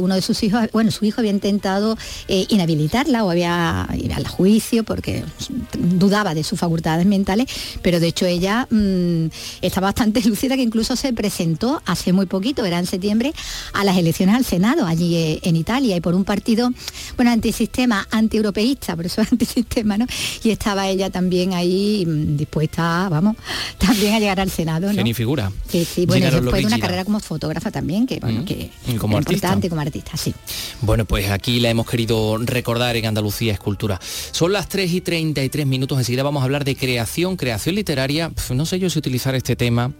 uno 0.00 0.14
de 0.14 0.22
sus 0.22 0.42
hijos, 0.42 0.68
bueno, 0.72 0.90
su 0.90 1.04
hijo 1.04 1.20
había 1.20 1.30
intentado 1.30 1.96
inhabilitarla 2.28 3.24
o 3.24 3.30
había 3.30 3.88
ir 3.96 4.12
al 4.12 4.26
juicio 4.26 4.84
porque 4.84 5.24
dudaba 5.78 6.34
de 6.34 6.44
sus 6.44 6.58
facultades 6.58 7.06
mentales, 7.06 7.46
pero 7.82 8.00
de 8.00 8.08
hecho 8.08 8.26
ella 8.26 8.66
mm, 8.70 9.26
está 9.62 9.80
bastante 9.80 10.20
que 10.48 10.62
incluso 10.62 10.96
se 10.96 11.12
presentó 11.12 11.80
hace 11.86 12.12
muy 12.12 12.26
poquito, 12.26 12.64
era 12.64 12.78
en 12.78 12.86
septiembre, 12.86 13.32
a 13.72 13.84
las 13.84 13.96
elecciones 13.96 14.34
al 14.34 14.44
Senado 14.44 14.86
allí 14.86 15.16
eh, 15.16 15.40
en 15.42 15.56
Italia 15.56 15.96
y 15.96 16.00
por 16.00 16.14
un 16.14 16.24
partido, 16.24 16.70
bueno, 17.16 17.30
antisistema, 17.30 18.06
antieuropeísta, 18.10 18.96
por 18.96 19.06
eso 19.06 19.22
es 19.22 19.32
antisistema, 19.32 19.96
¿no? 19.96 20.06
Y 20.42 20.50
estaba 20.50 20.88
ella 20.88 21.10
también 21.10 21.52
ahí 21.54 22.04
mm, 22.06 22.36
dispuesta, 22.36 23.08
vamos, 23.08 23.36
también 23.78 24.14
a 24.14 24.18
llegar 24.18 24.40
al 24.40 24.50
Senado, 24.50 24.92
¿no? 24.92 25.10
Figura. 25.10 25.50
Sí, 25.68 25.84
sí, 25.84 26.06
bueno, 26.06 26.26
Gina 26.26 26.40
después 26.40 26.62
de 26.62 26.66
una 26.68 26.78
carrera 26.78 27.04
como 27.04 27.18
fotógrafa 27.18 27.72
también, 27.72 28.06
que 28.06 28.20
bueno, 28.20 28.40
Mm, 28.40 28.44
que 28.44 28.70
como 28.98 29.18
es 29.18 29.26
importante 29.26 29.68
como 29.68 29.80
artista, 29.80 30.16
sí. 30.16 30.34
Bueno, 30.80 31.04
pues 31.04 31.30
aquí 31.30 31.60
la 31.60 31.70
hemos 31.70 31.88
querido 31.88 32.38
recordar 32.38 32.96
en 32.96 33.06
Andalucía 33.06 33.52
Escultura. 33.52 34.00
Son 34.32 34.52
las 34.52 34.68
3 34.68 34.92
y 34.92 35.00
33 35.00 35.66
minutos, 35.66 35.98
enseguida 35.98 36.22
vamos 36.22 36.42
a 36.42 36.44
hablar 36.44 36.64
de 36.64 36.76
creación, 36.76 37.36
creación 37.36 37.74
literaria. 37.74 38.30
No 38.50 38.66
sé 38.66 38.78
yo 38.78 38.90
si 38.90 38.98
utilizar 38.98 39.34
este 39.34 39.56
tema 39.56 39.92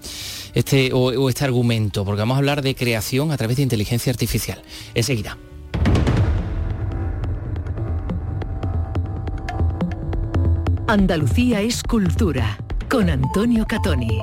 este, 0.54 0.92
o, 0.92 1.06
o 1.06 1.28
este 1.28 1.44
argumento, 1.44 2.04
porque 2.04 2.20
vamos 2.20 2.34
a 2.36 2.38
hablar 2.38 2.62
de 2.62 2.74
creación 2.74 3.32
a 3.32 3.36
través 3.36 3.56
de 3.56 3.62
inteligencia 3.62 4.10
artificial. 4.10 4.62
Enseguida. 4.94 5.36
Andalucía 10.86 11.60
es 11.60 11.84
cultura 11.84 12.58
con 12.88 13.08
Antonio 13.08 13.64
Catoni. 13.64 14.18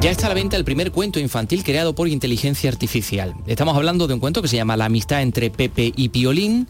Ya 0.00 0.10
está 0.10 0.26
a 0.26 0.28
la 0.28 0.34
venta 0.34 0.56
el 0.56 0.64
primer 0.64 0.92
cuento 0.92 1.18
infantil 1.18 1.64
creado 1.64 1.94
por 1.94 2.08
inteligencia 2.08 2.70
artificial. 2.70 3.34
Estamos 3.46 3.74
hablando 3.74 4.06
de 4.06 4.14
un 4.14 4.20
cuento 4.20 4.42
que 4.42 4.48
se 4.48 4.56
llama 4.56 4.76
La 4.76 4.84
amistad 4.84 5.22
entre 5.22 5.50
Pepe 5.50 5.92
y 5.96 6.10
Piolín. 6.10 6.68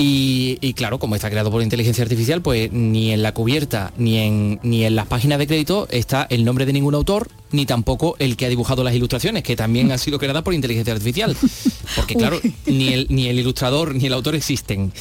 Y, 0.00 0.58
y 0.60 0.74
claro, 0.74 1.00
como 1.00 1.16
está 1.16 1.28
creado 1.28 1.50
por 1.50 1.60
inteligencia 1.60 2.04
artificial, 2.04 2.40
pues 2.40 2.70
ni 2.70 3.10
en 3.10 3.20
la 3.20 3.34
cubierta 3.34 3.92
ni 3.96 4.18
en, 4.18 4.60
ni 4.62 4.84
en 4.84 4.94
las 4.94 5.08
páginas 5.08 5.40
de 5.40 5.48
crédito 5.48 5.88
está 5.90 6.24
el 6.30 6.44
nombre 6.44 6.66
de 6.66 6.72
ningún 6.72 6.94
autor, 6.94 7.26
ni 7.50 7.66
tampoco 7.66 8.14
el 8.20 8.36
que 8.36 8.46
ha 8.46 8.48
dibujado 8.48 8.84
las 8.84 8.94
ilustraciones, 8.94 9.42
que 9.42 9.56
también 9.56 9.90
han 9.92 9.98
sido 9.98 10.20
creadas 10.20 10.44
por 10.44 10.54
inteligencia 10.54 10.92
artificial. 10.92 11.36
Porque 11.96 12.14
claro, 12.14 12.40
ni 12.66 12.92
el, 12.92 13.06
ni 13.10 13.26
el 13.26 13.40
ilustrador 13.40 13.92
ni 13.96 14.06
el 14.06 14.12
autor 14.12 14.36
existen. 14.36 14.92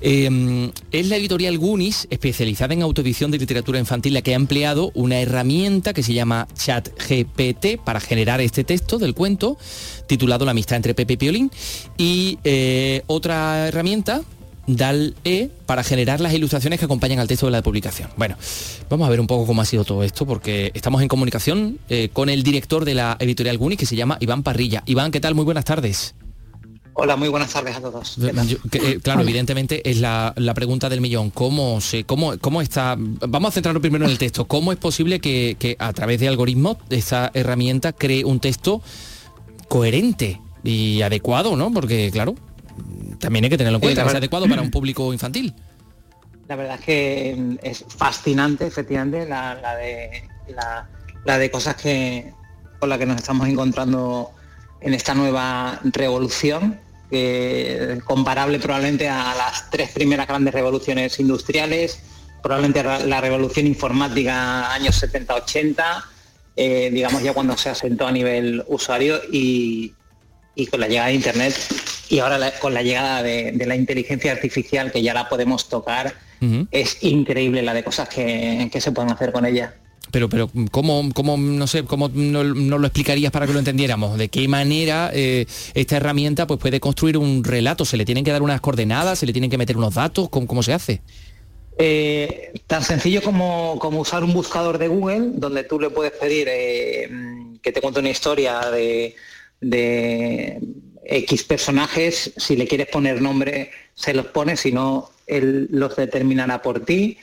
Eh, 0.00 0.70
es 0.92 1.08
la 1.08 1.16
editorial 1.16 1.58
Gunis, 1.58 2.06
especializada 2.10 2.74
en 2.74 2.82
autoedición 2.82 3.30
de 3.30 3.38
literatura 3.38 3.78
infantil, 3.78 4.14
la 4.14 4.22
que 4.22 4.32
ha 4.32 4.36
empleado 4.36 4.90
una 4.94 5.20
herramienta 5.20 5.92
que 5.92 6.02
se 6.02 6.14
llama 6.14 6.48
ChatGPT 6.54 7.82
para 7.84 8.00
generar 8.00 8.40
este 8.40 8.64
texto 8.64 8.98
del 8.98 9.14
cuento, 9.14 9.58
titulado 10.06 10.44
La 10.44 10.52
amistad 10.52 10.76
entre 10.76 10.94
Pepe 10.94 11.14
y 11.14 11.16
Piolín, 11.16 11.50
y 11.98 12.38
eh, 12.44 13.02
otra 13.06 13.68
herramienta, 13.68 14.22
DAL-E, 14.66 15.50
para 15.66 15.82
generar 15.82 16.20
las 16.20 16.32
ilustraciones 16.32 16.78
que 16.78 16.84
acompañan 16.84 17.18
al 17.18 17.28
texto 17.28 17.46
de 17.46 17.52
la 17.52 17.62
publicación. 17.62 18.08
Bueno, 18.16 18.36
vamos 18.88 19.06
a 19.06 19.10
ver 19.10 19.20
un 19.20 19.26
poco 19.26 19.46
cómo 19.46 19.62
ha 19.62 19.64
sido 19.64 19.84
todo 19.84 20.02
esto, 20.02 20.26
porque 20.26 20.70
estamos 20.74 21.02
en 21.02 21.08
comunicación 21.08 21.78
eh, 21.88 22.08
con 22.12 22.28
el 22.28 22.42
director 22.42 22.84
de 22.84 22.94
la 22.94 23.16
editorial 23.20 23.58
Gunis, 23.58 23.78
que 23.78 23.86
se 23.86 23.96
llama 23.96 24.16
Iván 24.20 24.42
Parrilla. 24.42 24.82
Iván, 24.86 25.10
¿qué 25.10 25.20
tal? 25.20 25.34
Muy 25.34 25.44
buenas 25.44 25.64
tardes. 25.64 26.14
Hola, 27.02 27.16
muy 27.16 27.30
buenas 27.30 27.50
tardes 27.50 27.74
a 27.76 27.80
todos. 27.80 28.18
Eh, 28.18 29.00
claro, 29.02 29.22
evidentemente 29.22 29.88
es 29.88 30.00
la, 30.00 30.34
pregunta 30.54 30.90
del 30.90 31.00
millón. 31.00 31.30
¿Cómo, 31.30 31.80
se, 31.80 32.04
cómo, 32.04 32.36
¿Cómo 32.38 32.60
está? 32.60 32.94
Vamos 32.98 33.48
a 33.48 33.52
centrarnos 33.52 33.80
primero 33.80 34.04
en 34.04 34.10
el 34.10 34.18
texto. 34.18 34.44
¿Cómo 34.44 34.70
es 34.70 34.76
posible 34.76 35.18
que, 35.18 35.76
a 35.78 35.94
través 35.94 36.20
de 36.20 36.28
algoritmos 36.28 36.76
esa 36.90 37.30
herramienta 37.32 37.94
cree 37.94 38.22
un 38.26 38.38
texto 38.38 38.82
coherente 39.68 40.42
y 40.62 41.00
adecuado, 41.00 41.56
¿no? 41.56 41.72
Porque, 41.72 42.10
claro, 42.12 42.34
también 43.18 43.46
hay 43.46 43.50
que 43.50 43.56
tenerlo 43.56 43.78
en 43.78 43.80
cuenta, 43.82 44.04
es 44.04 44.14
adecuado 44.14 44.46
para 44.46 44.60
un 44.60 44.70
público 44.70 45.10
infantil. 45.14 45.54
La 46.48 46.56
verdad 46.56 46.74
es 46.80 46.84
que 46.84 47.34
mm, 47.34 47.56
es 47.62 47.82
fascinante, 47.88 48.66
efectivamente, 48.66 49.26
la, 49.26 49.54
de, 49.76 50.28
la, 51.24 51.38
de 51.38 51.50
cosas 51.50 51.76
que, 51.76 52.34
con 52.78 52.90
las 52.90 52.98
que 52.98 53.06
nos 53.06 53.16
estamos 53.16 53.48
encontrando 53.48 54.32
en 54.82 54.92
esta 54.92 55.14
nueva 55.14 55.80
revolución, 55.82 56.78
comparable 58.04 58.58
probablemente 58.58 59.08
a 59.08 59.34
las 59.34 59.70
tres 59.70 59.90
primeras 59.90 60.28
grandes 60.28 60.54
revoluciones 60.54 61.18
industriales, 61.18 62.00
probablemente 62.42 62.82
la 62.82 63.20
revolución 63.20 63.66
informática 63.66 64.72
años 64.72 65.02
70-80, 65.02 66.04
eh, 66.56 66.90
digamos 66.92 67.22
ya 67.22 67.32
cuando 67.32 67.56
se 67.56 67.70
asentó 67.70 68.06
a 68.06 68.12
nivel 68.12 68.64
usuario 68.68 69.20
y, 69.30 69.94
con 70.70 70.80
la 70.80 70.88
llegada 70.88 71.08
de 71.08 71.14
Internet 71.14 71.54
y 72.10 72.18
ahora 72.18 72.52
con 72.58 72.74
la 72.74 72.82
llegada 72.82 73.22
de, 73.22 73.64
la 73.66 73.74
inteligencia 73.74 74.32
artificial 74.32 74.92
que 74.92 75.02
ya 75.02 75.14
la 75.14 75.28
podemos 75.28 75.68
tocar, 75.68 76.14
es 76.70 77.02
increíble 77.02 77.62
la 77.62 77.74
de 77.74 77.84
cosas 77.84 78.08
que, 78.08 78.68
que 78.72 78.80
se 78.80 78.92
pueden 78.92 79.10
hacer 79.10 79.32
con 79.32 79.46
ella. 79.46 79.74
Pero, 80.10 80.28
pero 80.28 80.50
¿cómo, 80.70 81.10
cómo 81.14 81.36
no 81.36 81.66
sé, 81.66 81.84
cómo 81.84 82.08
no, 82.12 82.42
lo 82.44 82.86
explicarías 82.86 83.32
para 83.32 83.46
que 83.46 83.52
lo 83.52 83.58
entendiéramos? 83.58 84.18
¿De 84.18 84.28
qué 84.28 84.46
manera 84.48 85.10
eh, 85.12 85.46
esta 85.74 85.96
herramienta 85.96 86.46
pues, 86.46 86.60
puede 86.60 86.80
construir 86.80 87.16
un 87.16 87.44
relato? 87.44 87.84
¿Se 87.84 87.96
le 87.96 88.04
tienen 88.04 88.24
que 88.24 88.32
dar 88.32 88.42
unas 88.42 88.60
coordenadas? 88.60 89.18
¿Se 89.18 89.26
le 89.26 89.32
tienen 89.32 89.50
que 89.50 89.58
meter 89.58 89.76
unos 89.76 89.94
datos? 89.94 90.28
¿Cómo, 90.28 90.46
cómo 90.46 90.62
se 90.62 90.72
hace? 90.72 91.02
Eh, 91.82 92.52
tan 92.66 92.84
sencillo 92.84 93.22
como, 93.22 93.72
usar 93.98 94.22
un 94.22 94.34
buscador 94.34 94.76
de 94.76 94.88
Google, 94.88 95.30
donde 95.32 95.64
tú 95.64 95.80
le 95.80 95.88
puedes 95.88 96.12
pedir 96.12 96.46
eh, 96.50 97.08
que 97.62 97.72
te 97.72 97.80
cuente 97.80 98.00
una 98.00 98.10
historia 98.10 98.60
de, 98.70 99.16
X 101.02 101.44
personajes, 101.44 102.34
si 102.36 102.54
le 102.56 102.68
quieres 102.68 102.88
poner 102.88 103.22
nombre, 103.22 103.70
se 103.94 104.12
los 104.12 104.26
pone, 104.26 104.58
si 104.58 104.72
no, 104.72 105.10
él 105.26 105.68
los 105.70 105.96
determinará 105.96 106.60
por 106.60 106.84
ti 106.84 107.16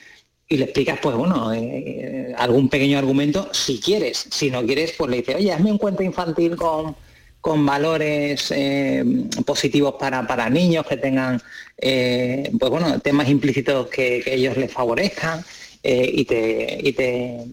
y 0.48 0.56
le 0.56 0.64
explicas, 0.64 0.98
pues 1.02 1.14
bueno, 1.14 1.52
eh, 1.52 2.34
algún 2.38 2.70
pequeño 2.70 2.98
argumento, 2.98 3.50
si 3.52 3.80
quieres. 3.80 4.28
Si 4.30 4.50
no 4.50 4.64
quieres, 4.64 4.94
pues 4.96 5.10
le 5.10 5.18
dices, 5.18 5.36
oye, 5.36 5.52
hazme 5.52 5.70
un 5.70 5.78
cuento 5.78 6.02
infantil 6.02 6.56
con, 6.56 6.96
con 7.40 7.66
valores 7.66 8.50
eh, 8.50 9.04
positivos 9.44 9.96
para, 9.98 10.26
para, 10.26 10.48
niños 10.48 10.86
que 10.86 10.96
tengan, 10.96 11.42
eh, 11.76 12.50
pues 12.58 12.70
bueno, 12.70 12.98
temas 13.00 13.28
implícitos 13.28 13.88
que, 13.88 14.22
ellos 14.26 14.56
les 14.56 14.72
favorezcan 14.72 15.44
y, 15.82 16.24
te, 16.24 16.80
y 16.82 16.92
te, 16.92 17.46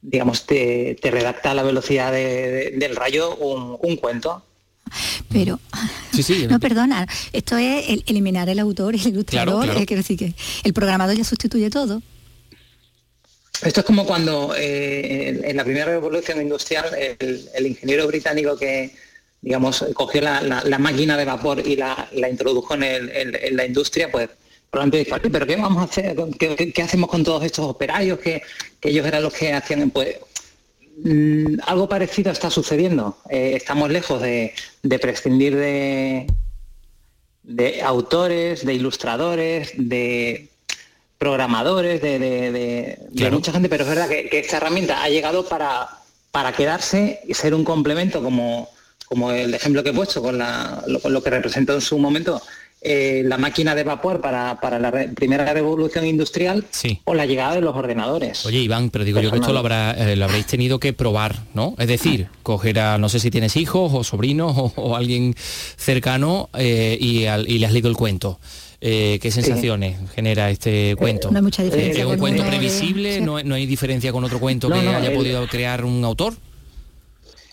digamos, 0.00 0.46
te, 0.46 0.96
redacta 1.02 1.50
a 1.50 1.54
la 1.54 1.62
velocidad 1.62 2.12
del 2.12 2.96
rayo 2.96 3.36
un, 3.36 3.96
cuento. 3.96 4.44
Pero, 5.30 5.60
no, 6.48 6.60
perdona, 6.60 7.06
esto 7.32 7.56
es 7.56 8.02
eliminar 8.06 8.48
el 8.48 8.58
autor, 8.58 8.94
el 8.94 9.06
ilustrador, 9.06 9.66
quiero 9.86 10.02
decir 10.02 10.18
que 10.18 10.34
el 10.62 10.72
programador 10.72 11.16
ya 11.16 11.24
sustituye 11.24 11.70
todo. 11.70 12.02
Esto 13.62 13.80
es 13.80 13.86
como 13.86 14.04
cuando 14.04 14.54
eh, 14.56 15.40
en 15.44 15.56
la 15.56 15.64
primera 15.64 15.86
revolución 15.86 16.40
industrial 16.40 16.86
el, 16.94 17.66
ingeniero 17.66 18.06
británico 18.06 18.56
que, 18.56 18.94
digamos, 19.40 19.84
cogió 19.94 20.20
la, 20.20 20.78
máquina 20.78 21.16
de 21.16 21.24
vapor 21.24 21.62
y 21.64 21.76
la, 21.76 22.08
introdujo 22.28 22.74
en, 22.74 23.56
la 23.56 23.64
industria, 23.64 24.10
pues 24.10 24.28
probablemente 24.70 25.10
dijo, 25.10 25.32
pero 25.32 25.46
¿qué 25.46 25.56
vamos 25.56 25.82
a 25.82 25.84
hacer? 25.84 26.16
¿Qué, 26.38 26.82
hacemos 26.82 27.08
con 27.08 27.22
todos 27.22 27.44
estos 27.44 27.64
operarios 27.64 28.18
que, 28.18 28.42
ellos 28.82 29.06
eran 29.06 29.22
los 29.22 29.32
que 29.32 29.52
hacían? 29.52 29.90
Pues 29.90 30.16
mm, 31.02 31.60
algo 31.66 31.88
parecido 31.88 32.32
está 32.32 32.50
sucediendo. 32.50 33.18
Eh, 33.30 33.52
estamos 33.56 33.90
lejos 33.90 34.20
de, 34.20 34.52
prescindir 35.00 35.56
de, 35.56 36.26
de 37.42 37.82
autores, 37.82 38.64
de 38.64 38.74
ilustradores, 38.74 39.72
de 39.76 40.48
programadores, 41.18 42.02
de, 42.02 43.30
mucha 43.30 43.52
gente, 43.52 43.68
pero 43.68 43.84
es 43.84 43.88
verdad 43.88 44.08
que, 44.08 44.28
esta 44.38 44.58
herramienta 44.58 45.02
ha 45.02 45.08
llegado 45.08 45.48
para, 45.48 45.88
para 46.30 46.52
quedarse 46.52 47.20
y 47.26 47.34
ser 47.34 47.54
un 47.54 47.64
complemento, 47.64 48.22
como, 48.22 48.68
como 49.06 49.30
el 49.30 49.54
ejemplo 49.54 49.82
que 49.82 49.90
he 49.90 49.94
puesto 49.94 50.20
con, 50.20 50.38
lo, 50.38 51.22
que 51.22 51.30
representó 51.30 51.74
en 51.74 51.80
su 51.80 51.98
momento 51.98 52.42
eh, 52.84 53.22
la 53.24 53.38
máquina 53.38 53.74
de 53.74 53.82
vapor 53.82 54.20
para, 54.20 54.58
la 54.78 54.92
primera 55.14 55.52
revolución 55.52 56.06
industrial 56.06 56.64
o 57.04 57.14
la 57.14 57.26
llegada 57.26 57.54
de 57.54 57.60
los 57.60 57.74
ordenadores. 57.74 58.44
Oye, 58.46 58.58
Iván, 58.58 58.90
pero 58.90 59.04
digo 59.04 59.20
yo 59.20 59.30
que 59.30 59.38
esto 59.38 59.52
lo, 59.52 59.58
habrá, 59.58 59.92
eh, 59.92 60.16
lo 60.16 60.26
habréis 60.26 60.46
tenido 60.46 60.78
que 60.78 60.92
probar, 60.92 61.36
¿no? 61.54 61.74
Es 61.78 61.88
decir, 61.88 62.28
coger 62.42 62.78
a, 62.78 62.98
no 62.98 63.08
sé 63.08 63.20
si 63.20 63.30
tienes 63.30 63.56
hijos 63.56 63.92
o 63.94 64.04
sobrinos 64.04 64.72
o, 64.76 64.94
alguien 64.94 65.34
cercano 65.36 66.50
eh, 66.54 66.96
y, 67.00 67.24
y 67.24 67.58
le 67.58 67.66
has 67.66 67.72
leído 67.72 67.88
el 67.88 67.96
cuento. 67.96 68.38
Eh, 68.86 69.18
¿Qué 69.22 69.30
sensaciones 69.30 69.96
genera 70.14 70.50
este 70.50 70.94
cuento? 70.96 71.30
no 71.30 71.38
hay 71.38 71.42
mucha 71.42 71.62
diferencia. 71.62 72.04
¿Es 72.04 72.06
un 72.06 72.18
cuento 72.18 72.44
previsible? 72.44 73.18
¿No, 73.22 73.36
hay 73.36 73.64
diferencia 73.64 74.12
con 74.12 74.22
otro 74.24 74.38
cuento 74.38 74.68
que 74.68 74.74
haya 74.74 75.10
podido 75.14 75.46
crear 75.46 75.86
un 75.86 76.04
autor? 76.04 76.34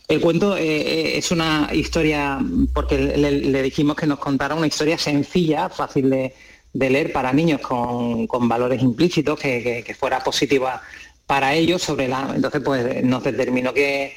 El 0.07 0.19
cuento 0.19 0.57
eh, 0.57 1.17
es 1.17 1.31
una 1.31 1.69
historia, 1.71 2.39
porque 2.73 2.97
le, 2.97 3.61
dijimos 3.63 3.95
que 3.95 4.07
nos 4.07 4.19
contara 4.19 4.55
una 4.55 4.67
historia 4.67 4.97
sencilla, 4.97 5.69
fácil 5.69 6.09
de, 6.09 6.33
leer 6.73 7.11
para 7.11 7.31
niños 7.31 7.61
con, 7.61 8.27
valores 8.47 8.81
implícitos, 8.81 9.39
que, 9.39 9.95
fuera 9.97 10.23
positiva 10.23 10.81
para 11.25 11.53
ellos. 11.53 11.87
Entonces, 11.89 12.61
pues 12.63 13.03
nos 13.03 13.23
determinó 13.23 13.73
que, 13.73 14.13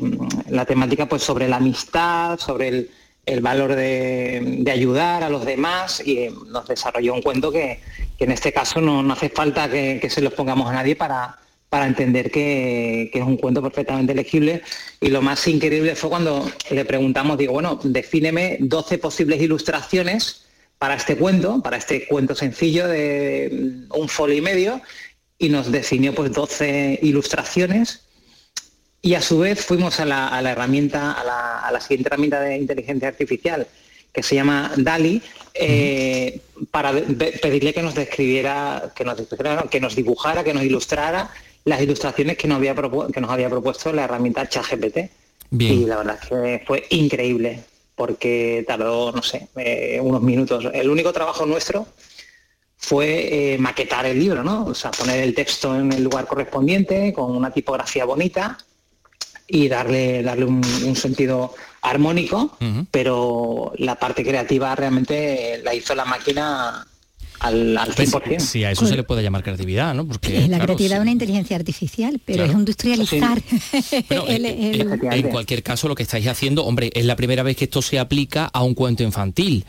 mm, 0.00 0.52
la 0.52 0.64
temática 0.64 1.06
pues 1.06 1.22
sobre 1.22 1.48
la 1.48 1.56
amistad, 1.56 2.38
sobre 2.38 2.68
el, 2.68 2.90
el 3.26 3.40
valor 3.40 3.74
de, 3.74 4.64
ayudar 4.72 5.22
a 5.22 5.30
los 5.30 5.44
demás 5.44 6.02
y 6.04 6.18
eh, 6.18 6.32
nos 6.46 6.66
desarrolló 6.66 7.14
un 7.14 7.22
cuento 7.22 7.52
que, 7.52 7.80
en 8.18 8.32
este 8.32 8.52
caso 8.52 8.80
no, 8.80 9.12
hace 9.12 9.28
falta 9.28 9.68
que, 9.68 10.08
se 10.10 10.20
los 10.20 10.32
pongamos 10.32 10.68
a 10.68 10.74
nadie 10.74 10.96
para, 10.96 11.38
para 11.70 11.86
entender 11.86 12.30
que, 12.30 13.10
es 13.14 13.22
un 13.22 13.36
cuento 13.36 13.62
perfectamente 13.62 14.14
legible. 14.14 14.62
Y 15.00 15.08
lo 15.08 15.22
más 15.22 15.46
increíble 15.46 15.94
fue 15.94 16.10
cuando 16.10 16.50
le 16.70 16.84
preguntamos, 16.84 17.38
digo, 17.38 17.54
bueno, 17.54 17.80
defíneme 17.82 18.58
12 18.60 18.98
posibles 18.98 19.40
ilustraciones 19.40 20.44
para 20.78 20.96
este 20.96 21.16
cuento, 21.16 21.62
para 21.62 21.76
este 21.76 22.06
cuento 22.06 22.34
sencillo 22.34 22.88
de 22.88 23.86
un 23.94 24.08
folio 24.08 24.36
y 24.36 24.40
medio, 24.40 24.82
y 25.38 25.48
nos 25.48 25.70
definió 25.70 26.14
pues 26.14 26.32
12 26.32 26.98
ilustraciones 27.02 28.04
y 29.02 29.14
a 29.14 29.22
su 29.22 29.38
vez 29.38 29.64
fuimos 29.64 30.00
a 30.00 30.04
la, 30.04 30.50
herramienta, 30.50 31.12
a 31.12 31.70
la, 31.72 31.80
siguiente 31.80 32.08
herramienta 32.08 32.40
de 32.40 32.58
inteligencia 32.58 33.08
artificial, 33.08 33.66
que 34.12 34.22
se 34.22 34.34
llama 34.34 34.72
DALI, 34.76 35.22
eh, 35.54 36.40
para 36.70 36.92
pedirle 36.92 37.72
que 37.72 37.82
nos 37.82 37.94
describiera, 37.94 38.92
que 38.94 39.04
nos, 39.04 39.16
que 39.70 39.80
nos 39.80 39.94
dibujara, 39.94 40.44
que 40.44 40.52
nos 40.52 40.64
ilustrara 40.64 41.30
las 41.64 41.80
ilustraciones 41.80 42.36
que 42.36 42.48
nos 42.48 42.56
había, 42.58 42.74
que 42.74 43.20
nos 43.20 43.30
había 43.30 43.50
propuesto 43.50 43.92
la 43.92 44.04
herramienta 44.04 44.48
ChatGPT. 44.48 44.98
Y 45.58 45.84
la 45.84 45.96
verdad 45.96 46.18
es 46.22 46.28
que 46.28 46.64
fue 46.66 46.84
increíble, 46.90 47.64
porque 47.96 48.64
tardó, 48.66 49.12
no 49.12 49.22
sé, 49.22 49.48
eh, 49.56 49.98
unos 50.00 50.22
minutos. 50.22 50.66
El 50.72 50.88
único 50.88 51.12
trabajo 51.12 51.44
nuestro 51.44 51.86
fue 52.76 53.54
eh, 53.54 53.58
maquetar 53.58 54.06
el 54.06 54.18
libro, 54.18 54.42
¿no? 54.44 54.66
O 54.66 54.74
sea, 54.74 54.90
poner 54.90 55.22
el 55.22 55.34
texto 55.34 55.76
en 55.76 55.92
el 55.92 56.04
lugar 56.04 56.26
correspondiente, 56.26 57.12
con 57.12 57.34
una 57.34 57.50
tipografía 57.50 58.04
bonita, 58.04 58.58
y 59.50 59.68
darle, 59.68 60.22
darle 60.22 60.44
un, 60.44 60.96
sentido 60.96 61.54
armónico, 61.82 62.56
pero 62.90 63.72
la 63.78 63.96
parte 63.96 64.22
creativa 64.22 64.74
realmente 64.76 65.60
la 65.64 65.74
hizo 65.74 65.94
la 65.94 66.04
máquina 66.04 66.86
al, 67.40 67.76
al 67.76 67.94
100%. 67.94 68.22
Pues, 68.22 68.44
sí, 68.44 68.64
a 68.64 68.70
eso 68.70 68.86
se 68.86 68.96
le 68.96 69.02
puede 69.02 69.22
llamar 69.22 69.42
creatividad, 69.42 69.94
¿no? 69.94 70.06
Porque 70.06 70.46
la 70.48 70.58
creatividad 70.58 70.98
es 70.98 71.02
una 71.02 71.10
inteligencia 71.10 71.56
artificial, 71.56 72.20
pero 72.24 72.44
es 72.44 72.52
industrializar. 72.52 73.42
En 74.10 75.28
cualquier 75.28 75.62
caso, 75.62 75.88
lo 75.88 75.94
que 75.94 76.02
estáis 76.02 76.26
haciendo, 76.26 76.64
hombre, 76.64 76.90
es 76.94 77.04
la 77.04 77.16
primera 77.16 77.42
vez 77.42 77.56
que 77.56 77.64
esto 77.64 77.82
se 77.82 77.98
aplica 77.98 78.46
a 78.46 78.62
un 78.62 78.74
cuento 78.74 79.02
infantil 79.02 79.64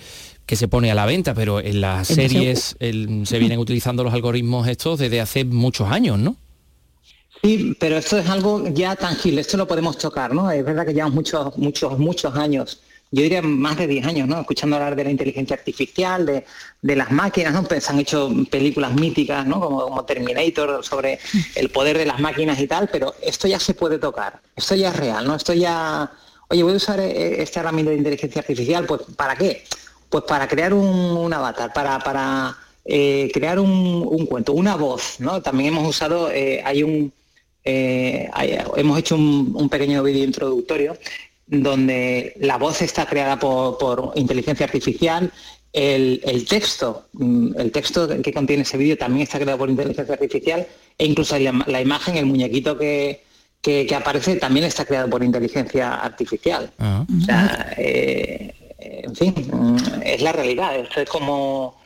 que 0.46 0.56
se 0.56 0.68
pone 0.68 0.92
a 0.92 0.96
la 0.96 1.06
venta, 1.06 1.34
pero 1.34 1.60
en 1.60 1.82
las 1.82 2.08
series 2.08 2.76
se 2.80 3.40
vienen 3.40 3.60
utilizando 3.60 4.04
los 4.04 4.14
algoritmos 4.14 4.68
estos 4.68 5.00
desde 5.00 5.22
hace 5.22 5.46
muchos 5.46 5.90
años, 5.90 6.20
¿no? 6.20 6.36
Sí, 7.42 7.76
pero 7.80 7.98
esto 7.98 8.18
es 8.18 8.30
algo 8.30 8.68
ya 8.68 8.96
tangible, 8.96 9.42
esto 9.42 9.58
lo 9.58 9.68
podemos 9.68 9.98
tocar, 9.98 10.34
¿no? 10.34 10.52
Es 10.52 10.64
verdad 10.64 10.86
que 10.86 10.94
llevamos 10.94 11.16
muchos, 11.16 11.58
muchos, 11.58 11.98
muchos 11.98 12.36
años, 12.36 12.82
yo 13.12 13.24
diría 13.24 13.41
más 13.41 13.78
de 13.78 13.88
10 13.88 14.05
años, 14.05 14.28
¿no? 14.28 14.39
Escuchando 14.39 14.78
hablar 14.78 14.95
de 14.95 15.03
la 15.03 15.12
inteligencia 15.12 15.53
artificial, 15.53 16.26
de, 16.82 16.95
las 16.95 17.12
máquinas, 17.12 17.53
¿no? 17.53 17.64
Pues 17.64 17.89
han 17.89 17.99
hecho 17.99 18.32
películas 18.49 18.93
míticas, 18.93 19.45
¿no? 19.45 19.59
Como, 19.59 20.05
Terminator, 20.05 20.84
sobre 20.84 21.20
el 21.55 21.70
poder 21.70 21.97
de 21.97 22.05
las 22.05 22.22
máquinas 22.22 22.57
y 22.59 22.68
tal, 22.68 22.88
pero 22.89 23.14
esto 23.22 23.49
ya 23.49 23.59
se 23.59 23.74
puede 23.74 23.99
tocar, 23.99 24.39
esto 24.55 24.76
ya 24.76 24.89
es 24.89 24.95
real, 24.95 25.28
¿no? 25.28 25.36
Esto 25.36 25.53
ya, 25.53 26.09
oye, 26.47 26.64
voy 26.64 26.72
a 26.72 26.78
usar 26.78 27.01
eh, 27.01 27.41
esta 27.41 27.59
herramienta 27.59 27.91
de 27.91 27.97
inteligencia 27.97 28.39
artificial, 28.39 28.86
pues 28.86 29.01
¿para 29.18 29.36
qué? 29.36 29.66
Pues 30.09 30.24
para 30.24 30.47
crear 30.47 30.74
un, 30.74 31.34
avatar, 31.34 31.74
para, 31.74 31.99
para 31.99 32.55
eh, 32.86 33.30
crear 33.34 33.59
un, 33.59 34.26
cuento, 34.26 34.53
una 34.53 34.78
voz, 34.78 35.20
¿no? 35.20 35.41
También 35.41 35.74
hemos 35.74 35.88
usado, 35.89 36.32
eh, 36.32 36.62
hay 36.64 36.84
un, 36.84 37.12
hemos 37.64 38.99
hecho 38.99 39.16
un, 39.16 39.68
pequeño 39.70 40.01
vídeo 40.01 40.24
introductorio 40.24 40.97
donde 41.52 42.34
la 42.39 42.58
voz 42.58 42.82
está 42.82 43.06
creada 43.06 43.38
por, 43.38 44.14
inteligencia 44.16 44.66
artificial, 44.66 45.32
el, 45.74 46.45
texto, 46.47 47.08
mm, 47.14 47.60
el 47.60 47.72
texto 47.72 48.08
que 48.22 48.34
contiene 48.34 48.64
ese 48.64 48.78
vídeo 48.78 48.97
también 48.97 49.24
está 49.24 49.38
creado 49.38 49.60
por 49.60 49.70
inteligencia 49.70 50.14
artificial 50.14 50.66
e 50.97 51.06
incluso 51.06 51.38
la 51.38 51.82
imagen, 51.82 52.16
el 52.16 52.26
muñequito 52.26 52.78
que, 52.78 53.24
que, 53.62 53.93
aparece 53.93 54.38
también 54.38 54.66
está 54.66 54.86
creado 54.86 55.10
por 55.10 55.24
inteligencia 55.24 55.95
artificial. 55.95 56.72
Ah. 56.80 57.06
O 57.06 57.26
sea, 57.26 57.74
eh, 57.78 58.54
en 58.80 59.16
fin, 59.16 59.34
es 60.04 60.22
la 60.22 60.32
realidad. 60.32 60.74
es 60.95 61.10
como 61.10 61.82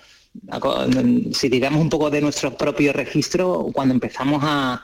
si 1.31 1.49
tiramos 1.49 1.81
un 1.81 1.89
poco 1.89 2.11
de 2.11 2.21
nuestro 2.21 2.55
propio 2.55 2.93
registro 2.93 3.67
cuando 3.73 3.93
empezamos 3.93 4.43
a, 4.43 4.83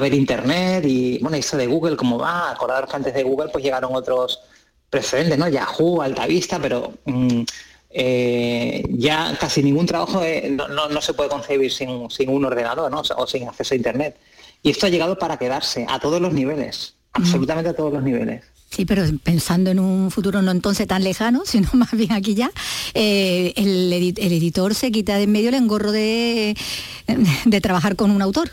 ver 0.00 0.14
internet 0.14 0.84
y 0.86 1.18
bueno, 1.18 1.36
eso 1.36 1.56
de 1.56 1.66
Google, 1.66 1.96
como 1.96 2.18
va, 2.18 2.50
acordaros 2.50 2.88
que 2.88 2.96
antes 2.96 3.14
de 3.14 3.22
Google 3.22 3.50
pues 3.50 3.64
llegaron 3.64 3.94
otros 3.94 4.40
precedentes, 4.88 5.38
¿no? 5.38 5.48
Yahoo, 5.48 6.02
Altavista, 6.02 6.58
pero 6.58 6.92
mm, 7.04 7.42
eh, 7.90 8.84
ya 8.90 9.36
casi 9.38 9.62
ningún 9.62 9.86
trabajo 9.86 10.22
eh, 10.22 10.48
no, 10.50 11.00
se 11.00 11.14
puede 11.14 11.28
concebir 11.28 11.72
sin, 11.72 12.10
sin 12.10 12.30
un 12.30 12.44
ordenador 12.44 12.90
¿no? 12.90 13.02
o 13.16 13.26
sin 13.26 13.48
acceso 13.48 13.74
a 13.74 13.76
internet. 13.76 14.16
Y 14.62 14.70
esto 14.70 14.86
ha 14.86 14.90
llegado 14.90 15.18
para 15.18 15.38
quedarse 15.38 15.86
a 15.88 15.98
todos 15.98 16.20
los 16.20 16.32
niveles, 16.32 16.94
absolutamente 17.12 17.70
a 17.70 17.74
todos 17.74 17.92
los 17.92 18.02
niveles. 18.02 18.44
Sí, 18.70 18.84
pero 18.84 19.02
pensando 19.24 19.70
en 19.70 19.80
un 19.80 20.12
futuro 20.12 20.42
no 20.42 20.52
entonces 20.52 20.86
tan 20.86 21.02
lejano, 21.02 21.42
sino 21.46 21.68
más 21.72 21.90
bien 21.92 22.12
aquí 22.12 22.34
ya, 22.34 22.50
eh, 22.94 23.52
el, 23.56 23.92
editor 23.92 24.74
se 24.74 24.92
quita 24.92 25.16
de 25.16 25.24
en 25.24 25.32
medio 25.32 25.48
el 25.48 25.56
engorro 25.56 25.92
de, 25.92 26.56
de 27.44 27.60
trabajar 27.60 27.96
con 27.96 28.10
un 28.10 28.22
autor, 28.22 28.50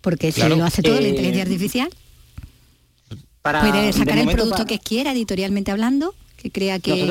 porque 0.00 0.32
si 0.32 0.42
lo 0.48 0.64
hace 0.64 0.82
todo 0.82 1.00
la 1.00 1.08
inteligencia 1.08 1.42
eh, 1.42 1.46
artificial. 1.46 1.88
puede 3.42 3.92
sacar 3.92 4.18
el 4.18 4.28
producto 4.28 4.66
que 4.66 4.78
quiera, 4.78 5.12
editorialmente 5.12 5.70
hablando, 5.70 6.14
que 6.36 6.50
crea 6.50 6.78
que... 6.78 7.08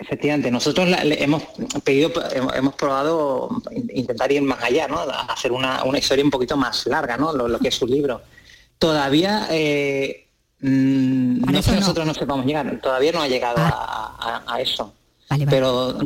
Efectivamente, 0.00 0.50
nosotros 0.50 0.88
hemos 1.02 1.44
pedido, 1.84 2.12
hemos 2.54 2.74
probado 2.74 3.62
intentar 3.94 4.32
ir 4.32 4.42
más 4.42 4.60
allá, 4.62 4.88
¿no? 4.88 4.98
Hacer 5.28 5.52
una, 5.52 5.80
historia 5.96 6.24
un 6.24 6.30
poquito 6.30 6.56
más 6.56 6.86
larga, 6.86 7.16
¿no? 7.16 7.32
Lo, 7.32 7.58
que 7.60 7.68
es 7.68 7.74
su 7.76 7.86
libro. 7.86 8.20
Todavía 8.78 9.46
eh, 9.50 10.26
mm, 10.60 11.42
no 11.52 11.62
sé 11.62 11.76
nosotros 11.76 12.04
no 12.04 12.14
sepamos 12.14 12.44
llegar, 12.46 12.80
todavía 12.82 13.12
no 13.12 13.22
ha 13.22 13.28
llegado 13.28 13.58
ah. 13.58 14.42
a, 14.44 14.60
eso. 14.60 14.92
Pero, 15.48 15.96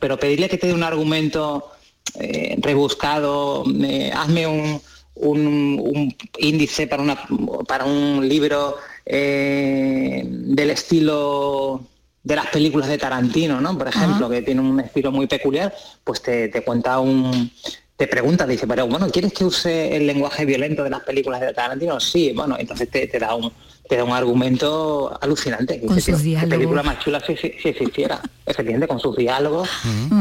pero 0.00 0.18
pedirle 0.18 0.48
que 0.48 0.58
te 0.58 0.66
dé 0.66 0.74
un 0.74 0.82
argumento 0.82 1.70
eh, 2.18 2.56
rebuscado, 2.60 3.64
eh, 3.82 4.12
hazme 4.14 4.46
un, 4.46 4.82
un, 5.14 6.14
índice 6.38 6.86
para 6.86 7.02
una 7.02 7.18
para 7.66 7.84
un 7.84 8.28
libro 8.28 8.76
del 9.06 10.70
estilo 10.70 11.82
de 12.22 12.36
las 12.36 12.46
películas 12.46 12.88
de 12.88 12.96
Tarantino, 12.98 13.60
¿no? 13.60 13.76
Por 13.76 13.88
ejemplo, 13.88 14.30
que 14.30 14.42
tiene 14.42 14.62
un 14.62 14.80
estilo 14.80 15.12
muy 15.12 15.26
peculiar, 15.26 15.74
pues 16.02 16.22
te, 16.22 16.50
cuenta 16.64 16.98
un, 16.98 17.50
te 17.96 18.06
pregunta, 18.06 18.46
dice, 18.46 18.66
pero 18.66 18.86
bueno, 18.86 19.08
¿quieres 19.10 19.34
que 19.34 19.44
use 19.44 19.94
el 19.94 20.06
lenguaje 20.06 20.46
violento 20.46 20.82
de 20.82 20.90
las 20.90 21.00
películas 21.00 21.42
de 21.42 21.52
Tarantino? 21.52 22.00
Sí, 22.00 22.32
bueno, 22.34 22.56
entonces 22.58 22.88
te, 22.90 23.06
te 23.06 23.18
da 23.18 23.34
un 23.34 23.52
te 23.88 23.96
da 23.96 24.04
un 24.04 24.12
argumento 24.12 25.16
alucinante. 25.20 25.80
Con 25.80 26.00
sus 26.00 26.22
diálogos. 26.22 26.50
película 26.50 26.82
más 26.82 26.98
chula 27.00 27.20
si, 27.20 27.36
si, 27.36 27.52
si 27.60 27.68
existiera, 27.68 28.20
efectivamente, 28.46 28.88
con 28.88 28.98
sus 28.98 29.16
diálogos 29.16 29.68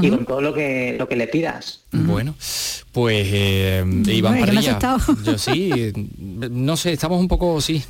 y 0.01 0.09
con 0.09 0.26
todo 0.26 0.41
lo 0.41 0.53
que 0.53 0.95
lo 0.97 1.07
que 1.07 1.16
le 1.16 1.28
pidas. 1.28 1.82
Bueno, 1.91 2.36
pues 2.91 3.28
eh, 3.32 3.84
Iván 4.07 4.39
Parrilla, 4.39 4.80
yo 5.24 5.38
sí, 5.38 5.93
no 6.20 6.76
sé, 6.76 6.93
estamos 6.93 7.20
un 7.20 7.28
poco, 7.28 7.61
sí, 7.61 7.84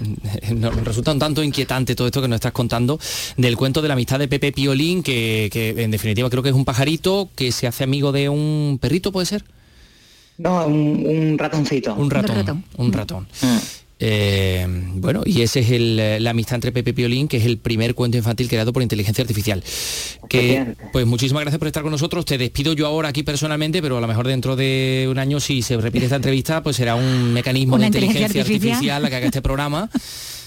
nos 0.54 0.74
resulta 0.84 1.12
un 1.12 1.18
tanto 1.18 1.42
inquietante 1.42 1.94
todo 1.94 2.08
esto 2.08 2.20
que 2.20 2.28
nos 2.28 2.36
estás 2.36 2.52
contando 2.52 2.98
del 3.36 3.56
cuento 3.56 3.82
de 3.82 3.88
la 3.88 3.94
amistad 3.94 4.18
de 4.18 4.28
Pepe 4.28 4.52
Piolín, 4.52 5.02
que, 5.02 5.50
en 5.76 5.90
definitiva 5.90 6.28
creo 6.28 6.42
que 6.42 6.48
es 6.48 6.54
un 6.54 6.64
pajarito 6.64 7.28
que 7.36 7.52
se 7.52 7.66
hace 7.66 7.84
amigo 7.84 8.12
de 8.12 8.28
un 8.28 8.78
perrito, 8.80 9.12
¿puede 9.12 9.26
ser? 9.26 9.44
No, 10.38 10.66
un, 10.66 11.36
ratoncito. 11.38 11.94
Un 11.94 12.10
ratón. 12.10 12.64
Un 12.78 12.92
ratón. 12.92 13.28
Mm. 13.42 13.58
Eh, 14.02 14.66
bueno, 14.94 15.22
y 15.26 15.42
ese 15.42 15.60
es 15.60 15.70
el, 15.70 16.24
la 16.24 16.30
amistad 16.30 16.54
entre 16.54 16.72
Pepe 16.72 16.94
Piolín, 16.94 17.28
que 17.28 17.36
es 17.36 17.44
el 17.44 17.58
primer 17.58 17.94
cuento 17.94 18.16
infantil 18.16 18.48
creado 18.48 18.72
por 18.72 18.82
inteligencia 18.82 19.20
artificial. 19.22 19.62
Que, 20.28 20.74
pues 20.92 21.06
muchísimas 21.06 21.42
gracias 21.42 21.58
por 21.58 21.68
estar 21.68 21.82
con 21.82 21.92
nosotros. 21.92 22.24
Te 22.24 22.38
despido 22.38 22.72
yo 22.72 22.86
ahora 22.86 23.10
aquí 23.10 23.22
personalmente, 23.22 23.82
pero 23.82 23.98
a 23.98 24.00
lo 24.00 24.08
mejor 24.08 24.26
dentro 24.26 24.56
de 24.56 25.06
un 25.10 25.18
año, 25.18 25.38
si 25.38 25.60
se 25.60 25.76
repite 25.76 26.06
esta 26.06 26.16
entrevista, 26.20 26.62
pues 26.62 26.76
será 26.76 26.94
un 26.94 27.32
mecanismo 27.32 27.78
de 27.78 27.86
inteligencia, 27.86 28.40
artificial. 28.40 29.02
la 29.02 29.10
que 29.10 29.16
haga 29.16 29.26
este 29.26 29.42
programa. 29.42 29.90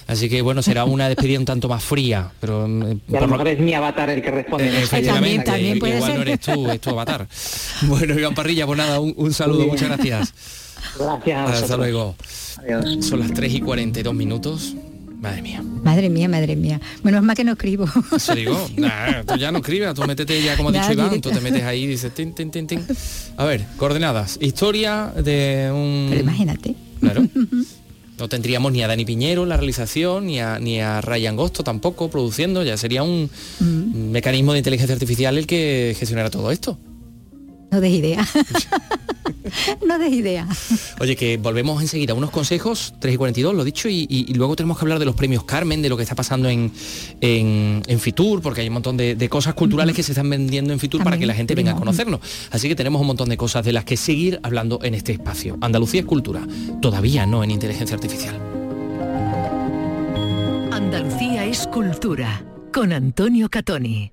Así 0.08 0.30
que 0.30 0.42
bueno, 0.42 0.62
será 0.62 0.84
una 0.84 1.08
despedida 1.08 1.40
un 1.40 1.46
tanto 1.46 1.70
más 1.70 1.84
fría, 1.84 2.30
pero 2.42 2.68
mm, 2.68 3.16
a 3.16 3.22
lo 3.22 3.28
mejor 3.28 3.48
es 3.48 3.60
mi 3.60 3.74
avatar 3.74 4.10
el 4.10 4.22
que 4.22 4.32
responde. 4.32 4.68
Eh, 4.68 4.84
efectivamente, 4.84 5.46
también, 5.46 5.80
puede 5.80 5.96
igual 5.96 6.16
no 6.16 6.22
eres 6.24 6.40
tú, 6.42 6.70
es 6.70 6.82
tu 6.82 6.90
avatar. 6.90 7.28
bueno, 7.84 8.20
Iván 8.20 8.36
Parrilla, 8.36 8.66
pues 8.66 8.78
nada, 8.78 9.00
un, 9.00 9.34
saludo, 9.34 9.66
muchas 9.66 9.90
gracias. 9.90 10.34
Gracias. 11.00 11.64
Hasta 11.64 11.78
luego. 11.78 12.16
Son 13.02 13.20
las 13.20 13.34
3 13.34 13.54
y 13.54 13.62
42 13.62 14.14
minutos. 14.14 14.76
Madre 15.24 15.42
mía. 15.42 15.62
Madre 15.62 16.10
mía, 16.10 16.28
madre 16.28 16.56
mía. 16.58 16.82
Bueno, 17.02 17.20
es 17.20 17.24
más 17.24 17.36
que 17.38 17.46
no 17.46 17.54
escribo. 17.54 17.88
Eso 18.14 18.36
digo, 18.36 18.58
tú 19.26 19.36
ya 19.38 19.54
no 19.54 19.60
escribes, 19.60 19.94
tú 19.94 20.04
métete 20.06 20.44
ya, 20.44 20.58
como 20.58 20.68
ha 20.68 20.72
dicho 20.74 20.92
Iván, 20.92 21.22
tú 21.22 21.32
te 21.32 21.40
metes 21.40 21.64
ahí 21.64 21.84
y 21.84 21.88
dices, 21.88 22.14
tin, 22.14 22.34
tin, 22.36 22.52
tin, 22.52 22.68
tin. 22.68 22.86
A 23.38 23.46
ver, 23.46 23.66
coordenadas. 23.78 24.38
Historia 24.42 25.14
de 25.16 25.72
un... 25.74 26.08
Pero 26.10 26.22
imagínate. 26.22 26.76
Claro. 27.00 27.26
No 28.16 28.30
tendríamos 28.30 28.72
ni 28.72 28.84
a 28.84 28.88
Dani 28.88 29.06
Piñero 29.06 29.42
en 29.44 29.50
la 29.50 29.58
realización, 29.58 30.28
ni 30.28 30.40
a, 30.40 30.60
ni 30.60 30.80
a 30.80 31.02
Ryan 31.02 31.36
Gosto 31.36 31.64
tampoco 31.64 32.10
produciendo, 32.12 32.64
ya 32.64 32.78
sería 32.78 33.02
un 33.02 33.30
mm. 33.60 34.12
mecanismo 34.12 34.54
de 34.54 34.60
inteligencia 34.60 34.94
artificial 34.94 35.36
el 35.38 35.48
que 35.48 35.96
gestionara 35.98 36.30
todo 36.30 36.52
esto. 36.52 36.78
No 37.74 37.82
des 37.82 37.92
idea. 37.92 38.24
no 39.88 39.98
des 39.98 40.14
idea. 40.14 40.48
Oye, 41.00 41.16
que 41.16 41.38
volvemos 41.38 41.82
enseguida. 41.82 42.14
Unos 42.14 42.30
consejos, 42.30 42.94
3 43.00 43.16
y 43.16 43.18
42, 43.18 43.56
lo 43.56 43.64
dicho, 43.64 43.90
y, 43.90 44.32
luego 44.36 44.56
tenemos 44.56 44.78
que 44.78 44.86
hablar 44.86 45.00
de 45.00 45.06
los 45.06 45.16
premios 45.16 45.44
Carmen, 45.44 45.82
de 45.82 45.90
lo 45.90 45.98
que 45.98 46.04
está 46.04 46.14
pasando 46.14 46.50
en, 46.50 46.72
en, 47.20 48.00
Fitur, 48.00 48.44
porque 48.44 48.62
hay 48.62 48.68
un 48.68 48.76
montón 48.76 48.96
de, 48.96 49.28
cosas 49.28 49.56
culturales 49.56 49.96
que 49.96 50.04
se 50.04 50.12
están 50.12 50.30
vendiendo 50.30 50.72
en 50.72 50.80
Fitur 50.80 51.04
para 51.04 51.18
que 51.18 51.26
la 51.26 51.34
gente 51.34 51.56
venga 51.56 51.72
a 51.72 51.76
conocernos. 51.76 52.20
Así 52.52 52.68
que 52.68 52.76
tenemos 52.76 53.02
un 53.02 53.08
montón 53.08 53.30
de 53.30 53.38
cosas 53.38 53.66
de 53.66 53.74
las 53.74 53.86
que 53.86 53.98
seguir 53.98 54.40
hablando 54.44 54.80
en 54.84 54.94
este 54.94 55.12
espacio. 55.12 55.58
Andalucía 55.60 56.02
es 56.02 56.06
cultura, 56.06 56.46
todavía 56.80 57.26
no 57.26 57.44
en 57.44 57.50
inteligencia 57.50 57.96
artificial. 57.96 58.40
Andalucía 60.72 61.44
es 61.46 61.66
cultura, 61.66 62.46
con 62.72 62.94
Antonio 62.94 63.50
Catoni. 63.50 64.13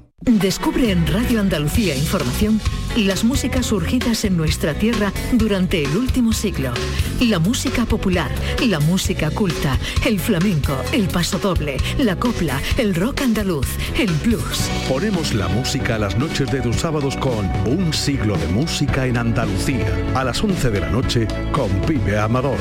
Descubre 0.23 0.91
en 0.91 1.07
Radio 1.07 1.39
Andalucía 1.39 1.95
Información 1.95 2.61
las 2.95 3.23
músicas 3.23 3.67
surgidas 3.67 4.23
en 4.23 4.37
nuestra 4.37 4.75
tierra 4.75 5.11
durante 5.31 5.83
el 5.83 5.97
último 5.97 6.31
siglo. 6.31 6.73
La 7.21 7.39
música 7.39 7.85
popular, 7.85 8.29
la 8.67 8.79
música 8.79 9.31
culta, 9.31 9.79
el 10.05 10.19
flamenco, 10.19 10.77
el 10.91 11.07
pasodoble, 11.07 11.77
la 11.97 12.17
copla, 12.17 12.61
el 12.77 12.93
rock 12.93 13.21
andaluz, 13.21 13.67
el 13.97 14.11
blues. 14.23 14.69
Ponemos 14.87 15.33
la 15.33 15.47
música 15.47 15.95
a 15.95 15.99
las 15.99 16.15
noches 16.17 16.51
de 16.51 16.61
tus 16.61 16.75
sábados 16.75 17.15
con 17.17 17.49
Un 17.65 17.91
siglo 17.91 18.37
de 18.37 18.47
música 18.47 19.07
en 19.07 19.17
Andalucía. 19.17 19.87
A 20.13 20.23
las 20.23 20.43
11 20.43 20.69
de 20.69 20.79
la 20.81 20.89
noche 20.91 21.27
con 21.51 21.69
Pibe 21.87 22.19
Amador. 22.19 22.59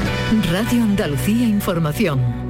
Radio 0.51 0.83
Andalucía 0.83 1.47
Información. 1.47 2.49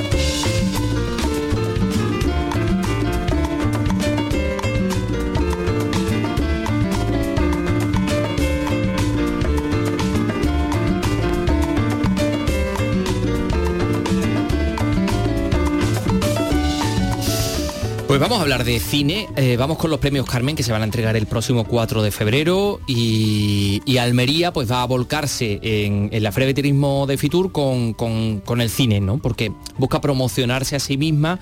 Pues 18.11 18.19
vamos 18.19 18.39
a 18.39 18.41
hablar 18.41 18.65
de 18.65 18.77
cine, 18.81 19.29
eh, 19.37 19.55
vamos 19.55 19.77
con 19.77 19.89
los 19.89 20.01
premios 20.01 20.25
Carmen 20.25 20.53
que 20.53 20.63
se 20.63 20.73
van 20.73 20.81
a 20.81 20.83
entregar 20.83 21.15
el 21.15 21.27
próximo 21.27 21.63
4 21.63 22.03
de 22.03 22.11
febrero 22.11 22.81
y, 22.85 23.97
Almería 23.97 24.51
pues 24.51 24.69
va 24.69 24.81
a 24.81 24.85
volcarse 24.85 25.61
en, 25.63 26.09
la 26.21 26.33
Feria 26.33 26.47
de 26.47 26.53
Turismo 26.53 27.07
de 27.07 27.17
Fitur 27.17 27.53
con, 27.53 27.93
con, 27.93 28.59
el 28.59 28.69
cine, 28.69 28.99
¿no? 28.99 29.17
Porque 29.19 29.53
busca 29.77 30.01
promocionarse 30.01 30.75
a 30.75 30.79
sí 30.81 30.97
misma, 30.97 31.39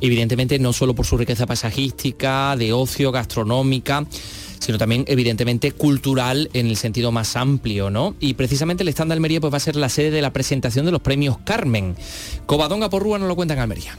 evidentemente 0.00 0.60
no 0.60 0.72
solo 0.72 0.94
por 0.94 1.06
su 1.06 1.16
riqueza 1.16 1.44
paisajística, 1.44 2.54
de 2.56 2.72
ocio, 2.72 3.10
gastronómica, 3.10 4.06
sino 4.60 4.78
también 4.78 5.04
evidentemente 5.08 5.72
cultural 5.72 6.50
en 6.52 6.68
el 6.68 6.76
sentido 6.76 7.10
más 7.10 7.34
amplio, 7.34 7.90
¿no? 7.90 8.14
Y 8.20 8.34
precisamente 8.34 8.84
el 8.84 8.90
stand 8.90 9.10
de 9.10 9.14
Almería 9.14 9.40
pues 9.40 9.52
va 9.52 9.56
a 9.56 9.60
ser 9.60 9.74
la 9.74 9.88
sede 9.88 10.12
de 10.12 10.22
la 10.22 10.32
presentación 10.32 10.86
de 10.86 10.92
los 10.92 11.00
premios 11.00 11.38
Carmen. 11.42 11.96
Covadonga 12.46 12.90
por 12.90 13.02
Rúa 13.02 13.18
no 13.18 13.26
lo 13.26 13.34
cuenta 13.34 13.54
en 13.54 13.60
Almería. 13.60 13.98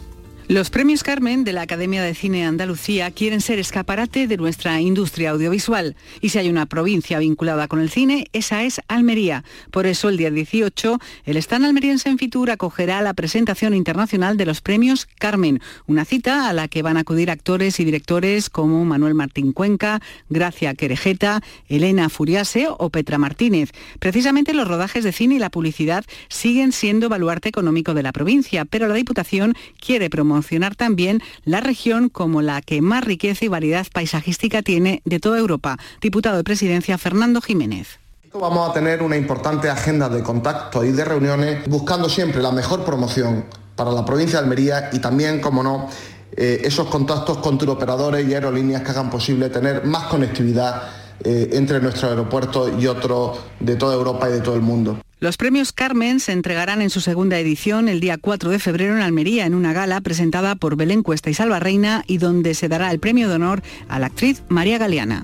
Los 0.50 0.70
premios 0.70 1.04
Carmen 1.04 1.46
de 1.46 1.54
la 1.54 1.62
Academia 1.62 2.04
de 2.04 2.14
Cine 2.14 2.46
Andalucía 2.46 3.10
quieren 3.12 3.40
ser 3.40 3.60
escaparate 3.60 4.28
de 4.28 4.36
nuestra 4.36 4.82
industria 4.82 5.30
audiovisual. 5.30 5.96
Y 6.20 6.30
si 6.30 6.38
hay 6.38 6.50
una 6.50 6.66
provincia 6.66 7.18
vinculada 7.20 7.70
con 7.70 7.80
el 7.80 7.90
cine, 7.90 8.28
esa 8.34 8.64
es 8.64 8.82
Almería. 8.90 9.46
Por 9.72 9.86
eso, 9.86 10.10
el 10.10 10.18
día 10.18 10.32
18, 10.32 11.00
el 11.24 11.38
stand 11.38 11.64
almeriense 11.64 12.10
en 12.10 12.18
Fitur 12.18 12.52
acogerá 12.52 13.02
la 13.02 13.14
presentación 13.14 13.74
internacional 13.74 14.36
de 14.36 14.46
los 14.46 14.60
premios 14.60 15.08
Carmen, 15.18 15.62
una 15.88 16.04
cita 16.04 16.50
a 16.50 16.54
la 16.54 16.68
que 16.68 16.82
van 16.82 16.98
a 16.98 17.02
acudir 17.02 17.32
actores 17.32 17.80
y 17.80 17.86
directores 17.86 18.50
como 18.50 18.84
Manuel 18.84 19.14
Martín 19.14 19.54
Cuenca, 19.54 20.02
Gracia 20.30 20.74
Querejeta, 20.74 21.42
Elena 21.70 22.10
Furiase 22.10 22.68
o 22.70 22.90
Petra 22.90 23.18
Martínez. 23.18 23.72
Precisamente 24.00 24.54
los 24.54 24.68
rodajes 24.68 25.06
de 25.06 25.14
cine 25.14 25.36
y 25.36 25.40
la 25.40 25.50
publicidad 25.50 26.04
siguen 26.28 26.74
siendo 26.74 27.08
baluarte 27.08 27.48
económico 27.48 27.94
de 27.94 28.04
la 28.04 28.12
provincia, 28.12 28.66
pero 28.66 28.90
la 28.90 28.96
Diputación 28.96 29.56
quiere 29.80 30.10
promover 30.10 30.33
promocionar 30.34 30.76
también 30.76 31.22
la 31.46 31.62
región 31.62 32.10
como 32.10 32.42
la 32.42 32.64
que 32.64 32.82
más 32.82 33.04
riqueza 33.04 33.46
y 33.46 33.50
variedad 33.50 33.86
paisajística 33.94 34.64
tiene 34.64 35.04
de 35.06 35.20
toda 35.20 35.38
Europa. 35.38 35.78
Diputado 36.02 36.38
de 36.38 36.44
Presidencia 36.44 36.98
Fernando 36.98 37.40
Jiménez. 37.40 38.00
Vamos 38.34 38.68
a 38.68 38.74
tener 38.74 39.04
una 39.04 39.16
importante 39.16 39.70
agenda 39.70 40.10
de 40.10 40.24
contactos 40.24 40.86
y 40.86 40.92
de 40.92 41.06
reuniones 41.06 41.68
buscando 41.70 42.10
siempre 42.10 42.42
la 42.42 42.52
mejor 42.52 42.84
promoción 42.84 43.46
para 43.76 43.92
la 43.92 44.04
provincia 44.04 44.40
de 44.40 44.46
Almería 44.46 44.90
y 44.92 44.98
también, 44.98 45.40
como 45.40 45.62
no, 45.62 45.88
eh, 46.36 46.62
esos 46.64 46.88
contactos 46.88 47.38
con 47.38 47.60
turoperadores 47.60 48.28
y 48.28 48.34
aerolíneas 48.34 48.82
que 48.82 48.90
hagan 48.90 49.12
posible 49.12 49.50
tener 49.50 49.86
más 49.86 50.06
conectividad 50.06 50.82
eh, 51.24 51.52
entre 51.54 51.80
nuestros 51.80 52.06
aeropuertos 52.10 52.72
y 52.80 52.88
otros 52.88 53.38
de 53.60 53.76
toda 53.76 53.94
Europa 53.94 54.28
y 54.30 54.32
de 54.34 54.42
todo 54.42 54.56
el 54.56 54.62
mundo. 54.62 54.98
Los 55.24 55.38
premios 55.38 55.72
Carmen 55.72 56.20
se 56.20 56.34
entregarán 56.34 56.82
en 56.82 56.90
su 56.90 57.00
segunda 57.00 57.40
edición 57.40 57.88
el 57.88 58.02
día 58.02 58.18
4 58.18 58.50
de 58.50 58.60
febrero 58.60 58.94
en 58.94 59.02
Almería, 59.02 59.46
en 59.46 59.54
una 59.54 59.72
gala 59.72 60.02
presentada 60.02 60.56
por 60.56 60.76
Belén 60.76 61.02
Cuesta 61.02 61.30
y 61.30 61.34
Salva 61.34 61.62
Reina 61.62 62.04
y 62.08 62.18
donde 62.18 62.54
se 62.54 62.68
dará 62.68 62.92
el 62.92 63.00
premio 63.00 63.30
de 63.30 63.36
honor 63.36 63.64
a 63.88 64.00
la 64.00 64.08
actriz 64.08 64.44
María 64.50 64.78
Galeana. 64.80 65.24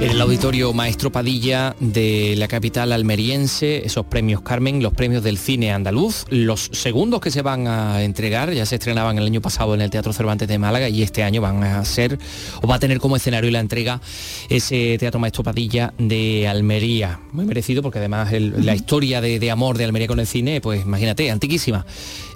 En 0.00 0.12
el 0.12 0.20
auditorio 0.22 0.72
Maestro 0.72 1.12
Padilla 1.12 1.76
de 1.78 2.34
la 2.38 2.48
capital 2.48 2.90
almeriense, 2.92 3.84
esos 3.84 4.06
premios 4.06 4.40
Carmen, 4.40 4.82
los 4.82 4.94
premios 4.94 5.22
del 5.22 5.36
cine 5.36 5.72
andaluz, 5.72 6.24
los 6.30 6.70
segundos 6.72 7.20
que 7.20 7.30
se 7.30 7.42
van 7.42 7.66
a 7.66 8.02
entregar, 8.02 8.50
ya 8.54 8.64
se 8.64 8.76
estrenaban 8.76 9.18
el 9.18 9.26
año 9.26 9.42
pasado 9.42 9.74
en 9.74 9.82
el 9.82 9.90
Teatro 9.90 10.14
Cervantes 10.14 10.48
de 10.48 10.58
Málaga 10.58 10.88
y 10.88 11.02
este 11.02 11.22
año 11.22 11.42
van 11.42 11.62
a 11.62 11.84
ser, 11.84 12.18
o 12.62 12.66
va 12.66 12.76
a 12.76 12.78
tener 12.78 12.98
como 12.98 13.14
escenario 13.14 13.50
la 13.50 13.60
entrega 13.60 14.00
ese 14.48 14.96
Teatro 14.98 15.20
Maestro 15.20 15.44
Padilla 15.44 15.92
de 15.98 16.48
Almería. 16.48 17.20
Muy 17.32 17.44
merecido 17.44 17.82
porque 17.82 17.98
además 17.98 18.32
la 18.32 18.74
historia 18.74 19.20
de, 19.20 19.50
amor 19.50 19.76
de 19.76 19.84
Almería 19.84 20.08
con 20.08 20.18
el 20.18 20.26
cine, 20.26 20.62
pues 20.62 20.80
imagínate, 20.80 21.30
antiquísima. 21.30 21.84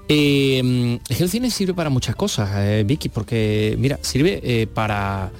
Eh, 0.06 0.98
el 1.08 1.30
cine 1.30 1.50
sirve 1.50 1.72
para 1.72 1.88
muchas 1.88 2.14
cosas, 2.14 2.50
eh, 2.56 2.84
Vicky, 2.86 3.08
porque 3.08 3.74
mira, 3.78 3.98
sirve 4.02 4.40
eh, 4.42 4.66
para 4.66 5.32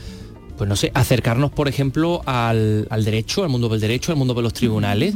pues 0.57 0.69
no 0.69 0.77
sé, 0.77 0.91
acercarnos, 0.95 1.51
por 1.51 1.69
ejemplo, 1.69 2.23
al, 2.27 2.87
derecho, 3.05 3.43
al 3.43 3.49
mundo 3.49 3.69
del 3.69 3.81
derecho, 3.81 4.13
al 4.13 4.19
mundo 4.19 4.35
de 4.35 4.43
los 4.43 4.53
tribunales. 4.53 5.15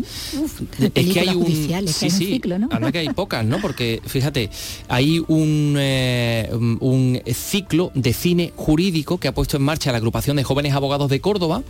es 0.94 1.12
que 1.12 1.20
hay 1.20 1.28
un, 1.28 1.46
sí, 1.46 2.10
sí, 2.10 2.10
ciclo, 2.10 2.58
¿no? 2.58 2.68
que 2.92 2.98
hay 2.98 3.08
pocas, 3.14 3.44
¿no? 3.44 3.60
Porque 3.60 4.00
fíjate, 4.04 4.50
hay 4.88 5.22
un, 5.28 5.76
eh, 5.78 6.50
un 6.80 7.20
ciclo 7.32 7.90
de 7.94 8.12
cine 8.12 8.52
jurídico 8.56 9.18
que 9.18 9.28
ha 9.28 9.34
puesto 9.34 9.56
en 9.56 9.62
marcha 9.62 9.92
la 9.92 9.98
agrupación 9.98 10.36
de 10.36 10.44
jóvenes 10.44 10.72
abogados 10.74 11.10
de 11.10 11.20
Córdoba. 11.20 11.62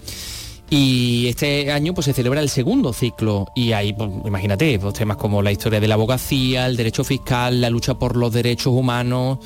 Y 0.70 1.28
este 1.28 1.72
año 1.72 1.94
pues 1.94 2.04
se 2.04 2.12
celebra 2.12 2.42
el 2.42 2.50
segundo 2.50 2.92
ciclo 2.92 3.46
y 3.54 3.72
hay, 3.72 3.94
pues, 3.94 4.10
imagínate, 4.26 4.78
pues, 4.78 4.92
temas 4.92 5.16
como 5.16 5.40
la 5.40 5.50
historia 5.50 5.80
de 5.80 5.88
la 5.88 5.94
abogacía, 5.94 6.66
el 6.66 6.76
derecho 6.76 7.04
fiscal, 7.04 7.62
la 7.62 7.70
lucha 7.70 7.94
por 7.94 8.16
los 8.16 8.34
derechos 8.34 8.74
humanos, 8.74 9.38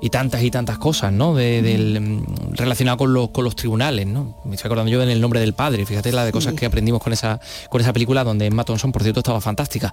y 0.00 0.10
tantas 0.10 0.42
y 0.42 0.50
tantas 0.50 0.78
cosas, 0.78 1.12
¿no? 1.12 1.34
De, 1.34 1.62
del, 1.62 2.00
mm, 2.00 2.54
relacionado 2.54 2.98
con 2.98 3.12
los, 3.12 3.30
con 3.30 3.44
los 3.44 3.56
tribunales, 3.56 4.06
¿no? 4.06 4.36
Me 4.44 4.54
estoy 4.54 4.68
acordando 4.68 4.90
yo 4.90 5.02
en 5.02 5.10
el 5.10 5.20
nombre 5.20 5.40
del 5.40 5.54
padre, 5.54 5.84
fíjate 5.86 6.12
la 6.12 6.24
de 6.24 6.32
cosas 6.32 6.54
que 6.54 6.66
aprendimos 6.66 7.02
con 7.02 7.12
esa, 7.12 7.40
con 7.68 7.80
esa 7.80 7.92
película 7.92 8.24
donde 8.24 8.46
Emma 8.46 8.64
Thompson, 8.64 8.92
por 8.92 9.02
cierto, 9.02 9.20
estaba 9.20 9.40
fantástica. 9.40 9.92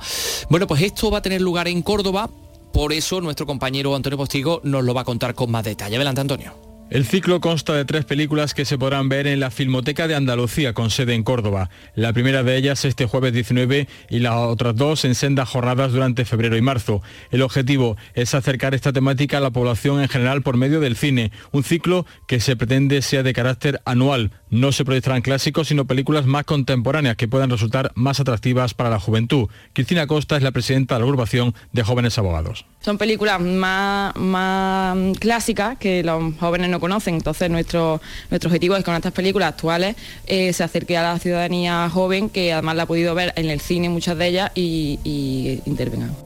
Bueno, 0.49 0.67
pues 0.67 0.81
esto 0.81 1.09
va 1.11 1.19
a 1.19 1.21
tener 1.21 1.41
lugar 1.41 1.67
en 1.67 1.81
Córdoba, 1.81 2.29
por 2.71 2.93
eso 2.93 3.21
nuestro 3.21 3.45
compañero 3.45 3.95
Antonio 3.95 4.17
Postigo 4.17 4.61
nos 4.63 4.83
lo 4.83 4.93
va 4.93 5.01
a 5.01 5.05
contar 5.05 5.33
con 5.33 5.49
más 5.49 5.63
detalle. 5.63 5.95
Adelante, 5.95 6.21
Antonio. 6.21 6.74
El 6.91 7.03
ciclo 7.03 7.41
consta 7.41 7.73
de 7.73 7.83
tres 7.83 8.05
películas 8.05 8.53
que 8.53 8.63
se 8.63 8.77
podrán 8.77 9.09
ver 9.09 9.25
en 9.25 9.39
la 9.39 9.49
Filmoteca 9.49 10.07
de 10.07 10.13
Andalucía 10.13 10.73
con 10.73 10.91
sede 10.91 11.15
en 11.15 11.23
Córdoba. 11.23 11.71
La 11.95 12.13
primera 12.13 12.43
de 12.43 12.55
ellas 12.55 12.86
este 12.86 13.07
jueves 13.07 13.33
19 13.33 13.88
y 14.11 14.19
las 14.19 14.36
otras 14.36 14.75
dos 14.75 15.03
en 15.03 15.15
sendas 15.15 15.49
jornadas 15.49 15.93
durante 15.93 16.25
febrero 16.25 16.55
y 16.57 16.61
marzo. 16.61 17.01
El 17.31 17.41
objetivo 17.41 17.97
es 18.13 18.36
acercar 18.36 18.75
esta 18.75 18.93
temática 18.93 19.39
a 19.39 19.41
la 19.41 19.49
población 19.49 19.99
en 19.99 20.09
general 20.09 20.43
por 20.43 20.57
medio 20.57 20.79
del 20.79 20.95
cine, 20.95 21.31
un 21.51 21.63
ciclo 21.63 22.05
que 22.27 22.39
se 22.39 22.55
pretende 22.55 23.01
sea 23.01 23.23
de 23.23 23.33
carácter 23.33 23.81
anual. 23.86 24.29
No 24.51 24.71
se 24.71 24.86
proyectarán 24.86 25.23
clásicos, 25.23 25.69
sino 25.69 25.86
películas 25.86 26.27
más 26.27 26.43
contemporáneas 26.43 27.15
que 27.15 27.27
puedan 27.27 27.49
resultar 27.49 27.93
más 27.95 28.19
atractivas 28.19 28.75
para 28.75 28.91
la 28.91 28.99
juventud. 28.99 29.49
Cristina 29.73 30.05
Costa 30.05 30.38
es 30.38 30.43
la 30.43 30.51
presidenta 30.51 30.93
de 30.95 30.99
la 30.99 31.05
agrupación 31.05 31.55
de 31.73 31.83
jóvenes 31.83 32.19
abogados. 32.19 32.67
Son 32.86 32.99
películas 32.99 33.41
más, 33.41 34.15
más 34.15 34.95
clásicas 35.17 35.75
que 35.79 36.03
los 36.03 36.36
jóvenes 36.39 36.69
no 36.69 36.79
conocen, 36.79 37.15
entonces 37.15 37.49
nuestro, 37.49 37.99
nuestro 38.29 38.47
objetivo 38.47 38.75
es 38.75 38.81
que 38.81 38.86
con 38.86 38.93
estas 38.93 39.11
películas 39.11 39.49
actuales 39.49 39.95
eh, 40.27 40.53
se 40.53 40.63
acerque 40.63 40.95
a 40.95 41.01
la 41.01 41.17
ciudadanía 41.17 41.89
joven 41.89 42.29
que 42.29 42.53
además 42.53 42.75
la 42.75 42.83
ha 42.83 42.86
podido 42.86 43.15
ver 43.15 43.33
en 43.38 43.49
el 43.49 43.59
cine 43.59 43.89
muchas 43.89 44.19
de 44.19 44.27
ellas 44.27 44.51
y, 44.53 44.99
y. 45.03 45.61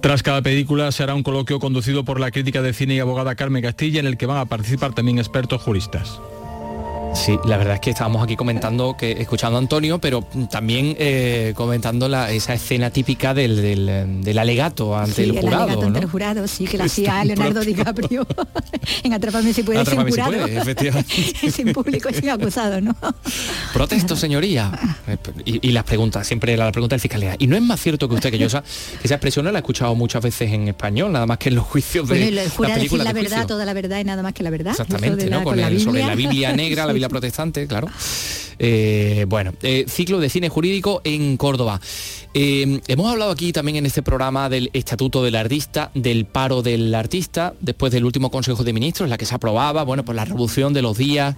Tras 0.02 0.22
cada 0.22 0.42
película 0.42 0.92
se 0.92 1.02
hará 1.02 1.16
un 1.16 1.24
coloquio 1.24 1.62
conducido 1.62 2.04
por 2.04 2.20
la 2.20 2.30
crítica 2.30 2.62
de 2.62 2.74
cine 2.74 2.96
y 2.96 3.00
abogada 3.00 3.36
Carmen 3.36 3.64
Castilla 3.64 4.02
en 4.02 4.08
el 4.08 4.18
que 4.18 4.26
van 4.26 4.40
a 4.40 4.46
participar 4.46 4.94
también 4.94 5.18
expertos 5.18 5.62
juristas. 5.62 6.20
Sí, 7.14 7.38
la 7.46 7.58
verdad 7.58 7.76
es 7.76 7.82
que 7.82 7.90
estábamos 7.90 8.24
aquí 8.24 8.36
comentando, 8.36 8.96
que 8.96 9.12
escuchando 9.14 9.58
a 9.58 9.60
Antonio, 9.60 10.00
pero 10.00 10.22
también 10.50 10.96
eh, 11.00 11.54
comentando 11.56 12.08
la, 12.08 12.32
esa 12.32 12.54
escena 12.54 12.92
típica 12.92 13.34
del, 13.34 14.24
del, 14.24 14.38
alegato 14.38 14.98
ante 14.98 15.24
el 15.24 15.32
jurado. 15.32 15.48
El 15.48 15.54
alegato 15.54 15.88
ante 15.88 16.00
el 16.00 16.06
jurado, 16.06 16.48
sí, 16.48 16.66
que 16.66 16.78
la 16.78 16.84
hacía 16.86 17.24
Leonardo 17.26 17.62
DiCaprio 17.62 18.26
en 19.04 19.14
Atrápame 19.14 19.54
si 19.54 19.64
puede, 19.64 19.86
sin 19.86 20.08
jurado. 20.08 20.34
sin 21.52 21.74
público, 21.74 22.10
sin 22.14 22.30
acusado, 22.30 22.82
¿no? 22.82 22.96
Protesto, 23.74 24.16
señoría. 24.16 24.72
Y, 25.46 25.72
las 25.72 25.84
preguntas, 25.84 26.28
siempre 26.28 26.56
la 26.58 26.72
pregunta 26.72 26.96
del 26.96 27.02
fiscalía. 27.02 27.36
Y 27.40 27.48
no 27.48 27.56
es 27.56 27.62
más 27.62 27.80
cierto 27.80 28.08
que 28.08 28.16
usted, 28.16 28.32
que 28.32 28.38
yo 28.38 28.48
esa, 28.48 28.64
esa 29.04 29.16
expresión 29.16 29.46
no 29.46 29.52
la 29.52 29.60
he 29.60 29.62
escuchado 29.62 29.96
muchas 29.96 30.24
veces 30.24 30.52
en 30.52 30.68
español, 30.68 31.12
nada 31.12 31.26
más 31.26 31.38
que 31.38 31.50
en 31.50 31.56
los 31.56 31.66
juicios 31.66 32.08
de 32.08 32.16
bueno, 32.16 32.28
el 32.28 32.36
la 32.36 32.78
decir 32.78 33.00
la 33.00 33.14
verdad, 33.14 33.48
toda 33.48 33.66
la 33.66 33.74
verdad 33.74 34.00
y 34.00 34.04
nada 34.04 34.24
más 34.24 34.34
que 34.34 34.44
la 34.44 34.50
verdad. 34.50 34.72
Exactamente, 34.72 35.30
¿no? 35.30 35.44
Con, 35.44 35.60
el, 35.60 35.80
sobre 35.80 36.02
la 36.02 36.16
Biblia 36.16 36.54
negra, 36.54 36.86
la 36.86 36.94
Biblia 37.00 37.08
protestante, 37.08 37.66
claro. 37.66 37.88
Eh, 38.62 39.26
bueno, 39.30 39.54
eh, 39.62 39.86
ciclo 39.88 40.20
de 40.20 40.28
cine 40.28 40.50
jurídico 40.50 41.00
en 41.06 41.38
Córdoba. 41.38 41.80
Eh, 42.34 42.82
hemos 42.90 43.10
hablado 43.10 43.32
aquí 43.32 43.54
también 43.54 43.78
en 43.78 43.86
este 43.86 44.04
programa 44.04 44.50
del 44.50 44.70
Estatuto 44.74 45.24
del 45.24 45.36
Artista, 45.36 45.92
del 45.94 46.26
paro 46.26 46.62
del 46.62 46.94
artista, 46.94 47.54
después 47.62 47.94
del 47.94 48.04
último 48.04 48.30
Consejo 48.30 48.66
de 48.66 48.74
Ministros, 48.74 49.08
la 49.08 49.18
que 49.18 49.26
se 49.26 49.34
aprobaba, 49.34 49.84
bueno, 49.84 50.04
pues 50.04 50.14
la 50.18 50.26
revolución 50.26 50.74
de 50.74 50.82
los 50.82 50.98
días 50.98 51.38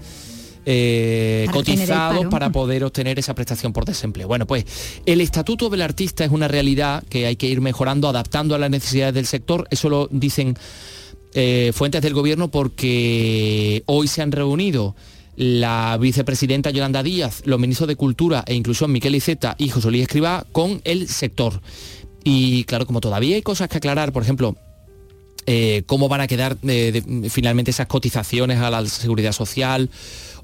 cotizados 1.54 2.26
para 2.26 2.52
poder 2.52 2.84
obtener 2.84 3.20
esa 3.20 3.36
prestación 3.36 3.72
por 3.72 3.86
desempleo. 3.86 4.28
Bueno, 4.28 4.48
pues 4.48 4.66
el 5.06 5.22
Estatuto 5.22 5.70
del 5.70 5.84
Artista 5.84 6.26
es 6.26 6.32
una 6.32 6.48
realidad 6.48 7.04
que 7.08 7.28
hay 7.28 7.36
que 7.36 7.46
ir 7.46 7.62
mejorando, 7.62 8.10
adaptando 8.10 8.56
a 8.56 8.58
las 8.58 8.72
necesidades 8.72 9.14
del 9.14 9.28
sector. 9.28 9.68
Eso 9.70 9.90
lo 9.90 10.08
dicen 10.10 10.58
fuentes 11.74 12.02
del 12.02 12.14
gobierno 12.14 12.50
porque 12.50 13.84
hoy 13.86 14.08
se 14.08 14.22
han 14.22 14.32
reunido 14.32 14.96
la 15.36 15.98
vicepresidenta 16.00 16.70
Yolanda 16.72 17.04
Díaz, 17.04 17.42
los 17.46 17.60
ministros 17.60 17.88
de 17.88 17.96
Cultura 17.96 18.44
e 18.46 18.54
Inclusión 18.54 18.92
Miquel 18.92 19.16
Iceta 19.16 19.56
y 19.58 19.70
José 19.70 19.90
Luis 19.90 20.04
Escribá 20.04 20.46
con 20.52 20.82
el 20.84 21.08
sector. 21.08 21.62
Y 22.24 22.64
claro, 22.66 22.86
como 22.86 23.02
todavía 23.02 23.36
hay 23.36 23.42
cosas 23.42 23.68
que 23.70 23.78
aclarar, 23.78 24.12
por 24.12 24.24
ejemplo, 24.24 24.56
eh, 25.48 25.82
cómo 25.88 26.08
van 26.08 26.22
a 26.22 26.28
quedar 26.28 26.56
eh, 26.68 27.02
finalmente 27.30 27.72
esas 27.72 27.88
cotizaciones 27.88 28.60
a 28.60 28.70
la 28.70 28.86
seguridad 28.86 29.32
social 29.32 29.90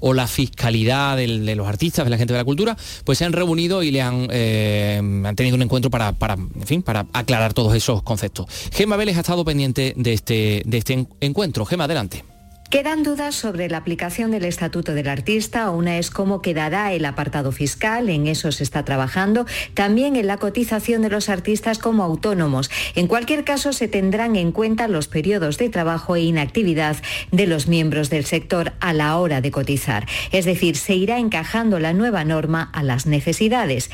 o 0.00 0.12
la 0.14 0.26
fiscalidad 0.26 1.16
de 1.16 1.54
los 1.54 1.66
artistas, 1.68 2.04
de 2.04 2.10
la 2.10 2.18
gente 2.18 2.32
de 2.32 2.38
la 2.38 2.44
cultura, 2.44 2.76
pues 3.04 3.18
se 3.18 3.24
han 3.24 3.32
reunido 3.32 3.82
y 3.82 3.90
le 3.90 4.00
han, 4.02 4.28
eh, 4.30 4.96
han 5.00 5.36
tenido 5.36 5.54
un 5.56 5.62
encuentro 5.62 5.90
para, 5.90 6.12
para, 6.12 6.34
en 6.34 6.66
fin, 6.66 6.82
para 6.82 7.06
aclarar 7.12 7.52
todos 7.52 7.74
esos 7.74 8.02
conceptos. 8.02 8.46
Gema 8.72 8.96
Vélez 8.96 9.16
ha 9.16 9.20
estado 9.20 9.44
pendiente 9.44 9.92
de 9.96 10.12
este, 10.12 10.62
de 10.64 10.78
este 10.78 10.92
en- 10.94 11.08
encuentro. 11.20 11.64
Gema, 11.64 11.84
adelante. 11.84 12.24
Quedan 12.70 13.02
dudas 13.02 13.34
sobre 13.34 13.70
la 13.70 13.78
aplicación 13.78 14.30
del 14.30 14.44
Estatuto 14.44 14.92
del 14.92 15.08
Artista. 15.08 15.70
Una 15.70 15.96
es 15.96 16.10
cómo 16.10 16.42
quedará 16.42 16.92
el 16.92 17.06
apartado 17.06 17.50
fiscal, 17.50 18.10
en 18.10 18.26
eso 18.26 18.52
se 18.52 18.62
está 18.62 18.84
trabajando. 18.84 19.46
También 19.72 20.16
en 20.16 20.26
la 20.26 20.36
cotización 20.36 21.00
de 21.00 21.08
los 21.08 21.30
artistas 21.30 21.78
como 21.78 22.04
autónomos. 22.04 22.70
En 22.94 23.06
cualquier 23.06 23.44
caso, 23.44 23.72
se 23.72 23.88
tendrán 23.88 24.36
en 24.36 24.52
cuenta 24.52 24.86
los 24.86 25.08
periodos 25.08 25.56
de 25.56 25.70
trabajo 25.70 26.14
e 26.14 26.20
inactividad 26.20 26.98
de 27.32 27.46
los 27.46 27.68
miembros 27.68 28.10
del 28.10 28.26
sector 28.26 28.74
a 28.80 28.92
la 28.92 29.16
hora 29.16 29.40
de 29.40 29.50
cotizar. 29.50 30.06
Es 30.30 30.44
decir, 30.44 30.76
se 30.76 30.94
irá 30.94 31.18
encajando 31.18 31.80
la 31.80 31.94
nueva 31.94 32.22
norma 32.24 32.68
a 32.74 32.82
las 32.82 33.06
necesidades. 33.06 33.90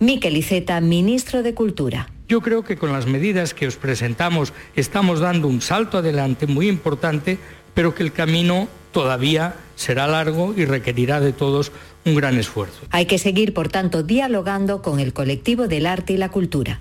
Miquel 0.00 0.36
Iceta, 0.36 0.80
ministro 0.80 1.44
de 1.44 1.54
Cultura. 1.54 2.10
Yo 2.26 2.40
creo 2.40 2.64
que 2.64 2.76
con 2.76 2.92
las 2.92 3.06
medidas 3.06 3.54
que 3.54 3.68
os 3.68 3.76
presentamos 3.76 4.52
estamos 4.74 5.20
dando 5.20 5.46
un 5.46 5.60
salto 5.60 5.98
adelante 5.98 6.48
muy 6.48 6.66
importante, 6.66 7.38
pero 7.76 7.94
que 7.94 8.02
el 8.02 8.12
camino 8.12 8.68
todavía 8.90 9.54
será 9.76 10.06
largo 10.06 10.54
y 10.56 10.64
requerirá 10.64 11.20
de 11.20 11.34
todos 11.34 11.70
un 12.06 12.14
gran 12.14 12.38
esfuerzo. 12.38 12.86
Hay 12.90 13.04
que 13.04 13.18
seguir, 13.18 13.52
por 13.52 13.68
tanto, 13.68 14.02
dialogando 14.02 14.80
con 14.80 14.98
el 14.98 15.12
colectivo 15.12 15.68
del 15.68 15.84
arte 15.84 16.14
y 16.14 16.16
la 16.16 16.30
cultura. 16.30 16.80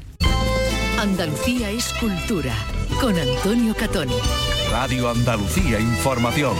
Andalucía 0.97 1.69
es 1.69 1.91
cultura. 1.99 2.53
Con 3.01 3.19
Antonio 3.19 3.75
Catoni. 3.75 4.15
Radio 4.71 5.09
Andalucía 5.09 5.81
Información. 5.81 6.55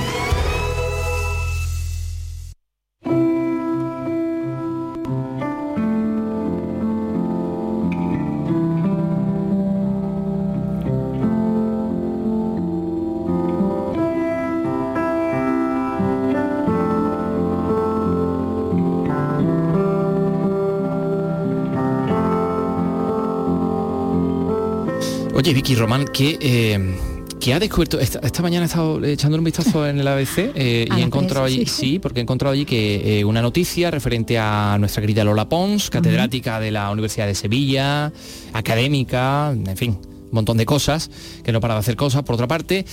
Oye, 25.46 25.54
Vicky 25.54 25.76
Román, 25.76 26.06
¿qué, 26.12 26.39
eh, 26.41 27.54
ha 27.54 27.60
descubierto? 27.60 28.00
Esta, 28.00 28.18
esta 28.18 28.41
mañana 28.41 28.64
he 28.64 28.66
estado 28.66 29.06
echando 29.06 29.38
un 29.38 29.43
vistazo 29.43 29.88
en 29.88 30.00
el 30.00 30.08
ABC 30.08 30.39
eh, 30.56 30.88
y 30.89 30.91
he 30.91 30.98
la 30.98 31.02
encontrado 31.02 31.46
allí, 31.46 31.68
sí. 31.68 31.91
sí, 31.91 32.00
porque 32.00 32.20
he 32.20 32.24
encontrado 32.24 32.52
allí 32.52 32.66
que 32.66 33.20
eh, 33.20 33.24
una 33.24 33.43
noticia 33.43 33.91
referente 33.91 34.39
a 34.39 34.78
nuestra 34.80 35.02
querida 35.02 35.24
Lola 35.24 35.48
Pons, 35.48 35.91
catedrática 35.91 36.60
de 36.60 36.72
la 36.72 36.89
Universidad 36.89 37.28
de 37.28 37.36
Sevilla, 37.36 38.12
académica, 38.54 39.52
en 39.52 39.78
fin, 39.78 40.00
un 40.02 40.32
montón 40.32 40.58
de 40.58 40.66
cosas, 40.66 41.12
que 41.43 41.52
no 41.52 41.62
para 41.62 41.76
de 41.76 41.82
hacer 41.82 41.96
cosas, 41.96 42.24
por 42.24 42.34
otra 42.34 42.48
parte, 42.48 42.84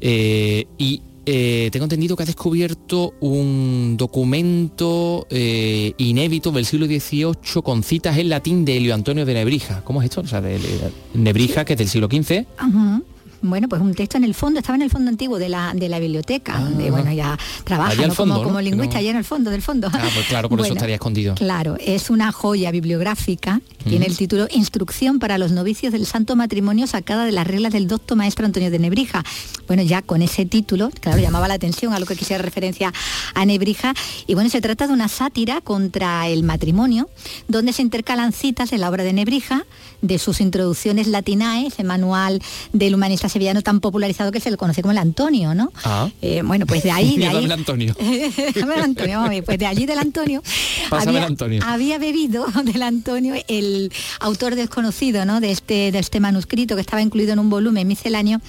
eh, 0.00 0.66
y 0.78 1.02
eh, 1.26 1.68
tengo 1.72 1.84
entendido 1.84 2.16
que 2.16 2.22
ha 2.22 2.26
descubierto 2.26 3.14
un 3.20 3.96
documento 3.96 5.26
eh, 5.30 5.92
inédito 5.98 6.50
del 6.50 6.64
siglo 6.64 6.86
XVIII 6.86 7.62
con 7.62 7.82
citas 7.82 8.16
en 8.18 8.28
latín 8.28 8.64
de 8.64 8.76
Helio 8.76 8.94
Antonio 8.94 9.26
de 9.26 9.34
Nebrija. 9.34 9.82
¿Cómo 9.84 10.00
es 10.00 10.06
esto? 10.06 10.22
O 10.22 10.26
sea, 10.26 10.40
de, 10.40 10.58
de 10.58 10.92
Nebrija, 11.14 11.64
que 11.64 11.74
es 11.74 11.78
del 11.78 11.88
siglo 11.88 12.08
XV. 12.10 12.46
Ajá. 12.56 13.02
Bueno, 13.42 13.68
pues 13.68 13.80
un 13.80 13.94
texto 13.94 14.18
en 14.18 14.24
el 14.24 14.34
fondo, 14.34 14.60
estaba 14.60 14.76
en 14.76 14.82
el 14.82 14.90
fondo 14.90 15.08
antiguo 15.08 15.38
de 15.38 15.48
la, 15.48 15.72
de 15.74 15.88
la 15.88 15.98
biblioteca, 15.98 16.58
donde 16.60 16.90
bueno, 16.90 17.10
ya 17.12 17.38
trabaja 17.64 17.94
como, 18.14 18.34
¿no? 18.34 18.42
como 18.42 18.56
Que 18.58 18.64
lingüista, 18.64 18.94
no- 18.94 18.98
allá 19.00 19.10
en 19.10 19.16
el 19.16 19.24
fondo 19.24 19.50
del 19.50 19.62
fondo. 19.62 19.88
Ah, 19.92 20.08
pues 20.14 20.26
claro, 20.26 20.48
por 20.50 20.60
eso 20.60 20.72
estaría 20.74 20.96
escondido. 20.96 21.34
Claro, 21.36 21.76
es 21.80 22.10
una 22.10 22.32
joya 22.32 22.70
bibliográfica, 22.70 23.60
tiene 23.84 24.06
Mm. 24.06 24.10
el 24.10 24.16
título 24.18 24.46
Instrucción 24.50 25.18
para 25.18 25.38
los 25.38 25.52
novicios 25.52 25.90
del 25.92 26.04
Santo 26.04 26.36
Matrimonio 26.36 26.86
sacada 26.86 27.24
de 27.24 27.32
las 27.32 27.46
reglas 27.46 27.72
del 27.72 27.88
docto 27.88 28.14
maestro 28.14 28.44
Antonio 28.44 28.70
de 28.70 28.78
Nebrija. 28.78 29.24
Bueno, 29.66 29.82
ya 29.82 30.02
con 30.02 30.20
ese 30.20 30.44
título, 30.44 30.90
claro, 31.00 31.18
llamaba 31.18 31.48
la 31.48 31.54
atención 31.54 31.94
a 31.94 31.98
lo 31.98 32.04
que 32.04 32.16
quisiera 32.16 32.42
referencia 32.42 32.92
a 33.34 33.46
Nebrija. 33.46 33.94
Y 34.26 34.34
bueno, 34.34 34.50
se 34.50 34.60
trata 34.60 34.86
de 34.86 34.92
una 34.92 35.08
sátira 35.08 35.62
contra 35.62 36.28
el 36.28 36.42
matrimonio, 36.42 37.08
donde 37.48 37.72
se 37.72 37.80
intercalan 37.80 38.32
citas 38.34 38.70
de 38.70 38.76
la 38.76 38.90
obra 38.90 39.02
de 39.02 39.14
Nebrija, 39.14 39.64
de 40.02 40.18
sus 40.18 40.40
introducciones 40.42 41.06
latinae, 41.06 41.68
ese 41.68 41.84
manual 41.84 42.42
del 42.74 42.94
humanista 42.94 43.29
sevillano 43.30 43.62
tan 43.62 43.80
popularizado 43.80 44.32
que 44.32 44.40
se 44.40 44.50
le 44.50 44.56
conoce 44.56 44.82
como 44.82 44.92
el 44.92 44.98
Antonio, 44.98 45.54
¿no? 45.54 45.72
Ah. 45.84 46.08
Eh, 46.20 46.42
bueno, 46.44 46.66
pues 46.66 46.82
de 46.82 46.90
ahí, 46.90 47.16
de 47.16 47.26
ahí. 47.26 47.44
el 47.44 47.52
Antonio. 47.52 47.94
El 48.00 48.66
ver, 48.66 49.44
pues 49.44 49.58
de 49.58 49.66
allí 49.66 49.86
del 49.86 49.98
Antonio. 49.98 50.42
Había, 50.90 51.18
el 51.18 51.24
Antonio. 51.24 51.62
había 51.64 51.98
bebido 51.98 52.46
del 52.64 52.82
Antonio 52.82 53.34
el 53.46 53.92
autor 54.18 54.56
desconocido 54.56 55.24
¿no? 55.24 55.40
de, 55.40 55.52
este, 55.52 55.92
de 55.92 55.98
este 55.98 56.18
manuscrito 56.18 56.74
que 56.74 56.80
estaba 56.80 57.00
incluido 57.00 57.32
en 57.32 57.38
un 57.38 57.48
volumen 57.48 57.86
misceláneo 57.86 58.40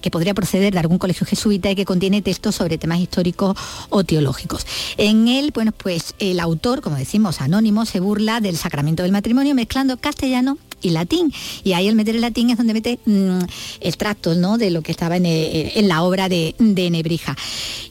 que 0.00 0.10
podría 0.10 0.32
proceder 0.34 0.72
de 0.72 0.78
algún 0.78 0.98
colegio 0.98 1.26
jesuita 1.26 1.70
y 1.70 1.74
que 1.74 1.84
contiene 1.84 2.22
textos 2.22 2.54
sobre 2.54 2.78
temas 2.78 3.00
históricos 3.00 3.56
o 3.90 4.04
teológicos. 4.04 4.66
En 4.96 5.28
él, 5.28 5.50
bueno, 5.52 5.72
pues 5.72 6.14
el 6.18 6.40
autor, 6.40 6.80
como 6.80 6.96
decimos, 6.96 7.40
anónimo, 7.40 7.84
se 7.84 8.00
burla 8.00 8.40
del 8.40 8.56
sacramento 8.56 9.02
del 9.02 9.12
matrimonio 9.12 9.54
mezclando 9.54 9.96
castellano 9.96 10.58
y 10.82 10.90
latín. 10.90 11.32
Y 11.64 11.72
ahí 11.72 11.88
el 11.88 11.94
meter 11.94 12.14
el 12.14 12.20
latín 12.20 12.50
es 12.50 12.56
donde 12.56 12.74
mete 12.74 12.98
mm, 13.04 13.40
extractos 13.80 14.36
¿no? 14.36 14.58
de 14.58 14.70
lo 14.70 14.82
que 14.82 14.92
estaba 14.92 15.16
en, 15.16 15.26
eh, 15.26 15.72
en 15.76 15.88
la 15.88 16.02
obra 16.02 16.28
de, 16.28 16.54
de 16.58 16.90
Nebrija. 16.90 17.36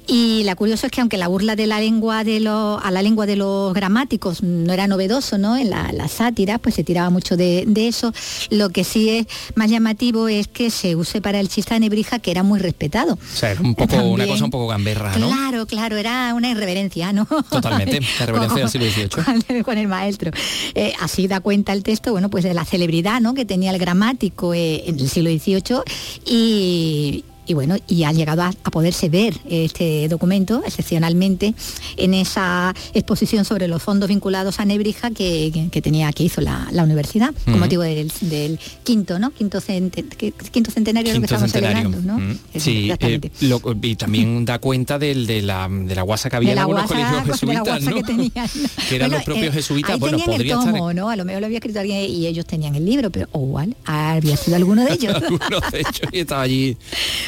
Y 0.07 0.43
la 0.45 0.55
curioso 0.55 0.85
es 0.85 0.91
que 0.91 1.01
aunque 1.01 1.17
la 1.17 1.27
burla 1.27 1.57
de 1.57 1.67
la 1.67 1.81
lengua 1.81 2.23
de 2.23 2.39
los, 2.39 2.81
a 2.81 2.91
la 2.91 3.01
lengua 3.01 3.25
de 3.25 3.35
los 3.35 3.73
gramáticos 3.73 4.41
no 4.41 4.71
era 4.71 4.88
novedoso, 4.88 5.38
¿no? 5.38 5.57
En 5.57 5.69
la, 5.69 5.91
la 5.91 6.07
sátira, 6.07 6.59
pues 6.59 6.75
se 6.75 6.85
tiraba 6.85 7.09
mucho 7.09 7.35
de, 7.35 7.65
de 7.67 7.89
eso. 7.89 8.13
Lo 8.49 8.69
que 8.69 8.85
sí 8.85 9.09
es 9.09 9.27
más 9.55 9.69
llamativo 9.69 10.29
es 10.29 10.47
que 10.47 10.71
se 10.71 10.95
use 10.95 11.21
para 11.21 11.41
el 11.41 11.49
chiste 11.49 11.73
de 11.73 11.81
Nebrija, 11.81 12.19
que 12.19 12.31
era 12.31 12.43
muy 12.43 12.59
respetado. 12.59 13.15
O 13.15 13.35
sea, 13.35 13.51
era 13.51 13.61
un 13.61 13.75
poco, 13.75 13.97
una 13.97 14.25
cosa 14.27 14.45
un 14.45 14.51
poco 14.51 14.67
gamberra, 14.67 15.17
¿no? 15.17 15.27
Claro, 15.27 15.65
claro, 15.65 15.97
era 15.97 16.33
una 16.33 16.51
irreverencia, 16.51 17.11
¿no? 17.11 17.25
Totalmente, 17.25 17.99
la 18.19 18.25
reverencia 18.25 18.59
del 18.61 18.69
siglo 18.71 18.89
XVIII. 18.89 19.09
con, 19.09 19.63
con 19.63 19.77
el 19.77 19.89
maestro. 19.89 20.31
Eh, 20.73 20.93
así 21.01 21.27
da 21.27 21.41
cuenta 21.41 21.73
el 21.73 21.83
texto, 21.83 22.13
bueno, 22.13 22.29
pues 22.29 22.45
de 22.45 22.53
la 22.53 22.63
celebridad 22.78 23.19
¿no? 23.21 23.34
que 23.34 23.43
tenía 23.43 23.71
el 23.71 23.80
gramático 23.80 24.53
eh, 24.53 24.84
en 24.88 24.99
el 24.99 25.09
siglo 25.09 25.32
XVIII 25.32 25.82
y, 26.25 27.23
y 27.47 27.53
bueno, 27.53 27.77
y 27.87 28.03
ha 28.03 28.11
llegado 28.11 28.43
a, 28.43 28.51
a 28.63 28.71
poderse 28.71 29.09
ver 29.09 29.33
este 29.49 30.07
documento 30.09 30.61
excepcionalmente 30.65 31.53
en 31.95 32.13
esa 32.13 32.73
exposición 32.93 33.45
sobre 33.45 33.67
los 33.67 33.81
fondos 33.81 34.09
vinculados 34.09 34.59
a 34.59 34.65
Nebrija 34.65 35.11
que, 35.11 35.49
que- 35.53 35.69
que 35.69 35.81
tenía, 35.81 36.11
que 36.13 36.23
hizo 36.23 36.41
la, 36.41 36.67
la 36.71 36.83
universidad, 36.83 37.33
con 37.45 37.53
Ujú. 37.55 37.63
motivo 37.63 37.83
del, 37.83 38.11
del 38.21 38.59
quinto, 38.83 39.17
¿no? 39.19 39.31
Quinto, 39.31 39.59
cente- 39.61 40.03
que- 40.03 40.33
quinto 40.51 40.71
centenario 40.71 41.13
lo 41.13 41.21
que 41.21 41.27
Quinto 41.27 41.35
estamos 41.35 41.51
centenario. 41.51 41.89
celebrando, 41.91 42.13
¿no? 42.13 42.19
Mm, 42.33 42.37
Eso, 42.53 42.65
Sí, 42.65 42.83
exactamente. 42.85 43.27
eh, 43.27 43.31
lo- 43.47 43.61
y 43.81 43.95
también 43.95 44.45
da 44.45 44.59
cuenta 44.59 44.99
del- 44.99 45.25
de, 45.27 45.41
la, 45.41 45.67
de 45.69 45.95
la 45.95 46.01
guasa 46.01 46.29
que 46.29 46.35
había 46.35 46.51
en 46.53 46.59
algunos 46.59 46.85
colegios 46.85 47.23
jesuitas, 47.25 47.81
¿no? 47.83 47.95
que 47.95 48.03
tenían. 48.03 48.31
Que 48.89 48.95
eran 48.95 49.11
los 49.11 49.19
Bueno, 49.19 49.25
propios 49.25 49.47
eh, 49.53 49.57
jesuitas, 49.57 49.99
bueno, 49.99 50.17
podría 50.19 50.53
el 50.55 50.59
estar 50.59 50.73
tomo, 50.73 50.93
¿no? 50.93 51.09
A 51.09 51.15
lo 51.15 51.25
mejor 51.25 51.41
lo 51.41 51.45
había 51.47 51.57
escrito 51.59 51.79
alguien 51.79 51.97
y 52.09 52.25
ellos 52.27 52.45
tenían 52.45 52.75
el 52.75 52.85
libro, 52.85 53.09
pero 53.11 53.27
igual 53.33 53.75
había 53.85 54.37
sido 54.37 54.55
alguno 54.55 54.83
de 54.85 54.93
ellos. 54.93 55.15
Algunos 55.15 55.71
de 55.71 55.79
ellos 55.79 56.01
y 56.11 56.19
estaba 56.19 56.41
allí. 56.41 56.77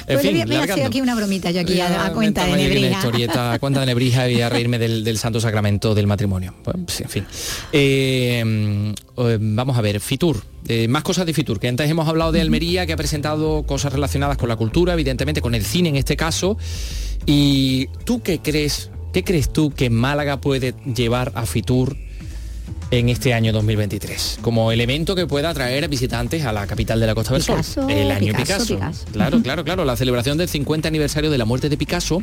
En 0.09 0.15
Pues 0.19 0.27
fin, 0.27 0.83
aquí 0.85 1.01
una 1.01 1.13
bromita 1.13 1.51
yo 1.51 1.61
aquí 1.61 1.79
a, 1.79 2.07
a 2.07 2.13
cuenta 2.13 2.43
de 2.45 2.53
Nebrija. 2.57 2.97
historieta, 2.97 3.53
a 3.53 3.59
cuenta 3.59 3.79
de 3.81 3.85
Nebrija 3.85 4.27
y 4.27 4.41
a 4.41 4.49
reírme 4.49 4.79
del, 4.79 5.03
del 5.03 5.19
santo 5.19 5.39
sacramento 5.39 5.93
del 5.93 6.07
matrimonio. 6.07 6.55
Pues, 6.63 6.77
sí, 6.87 7.03
en 7.03 7.09
fin. 7.09 7.25
Eh, 7.71 8.43
mm, 8.43 8.89
eh, 9.21 9.37
vamos 9.39 9.77
a 9.77 9.81
ver, 9.81 9.99
Fitur. 9.99 10.43
eh, 10.67 10.87
más 10.87 11.03
cosas 11.03 11.27
de 11.27 11.33
Fitur, 11.33 11.59
que 11.59 11.67
antes 11.67 11.87
hemos 11.87 12.07
hablado 12.07 12.31
de 12.31 12.41
Almería, 12.41 12.87
que 12.87 12.93
ha 12.93 12.97
presentado 12.97 13.63
cosas 13.67 13.93
relacionadas 13.93 14.37
con 14.37 14.49
la 14.49 14.55
cultura, 14.55 14.93
evidentemente 14.93 15.41
con 15.41 15.53
el 15.53 15.63
cine 15.63 15.89
en 15.89 15.95
este 15.95 16.17
caso. 16.17 16.57
¿Y 17.27 17.87
tú 18.03 18.21
qué 18.23 18.39
crees? 18.39 18.89
¿Qué 19.13 19.23
crees 19.23 19.53
tú 19.53 19.69
que 19.71 19.91
Málaga 19.91 20.41
puede 20.41 20.73
llevar 20.95 21.31
a 21.35 21.45
Fitur 21.45 21.95
en 22.91 23.09
este 23.09 23.33
año 23.33 23.53
2023 23.53 24.39
como 24.41 24.71
elemento 24.71 25.15
que 25.15 25.27
pueda 25.27 25.49
atraer 25.49 25.87
visitantes 25.87 26.45
a 26.45 26.53
la 26.53 26.67
capital 26.67 26.99
de 26.99 27.07
la 27.07 27.15
Costa 27.15 27.33
del 27.33 27.43
Sol 27.43 27.61
el 27.89 28.11
año 28.11 28.33
Picasso, 28.33 28.75
Picasso, 28.75 28.75
Picasso. 28.75 29.05
claro 29.11 29.41
claro 29.41 29.63
claro 29.63 29.85
la 29.85 29.95
celebración 29.95 30.37
del 30.37 30.49
50 30.49 30.87
aniversario 30.87 31.29
de 31.29 31.37
la 31.37 31.45
muerte 31.45 31.69
de 31.69 31.77
Picasso 31.77 32.21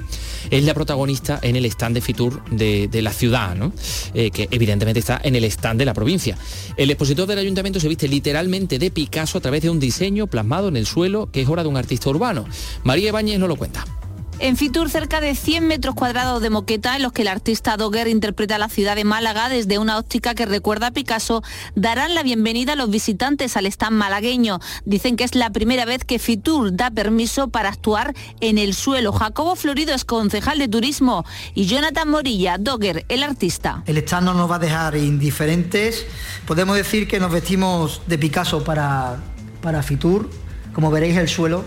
es 0.51 0.65
la 0.65 0.75
protagonista 0.75 1.39
en 1.43 1.57
el 1.57 1.65
stand 1.67 1.95
de 1.95 2.01
Fitur 2.01 2.45
de, 2.51 2.89
de 2.89 3.03
la 3.03 3.13
ciudad 3.13 3.55
¿no? 3.55 3.73
Eh, 4.15 4.31
que 4.31 4.49
evidentemente 4.51 5.01
está 5.01 5.21
en 5.23 5.37
el 5.37 5.45
stand 5.45 5.79
de 5.79 5.85
la 5.85 5.95
provincia 5.95 6.37
el 6.77 6.91
expositor 6.91 7.27
del 7.27 7.39
ayuntamiento 7.39 7.81
se 7.81 7.89
viste 7.89 8.09
literalmente 8.09 8.79
de 8.79 8.91
Picasso 8.91 9.39
a 9.39 9.41
través 9.41 9.63
de 9.63 9.71
un 9.71 9.81
diseño 9.81 10.27
plasmado 10.27 10.69
en 10.69 10.77
el 10.77 10.87
suelo 10.87 11.31
que 11.31 11.43
es 11.43 11.49
obra 11.49 11.63
de 11.63 11.69
un 11.69 11.77
artista 11.77 12.11
urbano 12.11 12.47
María 12.85 13.09
Ibáñez 13.09 13.39
nos 13.39 13.49
lo 13.49 13.57
cuenta 13.57 13.85
En 14.39 14.59
Fitur, 14.59 14.91
cerca 14.91 15.23
de 15.23 15.35
100 15.35 15.67
metros 15.67 15.95
cuadrados 15.95 16.43
de 16.43 16.51
moqueta 16.51 16.95
en 16.95 17.03
los 17.03 17.13
que 17.13 17.23
el 17.23 17.29
artista 17.29 17.79
Dogger 17.79 18.07
interpreta 18.07 18.59
la 18.59 18.69
ciudad 18.69 18.95
de 18.95 19.05
Málaga 19.05 19.49
desde 19.49 19.79
una 19.79 19.97
óptica 19.97 20.35
que 20.35 20.45
recuerda 20.45 20.89
a 20.89 20.91
Picasso, 20.91 21.43
darán 21.75 22.15
la 22.15 22.23
bienvenida 22.23 22.75
a 22.75 22.77
los 22.77 22.91
visitantes 22.91 23.57
al 23.57 23.65
stand 23.65 23.97
malagueño. 23.97 24.61
Dicen 24.85 25.17
que 25.17 25.25
es 25.25 25.35
la 25.35 25.49
primera 25.51 25.87
vez 25.87 26.05
que 26.05 26.19
Fitur 26.19 26.77
da 26.77 26.91
permiso 26.91 27.49
para 27.49 27.71
actuar 27.71 28.15
en 28.41 28.59
el 28.59 28.75
suelo. 28.75 29.11
Jacobo 29.13 29.57
Florido 29.57 29.95
es 29.95 30.05
concejal 30.05 30.59
de 30.59 30.69
turismo 30.69 31.25
y 31.55 31.65
Jonathan 31.65 32.11
Morilla, 32.11 32.59
Dogger, 32.59 33.07
el 33.09 33.23
artista. 33.23 33.85
El 33.87 33.97
stand 33.97 34.27
no 34.27 34.35
nos 34.35 34.51
va 34.51 34.57
a 34.57 34.59
dejar 34.59 34.97
indiferentes. 34.97 36.05
Podemos 36.47 36.77
decir 36.77 37.09
que 37.09 37.19
nos 37.19 37.33
vestimos 37.33 38.03
de 38.07 38.19
Picasso 38.19 38.63
para, 38.63 39.17
para 39.63 39.83
Fitur. 39.83 40.29
Como 40.75 40.91
veréis, 40.91 41.17
el 41.17 41.29
suelo 41.29 41.65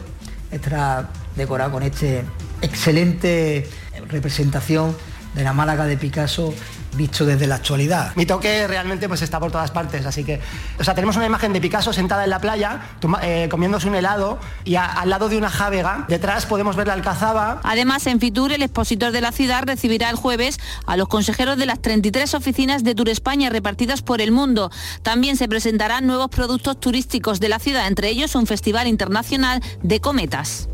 estará 0.52 1.10
decorado 1.36 1.72
con 1.72 1.82
este 1.82 2.24
excelente 2.62 3.68
representación 4.10 4.96
de 5.36 5.44
la 5.44 5.54
Málaga 5.54 5.86
de 5.86 5.98
Picasso 5.98 6.54
visto 6.96 7.26
desde 7.26 7.48
la 7.48 7.56
actualidad. 7.56 8.16
Mi 8.16 8.26
toque 8.26 8.68
realmente 8.68 9.08
pues 9.08 9.22
está 9.22 9.40
por 9.40 9.52
todas 9.52 9.72
partes, 9.72 10.06
así 10.06 10.24
que, 10.24 10.40
o 10.80 10.84
sea, 10.84 10.96
tenemos 10.96 11.16
una 11.18 11.26
imagen 11.26 11.54
de 11.54 11.62
Picasso 11.62 11.94
sentada 11.94 12.24
en 12.24 12.30
la 12.30 12.40
playa, 12.40 12.82
eh, 13.22 13.48
comiéndose 13.50 13.88
un 13.88 13.96
helado 13.96 14.40
y 14.66 14.76
al 14.76 15.10
lado 15.10 15.30
de 15.30 15.38
una 15.38 15.50
jávega, 15.50 16.06
detrás 16.08 16.46
podemos 16.46 16.76
ver 16.76 16.88
la 16.88 16.94
alcazaba. 16.94 17.62
Además, 17.64 18.08
en 18.08 18.20
Fitur, 18.20 18.52
el 18.52 18.64
expositor 18.64 19.12
de 19.12 19.22
la 19.22 19.32
ciudad 19.32 19.64
recibirá 19.66 20.10
el 20.10 20.16
jueves 20.16 20.60
a 20.86 20.98
los 20.98 21.08
consejeros 21.08 21.58
de 21.58 21.66
las 21.66 21.82
33 21.82 22.34
oficinas 22.34 22.84
de 22.84 22.96
Tour 22.96 23.10
España 23.10 23.50
repartidas 23.50 24.02
por 24.02 24.22
el 24.22 24.32
mundo. 24.32 24.72
También 25.04 25.38
se 25.38 25.48
presentarán 25.48 26.08
nuevos 26.08 26.30
productos 26.30 26.80
turísticos 26.80 27.40
de 27.40 27.50
la 27.50 27.60
ciudad, 27.60 27.88
entre 27.88 28.10
ellos 28.10 28.36
un 28.36 28.48
festival 28.48 28.88
internacional 28.88 29.62
de 29.84 30.00
cometas. 30.00 30.70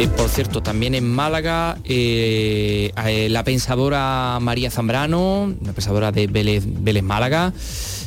Eh, 0.00 0.08
por 0.08 0.30
cierto, 0.30 0.62
también 0.62 0.94
en 0.94 1.06
Málaga, 1.06 1.76
eh, 1.84 2.90
eh, 3.06 3.28
la 3.28 3.44
pensadora 3.44 4.38
María 4.40 4.70
Zambrano, 4.70 5.54
la 5.62 5.74
pensadora 5.74 6.10
de 6.10 6.26
Vélez, 6.26 7.02
Málaga, 7.02 7.52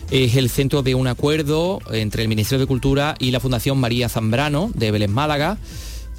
es 0.10 0.36
el 0.36 0.50
centro 0.50 0.82
de 0.82 0.96
un 0.96 1.06
acuerdo 1.06 1.82
entre 1.92 2.24
el 2.24 2.30
Ministerio 2.30 2.62
de 2.62 2.66
Cultura 2.66 3.14
y 3.20 3.30
la 3.30 3.40
Fundación 3.40 3.78
María 3.78 4.10
Zambrano 4.10 4.72
de 4.74 4.90
Vélez 4.90 5.12
Málaga 5.12 5.60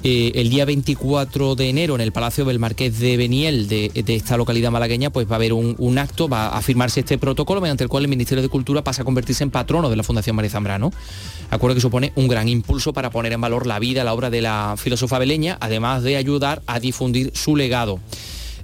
el 0.03 0.49
día 0.51 0.65
24 0.65 1.55
de 1.55 1.69
enero 1.69 1.95
en 1.95 2.01
el 2.01 2.11
Palacio 2.11 2.45
del 2.45 2.59
Marqués 2.59 2.99
de 2.99 3.17
Beniel 3.17 3.67
de, 3.67 3.91
esta 4.07 4.37
localidad 4.37 4.69
malagueña, 4.69 5.09
pues 5.09 5.27
va 5.27 5.31
a 5.31 5.35
haber 5.37 5.51
un, 5.51 5.97
acto, 5.97 6.29
va 6.29 6.49
a 6.49 6.61
firmarse 6.61 6.99
este 6.99 7.17
protocolo 7.17 7.59
mediante 7.59 7.83
el 7.83 7.89
cual 7.89 8.03
el 8.03 8.09
Ministerio 8.09 8.43
de 8.43 8.49
Cultura 8.49 8.83
pasa 8.83 9.01
a 9.01 9.05
convertirse 9.05 9.43
en 9.43 9.49
patrono 9.49 9.89
de 9.89 9.95
la 9.95 10.03
Fundación 10.03 10.35
María 10.35 10.51
Zambrano. 10.51 10.91
Acuerdo 11.49 11.75
que 11.75 11.81
supone 11.81 12.11
un 12.15 12.27
gran 12.27 12.47
impulso 12.49 12.93
para 12.93 13.09
poner 13.09 13.33
en 13.33 13.41
valor 13.41 13.67
la 13.67 13.79
vida, 13.79 14.03
la 14.03 14.13
obra 14.13 14.29
de 14.29 14.41
la 14.41 14.75
filósofa 14.77 15.19
beleña, 15.19 15.57
además 15.59 16.03
de 16.03 16.17
ayudar 16.17 16.61
a 16.67 16.79
difundir 16.79 17.31
su 17.33 17.55
legado. 17.55 17.99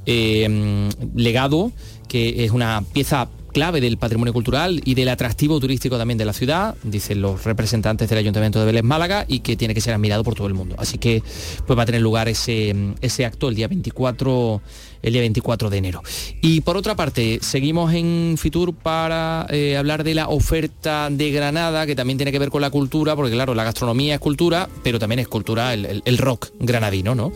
Eh, 0.06 0.90
legado 1.16 1.72
que 2.08 2.44
es 2.44 2.52
una 2.52 2.84
pieza 2.94 3.30
clave 3.52 3.82
del 3.82 3.98
patrimonio 3.98 4.34
cultural 4.34 4.82
y 4.84 4.96
del 4.96 5.10
atractivo 5.10 5.60
turístico 5.60 5.98
también 5.98 6.18
de 6.18 6.26
la 6.26 6.34
ciudad, 6.34 6.76
dicen 6.84 7.22
los 7.22 7.44
representantes 7.44 8.10
del 8.10 8.18
Ayuntamiento 8.20 8.60
de 8.60 8.66
Vélez 8.66 8.84
Málaga, 8.84 9.26
y 9.28 9.40
que 9.40 9.56
tiene 9.56 9.74
que 9.74 9.82
ser 9.82 9.94
admirado 9.94 10.24
por 10.24 10.36
todo 10.36 10.48
el 10.48 10.54
mundo. 10.54 10.76
Así 10.78 10.98
que 10.98 11.24
pues 11.66 11.78
va 11.78 11.84
a 11.84 11.86
tener 11.86 12.02
lugar 12.02 12.28
ese, 12.30 12.76
ese 13.02 13.26
acto 13.26 13.50
el 13.50 13.56
día 13.56 13.68
24 13.68 14.62
el 15.02 15.14
día 15.14 15.22
24 15.22 15.70
de 15.70 15.78
enero. 15.78 16.02
Y 16.42 16.62
por 16.62 16.78
otra 16.78 16.96
parte, 16.96 17.40
seguimos 17.42 17.94
en 17.94 18.36
Fitur 18.38 18.74
para 18.74 19.46
eh, 19.50 19.78
hablar 19.78 20.04
de 20.04 20.16
la 20.16 20.28
oferta 20.30 21.10
de 21.10 21.32
Granada, 21.32 21.86
que 21.86 21.96
también 21.96 22.18
tiene 22.18 22.32
que 22.32 22.40
ver 22.40 22.50
con 22.50 22.62
la 22.62 22.70
cultura, 22.70 23.16
porque 23.16 23.32
claro, 23.32 23.56
la 23.56 23.64
gastronomía 23.64 24.16
es 24.16 24.20
cultura, 24.20 24.70
pero 24.84 25.00
también 25.00 25.20
es 25.20 25.28
cultura 25.28 25.74
el, 25.74 26.02
el 26.04 26.18
rock 26.18 26.50
granadino, 26.60 27.16
¿no? 27.16 27.32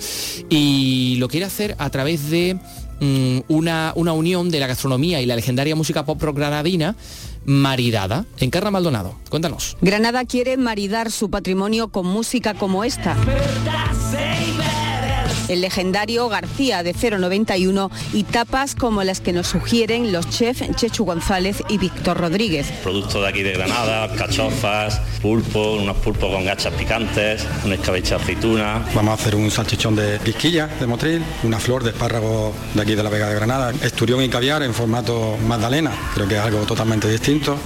Y 0.50 1.16
lo 1.20 1.28
quiere 1.28 1.46
hacer 1.46 1.76
a 1.80 1.90
través 1.90 2.30
de 2.30 2.58
Mm, 3.00 3.40
una, 3.50 3.92
una 3.96 4.14
unión 4.14 4.50
de 4.50 4.60
la 4.60 4.68
gastronomía 4.68 5.22
y 5.22 5.26
la 5.26 5.36
legendaria 5.36 5.76
música 5.76 6.06
pop 6.06 6.22
rock 6.22 6.38
granadina 6.38 6.96
maridada. 7.46 8.26
Encarna 8.40 8.72
Maldonado, 8.72 9.16
cuéntanos. 9.30 9.78
Granada 9.82 10.26
quiere 10.26 10.58
maridar 10.58 11.12
su 11.12 11.30
patrimonio 11.30 11.90
con 11.90 12.08
música 12.08 12.54
como 12.54 12.84
esta 12.84 13.16
el 15.48 15.62
legendario 15.62 16.30
García 16.30 16.84
de 16.84 16.94
091 16.94 17.92
y 18.14 18.24
tapas 18.24 18.76
como 18.76 19.04
las 19.04 19.22
que 19.22 19.34
nos 19.34 19.48
sugieren 19.48 20.12
los 20.12 20.30
chefs 20.30 20.64
Chechu 20.76 21.06
González 21.06 21.64
y 21.70 21.78
Víctor 21.78 22.18
Rodríguez. 22.18 22.72
Producto 22.84 23.22
de 23.22 23.28
aquí 23.28 23.44
de 23.44 23.54
Granada, 23.54 24.14
cachofas, 24.16 25.00
pulpo, 25.22 25.74
unos 25.74 25.98
pulpos 25.98 26.32
con 26.32 26.46
gachas 26.46 26.74
picantes, 26.74 27.46
un 27.64 27.74
escabeche 27.74 28.16
aceituna. 28.16 28.86
Vamos 28.94 29.12
a 29.12 29.22
hacer 29.22 29.36
un 29.36 29.52
salchichón 29.52 29.96
de 29.96 30.20
pisquilla 30.20 30.68
de 30.68 30.88
motril, 30.88 31.24
una 31.44 31.60
flor 31.60 31.84
de 31.84 31.92
espárrago 31.92 32.54
de 32.74 32.82
aquí 32.82 32.96
de 32.96 33.04
la 33.04 33.10
Vega 33.10 33.30
de 33.30 33.36
Granada, 33.36 33.74
esturión 33.82 34.22
y 34.24 34.30
caviar 34.30 34.64
en 34.64 34.74
formato 34.74 35.38
magdalena, 35.48 35.92
creo 36.14 36.28
que 36.28 36.36
es 36.36 36.42
algo 36.42 36.60
totalmente 36.66 37.10
distinto 37.10 37.58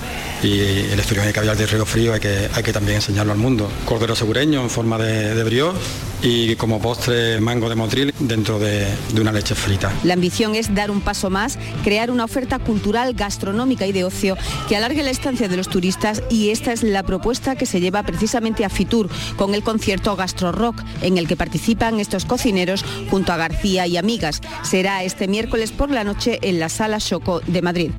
y 0.44 0.60
el 0.60 1.00
esturión 1.00 1.30
y 1.30 1.34
caviar 1.34 1.58
de 1.58 1.66
río 1.66 1.86
frío 1.86 2.14
hay 2.14 2.20
que, 2.20 2.50
hay 2.54 2.64
que 2.64 2.74
también 2.74 2.98
enseñarlo 2.98 3.32
al 3.32 3.38
mundo. 3.38 3.70
Cordero 3.86 4.16
segureño 4.16 4.62
en 4.62 4.70
forma 4.70 4.98
de, 4.98 5.36
de 5.36 5.44
brioche 5.44 5.80
y 6.22 6.56
como 6.56 6.80
postre 6.80 7.40
mango 7.40 7.70
de 7.70 7.76
motril 7.76 8.14
dentro 8.20 8.60
de, 8.60 8.88
una 9.20 9.32
leche 9.32 9.56
frita. 9.56 9.92
La 10.04 10.14
ambición 10.14 10.56
es 10.56 10.74
dar 10.74 10.92
un 10.92 11.02
paso 11.02 11.30
más, 11.30 11.58
crear 11.84 12.12
una 12.12 12.26
oferta 12.26 12.60
cultural, 12.60 13.14
gastronómica 13.14 13.86
y 13.86 13.92
de 13.92 14.04
ocio 14.04 14.38
que 14.68 14.76
alargue 14.76 15.04
la 15.04 15.10
estancia 15.10 15.48
de 15.48 15.58
los 15.58 15.70
turistas 15.70 16.24
y 16.30 16.50
esta 16.50 16.72
es 16.72 16.84
la 16.84 17.04
propuesta 17.04 17.56
que 17.56 17.66
se 17.66 17.82
lleva 17.82 18.04
precisamente 18.04 18.66
a 18.66 18.70
Fitur 18.70 19.10
con 19.36 19.56
el 19.56 19.64
concierto 19.64 20.16
Gastro 20.16 20.52
Rock 20.52 20.84
en 21.02 21.18
el 21.18 21.28
que 21.28 21.38
participan 21.38 22.00
estos 22.00 22.26
cocineros 22.26 22.84
junto 23.10 23.34
a 23.34 23.38
García 23.38 23.88
y 23.88 23.98
amigas. 23.98 24.42
Será 24.64 25.04
este 25.04 25.28
miércoles 25.28 25.72
por 25.72 25.92
la 25.92 26.04
noche 26.04 26.40
en 26.42 26.60
la 26.60 26.70
Sala 26.70 27.00
Choco 27.00 27.42
de 27.46 27.62
Madrid. 27.62 27.92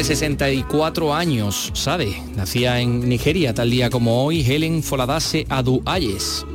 Cumple 0.00 0.04
64 0.04 1.14
años, 1.14 1.70
¿sabe? 1.74 2.22
Nacía 2.34 2.80
en 2.80 3.06
Nigeria 3.08 3.52
tal 3.54 3.70
día 3.70 3.90
como 3.90 4.24
hoy 4.24 4.40
Helen 4.40 4.82
Foladase 4.82 5.46
Adu 5.48 5.82
Ayes. 5.84 6.46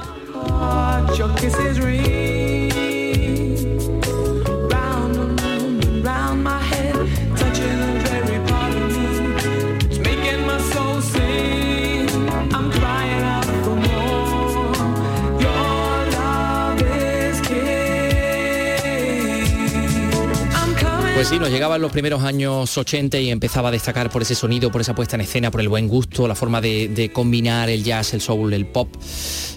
Pues 21.26 21.34
sí, 21.34 21.40
nos 21.40 21.50
llegaban 21.50 21.82
los 21.82 21.92
primeros 21.92 22.22
años 22.22 22.78
80 22.78 23.18
y 23.18 23.32
empezaba 23.32 23.70
a 23.70 23.72
destacar 23.72 24.12
por 24.12 24.22
ese 24.22 24.36
sonido, 24.36 24.72
por 24.72 24.82
esa 24.82 24.94
puesta 24.94 25.16
en 25.16 25.22
escena, 25.22 25.50
por 25.50 25.60
el 25.60 25.68
buen 25.68 25.88
gusto, 25.88 26.28
la 26.28 26.36
forma 26.36 26.62
de, 26.62 27.10
combinar 27.12 27.68
el 27.68 27.84
jazz, 27.84 28.14
el 28.14 28.22
soul, 28.22 28.54
el 28.54 28.68
pop. 28.68 28.96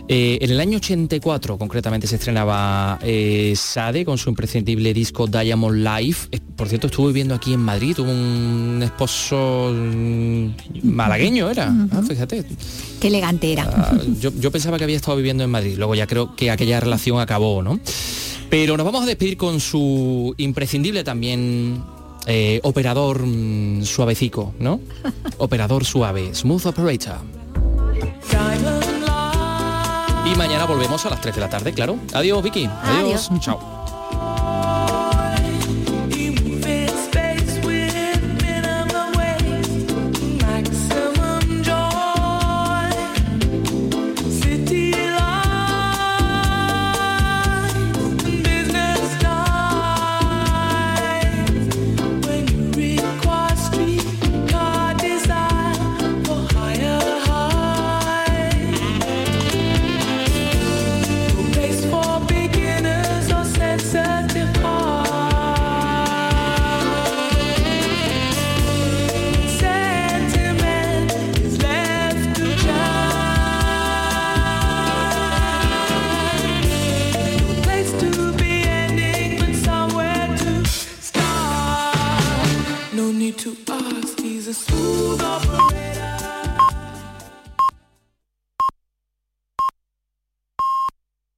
Eh, 0.09 0.39
en 0.41 0.51
el 0.51 0.61
año 0.61 0.79
84 0.79 1.59
concretamente 1.59 2.07
se 2.07 2.15
estrenaba 2.15 2.99
eh, 3.03 3.53
Sade 3.55 4.07
con 4.07 4.17
su 4.17 4.31
imprescindible 4.31 4.95
disco 4.95 5.27
Diamond 5.27 5.87
Life. 5.87 6.29
Eh, 6.33 6.41
por 6.57 6.69
cierto, 6.71 6.87
estuve 6.87 7.09
viviendo 7.09 7.35
aquí 7.35 7.53
en 7.53 7.61
Madrid, 7.61 7.95
tuvo 7.95 8.13
un 8.13 8.81
esposo 8.83 9.71
mm, 9.71 10.49
malagueño, 10.85 11.51
era, 11.51 11.71
ah, 11.93 12.01
fíjate. 12.01 12.47
Qué 12.99 13.09
elegante 13.09 13.53
era. 13.53 13.65
Ah, 13.71 13.99
yo, 14.19 14.33
yo 14.41 14.51
pensaba 14.51 14.79
que 14.79 14.85
había 14.85 14.97
estado 14.97 15.19
viviendo 15.19 15.45
en 15.45 15.51
Madrid, 15.51 15.75
luego 15.77 15.95
ya 15.95 16.07
creo 16.07 16.35
que 16.35 16.51
aquella 16.51 16.81
relación 16.81 17.21
acabó, 17.21 17.63
¿no? 17.63 17.79
Pero 18.51 18.77
nos 18.77 18.87
vamos 18.87 19.03
a 19.03 19.07
despedir 19.07 19.37
con 19.37 19.61
su 19.61 20.35
imprescindible 20.39 21.05
también 21.05 21.83
Eh, 22.31 22.61
operador 22.63 23.25
mm, 23.25 23.85
suavecico, 23.85 24.53
¿no? 24.59 24.81
operador 25.39 25.87
suave, 25.87 26.35
smooth 26.35 26.67
operator. 26.67 27.17
Y 30.27 30.37
mañana 30.37 30.67
volvemos 30.67 31.07
a 31.07 31.11
las 31.11 31.23
3 31.23 31.35
de 31.35 31.41
la 31.41 31.49
tarde, 31.49 31.73
claro. 31.73 31.97
Adiós, 32.13 32.43
Vicky. 32.43 32.67
Adiós. 32.67 33.31
Adiós. 33.31 33.41
Chao. 33.41 33.78
smooth. 84.59 85.68